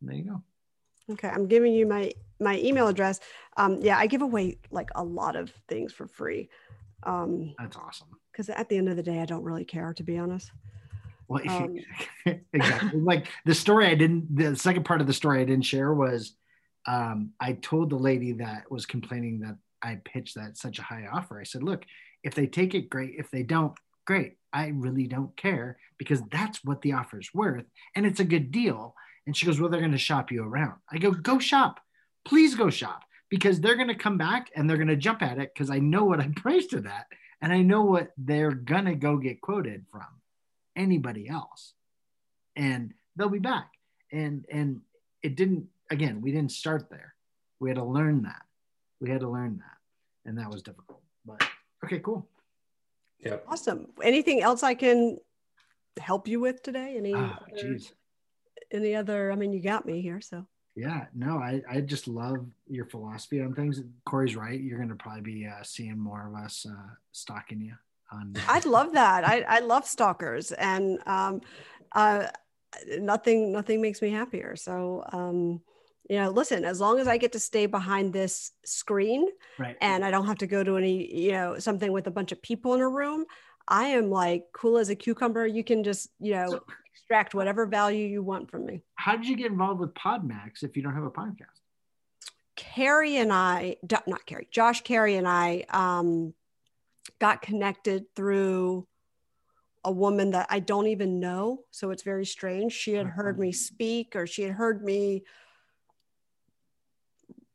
there 0.00 0.16
you 0.16 0.24
go. 0.24 0.42
Okay, 1.12 1.28
I'm 1.28 1.46
giving 1.46 1.72
you 1.72 1.86
my 1.86 2.12
my 2.40 2.58
email 2.58 2.88
address. 2.88 3.20
Um, 3.56 3.78
yeah, 3.80 3.96
I 3.96 4.06
give 4.06 4.22
away 4.22 4.58
like 4.70 4.90
a 4.94 5.04
lot 5.04 5.36
of 5.36 5.52
things 5.68 5.92
for 5.92 6.06
free. 6.06 6.48
Um, 7.04 7.54
That's 7.58 7.76
awesome. 7.76 8.08
Because 8.32 8.48
at 8.48 8.68
the 8.68 8.76
end 8.76 8.88
of 8.88 8.96
the 8.96 9.02
day, 9.02 9.20
I 9.20 9.24
don't 9.24 9.44
really 9.44 9.64
care, 9.64 9.94
to 9.94 10.02
be 10.02 10.18
honest. 10.18 10.50
Well, 11.28 11.42
um, 11.48 11.78
exactly. 12.52 13.00
like 13.00 13.28
the 13.44 13.54
story 13.54 13.86
I 13.86 13.94
didn't. 13.94 14.34
The 14.34 14.56
second 14.56 14.84
part 14.84 15.00
of 15.00 15.06
the 15.06 15.12
story 15.12 15.40
I 15.40 15.44
didn't 15.44 15.64
share 15.64 15.94
was 15.94 16.34
um, 16.86 17.32
I 17.40 17.54
told 17.54 17.90
the 17.90 17.96
lady 17.96 18.32
that 18.32 18.70
was 18.70 18.86
complaining 18.86 19.40
that 19.40 19.56
I 19.82 20.00
pitched 20.04 20.36
that 20.36 20.56
such 20.56 20.78
a 20.78 20.82
high 20.82 21.06
offer. 21.12 21.40
I 21.40 21.44
said, 21.44 21.62
look, 21.62 21.84
if 22.22 22.34
they 22.34 22.46
take 22.46 22.74
it, 22.74 22.90
great. 22.90 23.14
If 23.18 23.30
they 23.30 23.42
don't, 23.42 23.72
great. 24.06 24.36
I 24.52 24.68
really 24.68 25.06
don't 25.06 25.36
care 25.36 25.78
because 25.98 26.22
that's 26.30 26.64
what 26.64 26.80
the 26.82 26.94
offer 26.94 27.20
is 27.20 27.34
worth 27.34 27.64
and 27.94 28.06
it's 28.06 28.20
a 28.20 28.24
good 28.24 28.50
deal. 28.50 28.94
And 29.26 29.36
she 29.36 29.44
goes, 29.44 29.60
Well, 29.60 29.68
they're 29.68 29.80
going 29.80 29.92
to 29.92 29.98
shop 29.98 30.30
you 30.30 30.42
around. 30.42 30.74
I 30.90 30.98
go, 30.98 31.10
Go 31.10 31.38
shop. 31.38 31.80
Please 32.24 32.54
go 32.54 32.70
shop 32.70 33.02
because 33.28 33.60
they're 33.60 33.76
going 33.76 33.88
to 33.88 33.94
come 33.94 34.16
back 34.16 34.50
and 34.56 34.68
they're 34.68 34.76
going 34.76 34.88
to 34.88 34.96
jump 34.96 35.22
at 35.22 35.38
it 35.38 35.52
because 35.52 35.70
I 35.70 35.78
know 35.78 36.04
what 36.04 36.20
I 36.20 36.28
priced 36.36 36.72
it 36.72 36.86
at 36.86 37.06
and 37.42 37.52
I 37.52 37.62
know 37.62 37.82
what 37.82 38.12
they're 38.16 38.52
going 38.52 38.86
to 38.86 38.94
go 38.94 39.18
get 39.18 39.40
quoted 39.40 39.84
from 39.90 40.06
anybody 40.74 41.28
else. 41.28 41.74
And 42.54 42.94
they'll 43.16 43.28
be 43.28 43.38
back. 43.38 43.72
And, 44.10 44.46
and 44.50 44.80
it 45.22 45.36
didn't, 45.36 45.66
again, 45.90 46.20
we 46.20 46.32
didn't 46.32 46.52
start 46.52 46.90
there. 46.90 47.14
We 47.60 47.70
had 47.70 47.76
to 47.76 47.84
learn 47.84 48.22
that. 48.22 48.42
We 49.00 49.10
had 49.10 49.20
to 49.20 49.28
learn 49.28 49.58
that. 49.58 50.28
And 50.28 50.38
that 50.38 50.50
was 50.50 50.62
difficult. 50.62 51.02
But 51.24 51.42
okay, 51.84 51.98
cool. 52.00 52.28
Yep. 53.20 53.44
Awesome. 53.48 53.86
Anything 54.02 54.42
else 54.42 54.62
I 54.62 54.74
can 54.74 55.18
help 55.98 56.28
you 56.28 56.40
with 56.40 56.62
today? 56.62 56.94
Any 56.96 57.14
oh, 57.14 57.18
other, 57.18 57.78
any 58.70 58.94
other? 58.94 59.32
I 59.32 59.36
mean, 59.36 59.52
you 59.52 59.60
got 59.60 59.86
me 59.86 60.00
here, 60.00 60.20
so. 60.20 60.46
Yeah, 60.74 61.06
no, 61.14 61.38
I, 61.38 61.62
I 61.70 61.80
just 61.80 62.06
love 62.06 62.44
your 62.68 62.84
philosophy 62.84 63.40
on 63.40 63.54
things. 63.54 63.82
Corey's 64.04 64.36
right. 64.36 64.60
You're 64.60 64.76
going 64.76 64.90
to 64.90 64.94
probably 64.94 65.22
be 65.22 65.46
uh, 65.46 65.62
seeing 65.62 65.98
more 65.98 66.28
of 66.28 66.34
us 66.34 66.66
uh, 66.70 66.90
stalking 67.12 67.62
you. 67.62 67.74
On. 68.12 68.34
I'd 68.48 68.66
love 68.66 68.92
that. 68.92 69.26
I, 69.26 69.40
I 69.48 69.58
love 69.60 69.86
stalkers, 69.86 70.52
and 70.52 70.98
um, 71.06 71.40
uh, 71.92 72.26
nothing 72.98 73.52
nothing 73.52 73.80
makes 73.80 74.02
me 74.02 74.10
happier. 74.10 74.54
So 74.54 75.02
um, 75.12 75.62
you 76.08 76.16
know 76.16 76.30
listen 76.30 76.64
as 76.64 76.80
long 76.80 76.98
as 76.98 77.08
i 77.08 77.16
get 77.16 77.32
to 77.32 77.40
stay 77.40 77.66
behind 77.66 78.12
this 78.12 78.52
screen 78.64 79.26
right. 79.58 79.76
and 79.80 80.04
i 80.04 80.10
don't 80.10 80.26
have 80.26 80.38
to 80.38 80.46
go 80.46 80.62
to 80.62 80.76
any 80.76 81.14
you 81.14 81.32
know 81.32 81.58
something 81.58 81.92
with 81.92 82.06
a 82.06 82.10
bunch 82.10 82.32
of 82.32 82.40
people 82.42 82.74
in 82.74 82.80
a 82.80 82.88
room 82.88 83.24
i 83.68 83.84
am 83.86 84.10
like 84.10 84.44
cool 84.52 84.78
as 84.78 84.88
a 84.88 84.94
cucumber. 84.94 85.46
You 85.46 85.64
can 85.64 85.82
just 85.82 86.10
you 86.20 86.34
know 86.34 86.48
so, 86.48 86.64
extract 86.94 87.34
whatever 87.34 87.66
value 87.66 88.06
you 88.06 88.22
want 88.22 88.50
from 88.50 88.66
me. 88.66 88.82
How 88.94 89.16
did 89.16 89.26
you 89.26 89.36
get 89.36 89.46
involved 89.46 89.80
with 89.80 89.94
podmax 89.94 90.62
if 90.62 90.76
you 90.76 90.82
don't 90.82 90.94
have 90.94 91.04
a 91.04 91.10
podcast? 91.10 91.46
Carrie 92.56 93.16
and 93.16 93.32
i 93.32 93.76
not 94.06 94.24
carrie 94.24 94.48
josh 94.50 94.80
Carey 94.82 95.16
and 95.16 95.28
i 95.28 95.64
um, 95.70 96.32
got 97.18 97.42
connected 97.42 98.06
through 98.14 98.86
a 99.84 99.92
woman 99.92 100.30
that 100.30 100.46
i 100.48 100.58
don't 100.58 100.86
even 100.86 101.20
know 101.20 101.60
so 101.70 101.90
it's 101.90 102.02
very 102.02 102.24
strange. 102.24 102.72
She 102.72 102.94
had 102.94 103.06
heard 103.06 103.38
me 103.38 103.52
speak 103.52 104.16
or 104.16 104.26
she 104.26 104.42
had 104.42 104.52
heard 104.52 104.82
me 104.82 105.24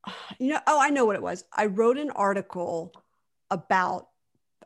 you 0.39 0.49
know, 0.49 0.59
oh, 0.67 0.79
I 0.81 0.89
know 0.89 1.05
what 1.05 1.15
it 1.15 1.21
was. 1.21 1.43
I 1.53 1.67
wrote 1.67 1.97
an 1.97 2.11
article 2.11 2.93
about 3.49 4.07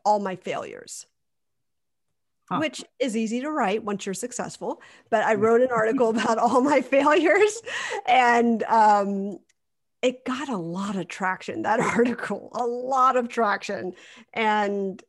all 0.04 0.20
my 0.20 0.36
failures. 0.36 1.06
Huh. 2.48 2.58
Which 2.58 2.84
is 3.00 3.16
easy 3.16 3.40
to 3.40 3.50
write 3.50 3.82
once 3.82 4.06
you're 4.06 4.14
successful. 4.14 4.80
But 5.10 5.24
I 5.24 5.34
wrote 5.34 5.62
an 5.62 5.72
article 5.72 6.10
about 6.16 6.38
all 6.38 6.60
my 6.60 6.80
failures 6.80 7.60
and 8.06 8.62
um, 8.64 9.38
it 10.00 10.24
got 10.24 10.48
a 10.48 10.56
lot 10.56 10.94
of 10.94 11.08
traction, 11.08 11.62
that 11.62 11.80
article, 11.96 12.50
a 12.54 12.64
lot 12.64 13.16
of 13.16 13.28
traction. 13.28 13.94
And 14.32 15.02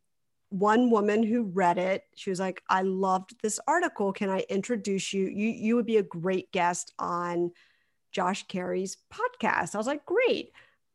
one 0.50 0.90
woman 0.90 1.22
who 1.22 1.44
read 1.44 1.78
it, 1.78 2.04
she 2.16 2.32
was 2.32 2.40
like, 2.40 2.64
I 2.70 2.82
loved 2.82 3.36
this 3.44 3.60
article. 3.68 4.14
Can 4.14 4.30
I 4.30 4.44
introduce 4.50 5.14
you? 5.14 5.26
You, 5.26 5.50
you 5.50 5.76
would 5.76 5.86
be 5.86 5.98
a 5.98 6.04
great 6.04 6.52
guest 6.52 6.94
on 6.98 7.52
Josh 8.12 8.48
Carey's 8.48 8.98
podcast. 9.12 9.76
I 9.76 9.78
was 9.78 9.88
like, 9.88 10.06
great. 10.06 10.52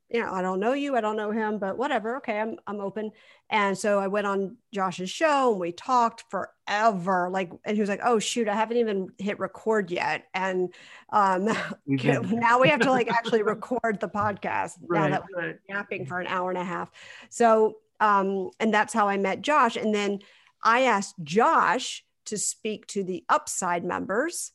You 0.09 0.21
know, 0.21 0.31
I 0.31 0.43
don't 0.43 0.61
know 0.61 0.75
you, 0.75 0.95
I 0.95 1.01
don't 1.01 1.17
know 1.17 1.31
him, 1.31 1.59
but 1.59 1.79
whatever. 1.79 2.19
Okay, 2.19 2.39
I'm 2.39 2.59
I'm 2.67 2.81
open. 2.81 3.13
And 3.49 3.77
so 3.77 3.99
I 3.99 4.09
went 4.09 4.27
on 4.27 4.59
Josh's 4.73 5.09
show 5.09 5.53
and 5.53 5.61
we 5.61 5.73
talked 5.73 6.25
forever. 6.29 7.31
Like, 7.31 7.51
and 7.65 7.75
he 7.75 7.81
was 7.81 7.89
like, 7.89 8.03
"Oh 8.05 8.19
shoot, 8.19 8.47
I 8.47 8.55
haven't 8.55 8.77
even 8.77 9.09
hit 9.17 9.39
record 9.39 9.91
yet." 9.91 10.27
And 10.35 10.75
um, 11.11 11.45
now 11.87 12.61
we 12.61 12.69
have 12.69 12.81
to 12.81 12.91
like 12.91 13.09
actually 13.11 13.43
record 13.43 14.01
the 14.01 14.09
podcast 14.09 14.73
right, 14.87 15.09
now 15.09 15.17
that 15.17 15.25
we're 15.35 15.47
right. 15.47 15.59
yapping 15.67 16.05
for 16.05 16.21
an 16.21 16.27
hour 16.27 16.51
and 16.51 16.59
a 16.59 16.65
half. 16.65 16.91
So, 17.31 17.79
um, 17.99 18.51
and 18.61 18.73
that's 18.73 18.93
how 18.93 19.09
I 19.09 19.17
met 19.17 19.41
Josh. 19.41 19.77
And 19.77 19.95
then 19.95 20.19
I 20.63 20.83
asked 20.83 21.15
Josh 21.23 22.05
to 22.27 22.37
speak 22.37 22.87
to 22.89 23.03
the 23.03 23.25
Upside 23.29 23.85
members 23.85 24.53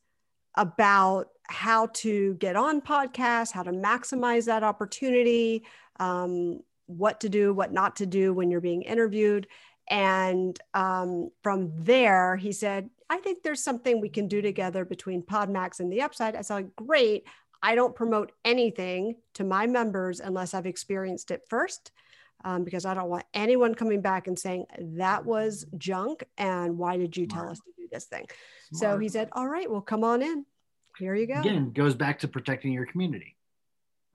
about 0.55 1.29
how 1.49 1.87
to 1.87 2.35
get 2.35 2.55
on 2.55 2.81
podcasts, 2.81 3.51
how 3.51 3.63
to 3.63 3.71
maximize 3.71 4.45
that 4.45 4.63
opportunity, 4.63 5.63
um, 5.99 6.59
what 6.87 7.21
to 7.21 7.29
do, 7.29 7.53
what 7.53 7.71
not 7.71 7.95
to 7.97 8.05
do 8.05 8.33
when 8.33 8.51
you're 8.51 8.61
being 8.61 8.81
interviewed. 8.81 9.47
And 9.89 10.59
um, 10.73 11.29
from 11.43 11.71
there, 11.75 12.35
he 12.35 12.51
said, 12.51 12.89
I 13.09 13.17
think 13.19 13.43
there's 13.43 13.63
something 13.63 14.01
we 14.01 14.09
can 14.09 14.27
do 14.27 14.41
together 14.41 14.83
between 14.83 15.21
Podmax 15.23 15.79
and 15.79 15.91
the 15.91 16.01
Upside. 16.01 16.35
I 16.35 16.41
said, 16.41 16.71
great. 16.75 17.25
I 17.63 17.75
don't 17.75 17.95
promote 17.95 18.33
anything 18.43 19.15
to 19.35 19.43
my 19.43 19.65
members 19.65 20.19
unless 20.19 20.53
I've 20.53 20.65
experienced 20.65 21.31
it 21.31 21.43
first. 21.49 21.91
Um, 22.45 22.63
because 22.63 22.85
I 22.85 22.93
don't 22.93 23.09
want 23.09 23.25
anyone 23.33 23.73
coming 23.73 23.99
back 23.99 24.27
and 24.27 24.37
saying 24.37 24.67
that 24.79 25.25
was 25.25 25.65
junk 25.75 26.23
and 26.37 26.77
why 26.77 26.95
did 26.95 27.17
you 27.17 27.25
tell 27.25 27.49
us 27.49 27.57
to 27.57 27.71
do 27.75 27.87
this 27.91 28.05
thing? 28.05 28.27
Smart. 28.73 28.79
So 28.79 28.99
he 28.99 29.09
said, 29.09 29.29
All 29.31 29.47
right, 29.47 29.69
well, 29.69 29.81
come 29.81 30.03
on 30.03 30.21
in. 30.21 30.45
Here 30.99 31.15
you 31.15 31.27
go. 31.27 31.39
Again, 31.39 31.71
goes 31.71 31.95
back 31.95 32.19
to 32.19 32.27
protecting 32.27 32.73
your 32.73 32.85
community, 32.85 33.35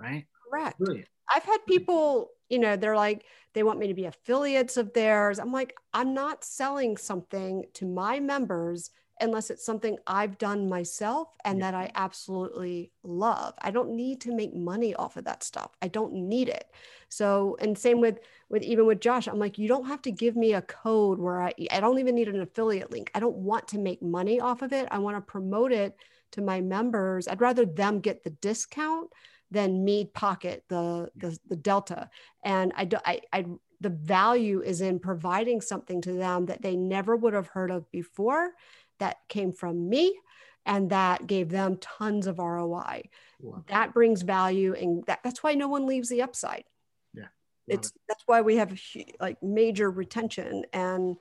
right? 0.00 0.26
Correct. 0.50 0.78
Brilliant. 0.78 1.08
I've 1.34 1.44
had 1.44 1.58
people, 1.66 2.30
you 2.48 2.58
know, 2.58 2.76
they're 2.76 2.96
like, 2.96 3.24
they 3.54 3.62
want 3.62 3.78
me 3.78 3.86
to 3.88 3.94
be 3.94 4.06
affiliates 4.06 4.76
of 4.76 4.92
theirs. 4.92 5.38
I'm 5.38 5.52
like, 5.52 5.74
I'm 5.92 6.14
not 6.14 6.44
selling 6.44 6.96
something 6.96 7.64
to 7.74 7.86
my 7.86 8.20
members 8.20 8.90
unless 9.20 9.50
it's 9.50 9.64
something 9.64 9.96
I've 10.06 10.36
done 10.36 10.68
myself 10.68 11.28
and 11.44 11.58
yeah. 11.58 11.70
that 11.70 11.76
I 11.76 11.92
absolutely 11.94 12.92
love. 13.04 13.54
I 13.60 13.70
don't 13.70 13.94
need 13.94 14.20
to 14.22 14.34
make 14.34 14.54
money 14.54 14.94
off 14.94 15.16
of 15.16 15.24
that 15.24 15.44
stuff. 15.44 15.70
I 15.80 15.88
don't 15.88 16.12
need 16.12 16.48
it. 16.48 16.64
So, 17.08 17.56
and 17.60 17.78
same 17.78 18.00
with 18.00 18.18
with 18.48 18.62
even 18.62 18.86
with 18.86 19.00
Josh, 19.00 19.28
I'm 19.28 19.38
like, 19.38 19.58
you 19.58 19.68
don't 19.68 19.86
have 19.86 20.02
to 20.02 20.10
give 20.10 20.34
me 20.34 20.54
a 20.54 20.62
code 20.62 21.18
where 21.18 21.40
I 21.40 21.52
I 21.70 21.80
don't 21.80 21.98
even 21.98 22.14
need 22.14 22.28
an 22.28 22.40
affiliate 22.40 22.90
link. 22.90 23.10
I 23.14 23.20
don't 23.20 23.36
want 23.36 23.68
to 23.68 23.78
make 23.78 24.02
money 24.02 24.40
off 24.40 24.62
of 24.62 24.72
it. 24.72 24.88
I 24.90 24.98
want 24.98 25.16
to 25.16 25.20
promote 25.20 25.72
it 25.72 25.96
to 26.32 26.42
my 26.42 26.60
members 26.60 27.28
i'd 27.28 27.40
rather 27.40 27.64
them 27.64 28.00
get 28.00 28.24
the 28.24 28.30
discount 28.30 29.10
than 29.52 29.84
me 29.84 30.06
pocket 30.06 30.64
the 30.68 31.10
the, 31.14 31.38
the 31.48 31.56
delta. 31.56 32.08
And 32.42 32.72
I, 32.74 32.86
do, 32.86 32.96
I 33.04 33.20
i 33.32 33.44
the 33.80 33.90
value 33.90 34.62
is 34.62 34.80
in 34.80 34.98
providing 34.98 35.60
something 35.60 36.00
to 36.02 36.12
them 36.12 36.46
that 36.46 36.62
they 36.62 36.76
never 36.76 37.16
would 37.16 37.34
have 37.34 37.48
heard 37.48 37.70
of 37.70 37.90
before 37.90 38.52
that 39.00 39.16
came 39.28 39.52
from 39.52 39.88
me 39.88 40.16
and 40.64 40.90
that 40.90 41.26
gave 41.26 41.50
them 41.50 41.76
tons 41.78 42.28
of 42.28 42.38
roi 42.38 43.02
wow. 43.40 43.64
that 43.66 43.92
brings 43.92 44.22
value 44.22 44.72
and 44.74 45.04
that, 45.06 45.18
that's 45.24 45.42
why 45.42 45.54
no 45.54 45.68
one 45.68 45.86
leaves 45.86 46.08
the 46.08 46.22
upside. 46.22 46.64
Yeah. 47.12 47.26
It's 47.66 47.88
it. 47.88 47.94
that's 48.08 48.22
why 48.26 48.40
we 48.40 48.56
have 48.56 48.80
like 49.20 49.42
major 49.42 49.90
retention 49.90 50.64
and 50.72 51.16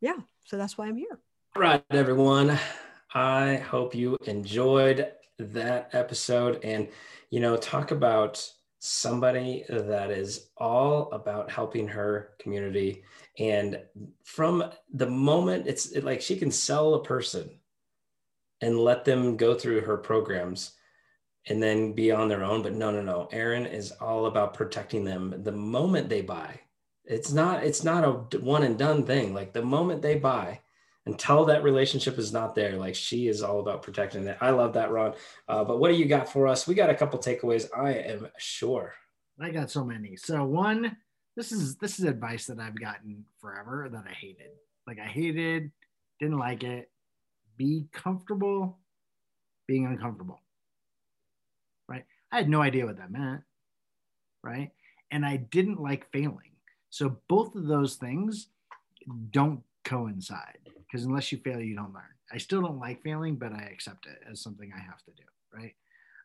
yeah 0.00 0.16
so 0.46 0.56
that's 0.56 0.76
why 0.76 0.88
i'm 0.88 0.96
here. 0.96 1.20
All 1.54 1.62
right 1.62 1.84
everyone 1.90 2.58
I 3.16 3.56
hope 3.56 3.94
you 3.94 4.18
enjoyed 4.26 5.10
that 5.38 5.88
episode 5.94 6.62
and, 6.62 6.86
you 7.30 7.40
know, 7.40 7.56
talk 7.56 7.90
about 7.90 8.46
somebody 8.78 9.64
that 9.70 10.10
is 10.10 10.50
all 10.58 11.10
about 11.12 11.50
helping 11.50 11.88
her 11.88 12.34
community. 12.38 13.04
And 13.38 13.80
from 14.22 14.70
the 14.92 15.08
moment 15.08 15.66
it's 15.66 15.92
it, 15.92 16.04
like 16.04 16.20
she 16.20 16.36
can 16.36 16.50
sell 16.50 16.92
a 16.92 17.02
person 17.02 17.48
and 18.60 18.78
let 18.78 19.06
them 19.06 19.38
go 19.38 19.54
through 19.54 19.80
her 19.80 19.96
programs 19.96 20.72
and 21.46 21.62
then 21.62 21.94
be 21.94 22.12
on 22.12 22.28
their 22.28 22.44
own. 22.44 22.62
But 22.62 22.74
no, 22.74 22.90
no, 22.90 23.00
no. 23.00 23.30
Erin 23.32 23.64
is 23.64 23.92
all 23.92 24.26
about 24.26 24.52
protecting 24.52 25.04
them 25.04 25.40
the 25.42 25.52
moment 25.52 26.10
they 26.10 26.20
buy. 26.20 26.60
It's 27.06 27.32
not, 27.32 27.64
it's 27.64 27.82
not 27.82 28.04
a 28.04 28.36
one 28.40 28.62
and 28.62 28.78
done 28.78 29.04
thing. 29.06 29.32
Like 29.32 29.54
the 29.54 29.62
moment 29.62 30.02
they 30.02 30.16
buy, 30.16 30.60
until 31.06 31.44
that 31.44 31.62
relationship 31.62 32.18
is 32.18 32.32
not 32.32 32.54
there, 32.54 32.76
like 32.76 32.94
she 32.94 33.28
is 33.28 33.42
all 33.42 33.60
about 33.60 33.82
protecting 33.82 34.26
it. 34.26 34.36
I 34.40 34.50
love 34.50 34.72
that, 34.74 34.90
Ron. 34.90 35.14
Uh, 35.48 35.64
but 35.64 35.78
what 35.78 35.90
do 35.90 35.96
you 35.96 36.06
got 36.06 36.28
for 36.28 36.48
us? 36.48 36.66
We 36.66 36.74
got 36.74 36.90
a 36.90 36.94
couple 36.94 37.18
takeaways. 37.18 37.66
I 37.76 37.92
am 37.92 38.28
sure. 38.38 38.94
I 39.40 39.50
got 39.50 39.70
so 39.70 39.84
many. 39.84 40.16
So 40.16 40.44
one, 40.44 40.96
this 41.36 41.52
is 41.52 41.76
this 41.76 42.00
is 42.00 42.06
advice 42.06 42.46
that 42.46 42.58
I've 42.58 42.78
gotten 42.78 43.24
forever 43.40 43.88
that 43.90 44.04
I 44.08 44.12
hated. 44.12 44.50
Like 44.86 44.98
I 44.98 45.06
hated, 45.06 45.70
didn't 46.18 46.38
like 46.38 46.64
it. 46.64 46.90
Be 47.56 47.86
comfortable 47.92 48.78
being 49.68 49.86
uncomfortable. 49.86 50.40
Right? 51.88 52.04
I 52.32 52.38
had 52.38 52.48
no 52.48 52.62
idea 52.62 52.84
what 52.84 52.96
that 52.98 53.12
meant. 53.12 53.42
Right? 54.42 54.72
And 55.12 55.24
I 55.24 55.36
didn't 55.36 55.80
like 55.80 56.10
failing. 56.10 56.50
So 56.90 57.18
both 57.28 57.54
of 57.54 57.66
those 57.66 57.94
things 57.94 58.48
don't 59.30 59.60
coincide 59.84 60.58
because 60.86 61.04
unless 61.04 61.32
you 61.32 61.38
fail, 61.38 61.60
you 61.60 61.74
don't 61.74 61.92
learn. 61.92 62.04
I 62.32 62.38
still 62.38 62.62
don't 62.62 62.78
like 62.78 63.02
failing, 63.02 63.36
but 63.36 63.52
I 63.52 63.68
accept 63.72 64.06
it 64.06 64.18
as 64.30 64.40
something 64.40 64.70
I 64.74 64.80
have 64.80 65.02
to 65.04 65.10
do. 65.12 65.22
Right. 65.54 65.74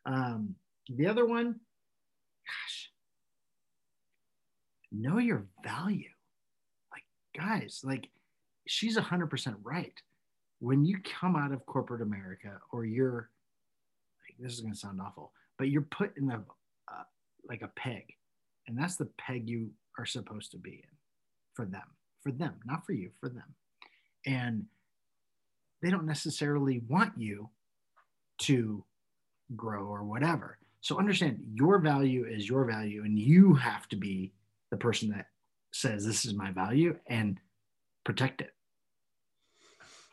Um, 0.04 0.54
the 0.88 1.06
other 1.06 1.26
one, 1.26 1.60
gosh, 2.46 2.90
know 4.90 5.18
your 5.18 5.46
value. 5.64 6.10
Like, 6.92 7.04
guys, 7.36 7.82
like 7.84 8.08
she's 8.66 8.96
100% 8.96 9.54
right. 9.62 10.00
When 10.60 10.84
you 10.84 10.98
come 11.20 11.34
out 11.34 11.52
of 11.52 11.66
corporate 11.66 12.02
America 12.02 12.58
or 12.70 12.84
you're, 12.84 13.30
like, 14.24 14.36
this 14.38 14.52
is 14.52 14.60
going 14.60 14.74
to 14.74 14.78
sound 14.78 15.00
awful, 15.00 15.32
but 15.58 15.68
you're 15.68 15.82
put 15.82 16.16
in 16.16 16.30
a, 16.30 16.36
uh, 16.88 17.02
like 17.48 17.62
a 17.62 17.68
peg, 17.68 18.04
and 18.68 18.78
that's 18.78 18.96
the 18.96 19.08
peg 19.18 19.48
you 19.48 19.70
are 19.98 20.06
supposed 20.06 20.52
to 20.52 20.58
be 20.58 20.70
in 20.70 20.96
for 21.54 21.64
them, 21.64 21.82
for 22.22 22.30
them, 22.30 22.54
not 22.64 22.86
for 22.86 22.92
you, 22.92 23.10
for 23.20 23.28
them. 23.28 23.54
And 24.26 24.66
they 25.82 25.90
don't 25.90 26.06
necessarily 26.06 26.80
want 26.88 27.12
you 27.16 27.50
to 28.42 28.84
grow 29.56 29.84
or 29.84 30.04
whatever. 30.04 30.58
So 30.80 30.98
understand 30.98 31.38
your 31.54 31.78
value 31.78 32.24
is 32.24 32.48
your 32.48 32.64
value, 32.64 33.04
and 33.04 33.18
you 33.18 33.54
have 33.54 33.88
to 33.88 33.96
be 33.96 34.32
the 34.70 34.76
person 34.76 35.10
that 35.10 35.26
says, 35.72 36.04
This 36.04 36.24
is 36.24 36.34
my 36.34 36.50
value 36.50 36.96
and 37.06 37.38
protect 38.04 38.40
it. 38.40 38.50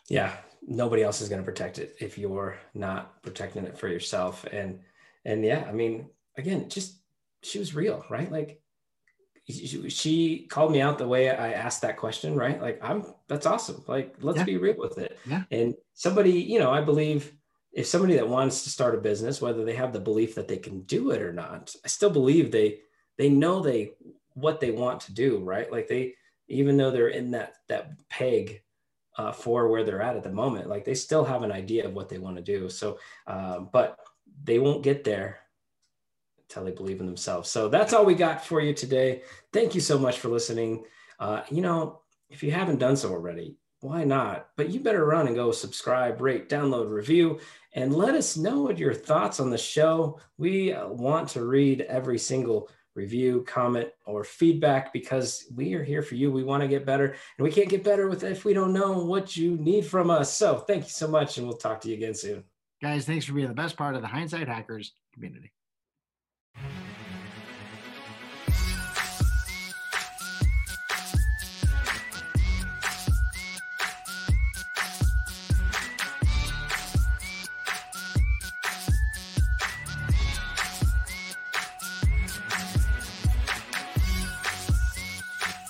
Yeah, 0.10 0.36
nobody 0.68 1.04
else 1.04 1.22
is 1.22 1.30
going 1.30 1.42
to 1.42 1.46
protect 1.46 1.80
it 1.80 1.96
if 2.00 2.18
you're 2.18 2.58
not 2.74 3.22
protecting 3.24 3.66
it 3.66 3.78
for 3.78 3.88
yourself. 3.88 4.46
And, 4.52 4.80
and 5.26 5.44
yeah, 5.44 5.66
I 5.68 5.72
mean, 5.72 6.10
again, 6.38 6.70
just 6.70 6.96
she 7.42 7.60
was 7.60 7.76
real, 7.76 8.06
right? 8.10 8.32
Like 8.32 8.62
she 9.50 10.46
called 10.50 10.72
me 10.72 10.82
out 10.82 10.98
the 10.98 11.08
way 11.08 11.30
I 11.30 11.54
asked 11.54 11.82
that 11.82 11.98
question, 11.98 12.36
right? 12.36 12.62
Like, 12.62 12.80
I'm 12.84 13.06
that's 13.28 13.46
awesome. 13.46 13.84
Like, 13.88 14.16
let's 14.22 14.40
yeah. 14.40 14.44
be 14.44 14.58
real 14.58 14.76
with 14.78 14.98
it. 14.98 15.18
Yeah. 15.26 15.44
And 15.52 15.76
somebody, 15.94 16.32
you 16.32 16.60
know, 16.60 16.72
I 16.72 16.82
believe 16.82 17.34
if 17.72 17.88
somebody 17.88 18.16
that 18.16 18.28
wants 18.28 18.64
to 18.64 18.70
start 18.70 18.96
a 18.96 19.00
business, 19.00 19.42
whether 19.42 19.66
they 19.66 19.76
have 19.76 19.94
the 19.94 20.00
belief 20.00 20.36
that 20.36 20.48
they 20.48 20.58
can 20.58 20.82
do 20.82 21.12
it 21.12 21.22
or 21.22 21.34
not, 21.34 21.76
I 21.84 21.88
still 21.88 22.10
believe 22.10 22.52
they 22.52 22.80
they 23.18 23.30
know 23.30 23.62
they 23.62 23.94
what 24.34 24.60
they 24.60 24.72
want 24.72 25.02
to 25.02 25.14
do, 25.14 25.40
right? 25.40 25.72
Like 25.72 25.88
they 25.88 26.14
even 26.48 26.78
though 26.78 26.92
they're 26.92 27.10
in 27.10 27.32
that 27.32 27.56
that 27.68 27.92
peg 28.10 28.62
uh, 29.18 29.32
for 29.32 29.68
where 29.68 29.84
they're 29.84 30.02
at 30.02 30.16
at 30.16 30.24
the 30.24 30.32
moment, 30.32 30.70
like 30.70 30.86
they 30.86 30.94
still 30.94 31.26
have 31.26 31.44
an 31.44 31.52
idea 31.52 31.86
of 31.86 31.94
what 31.94 32.10
they 32.10 32.20
want 32.20 32.38
to 32.38 32.42
do. 32.42 32.70
So, 32.70 33.00
uh, 33.28 33.60
but 33.60 33.98
they 34.44 34.60
won't 34.60 34.84
get 34.84 35.04
there 35.04 35.40
until 36.50 36.64
they 36.64 36.72
believe 36.72 37.00
in 37.00 37.06
themselves. 37.06 37.50
So 37.50 37.68
that's 37.70 37.94
all 37.94 38.06
we 38.06 38.16
got 38.16 38.44
for 38.44 38.60
you 38.60 38.74
today. 38.74 39.22
Thank 39.54 39.76
you 39.76 39.82
so 39.82 40.00
much 40.00 40.20
for 40.20 40.30
listening. 40.30 40.84
Uh, 41.20 41.44
you 41.50 41.62
know, 41.62 42.02
if 42.30 42.42
you 42.44 42.52
haven't 42.52 42.80
done 42.80 42.96
so 42.96 43.12
already, 43.12 43.56
why 43.82 44.04
not? 44.04 44.50
But 44.58 44.70
you 44.70 44.80
better 44.80 45.06
run 45.06 45.28
and 45.28 45.36
go 45.36 45.52
subscribe, 45.52 46.22
rate, 46.22 46.50
download, 46.50 46.90
review, 46.90 47.40
and 47.74 47.96
let 47.96 48.16
us 48.16 48.36
know 48.36 48.62
what 48.64 48.80
your 48.80 48.94
thoughts 48.94 49.40
on 49.40 49.50
the 49.50 49.58
show. 49.58 50.20
We 50.38 50.74
uh, 50.74 50.88
want 50.88 51.30
to 51.30 51.46
read 51.46 51.82
every 51.82 52.18
single 52.18 52.70
review, 52.96 53.46
comment, 53.48 53.90
or 54.06 54.24
feedback 54.24 54.92
because 54.92 55.46
we 55.56 55.76
are 55.76 55.84
here 55.84 56.02
for 56.02 56.16
you. 56.16 56.32
We 56.32 56.44
want 56.44 56.62
to 56.62 56.68
get 56.68 56.86
better, 56.86 57.06
and 57.38 57.46
we 57.46 57.52
can't 57.52 57.70
get 57.70 57.84
better 57.84 58.10
with 58.10 58.24
if 58.24 58.44
we 58.44 58.54
don't 58.54 58.74
know 58.74 59.06
what 59.06 59.38
you 59.38 59.56
need 59.58 59.86
from 59.86 60.10
us. 60.10 60.36
So 60.36 60.58
thank 60.58 60.86
you 60.86 60.90
so 60.90 61.08
much, 61.08 61.38
and 61.38 61.48
we'll 61.48 61.58
talk 61.58 61.80
to 61.82 61.90
you 61.90 61.94
again 61.94 62.16
soon. 62.16 62.44
Guys, 62.82 63.06
thanks 63.06 63.26
for 63.26 63.34
being 63.34 63.48
the 63.48 63.54
best 63.54 63.78
part 63.78 63.96
of 63.96 64.02
the 64.02 64.08
Hindsight 64.08 64.48
Hackers 64.48 64.94
community. 65.14 65.54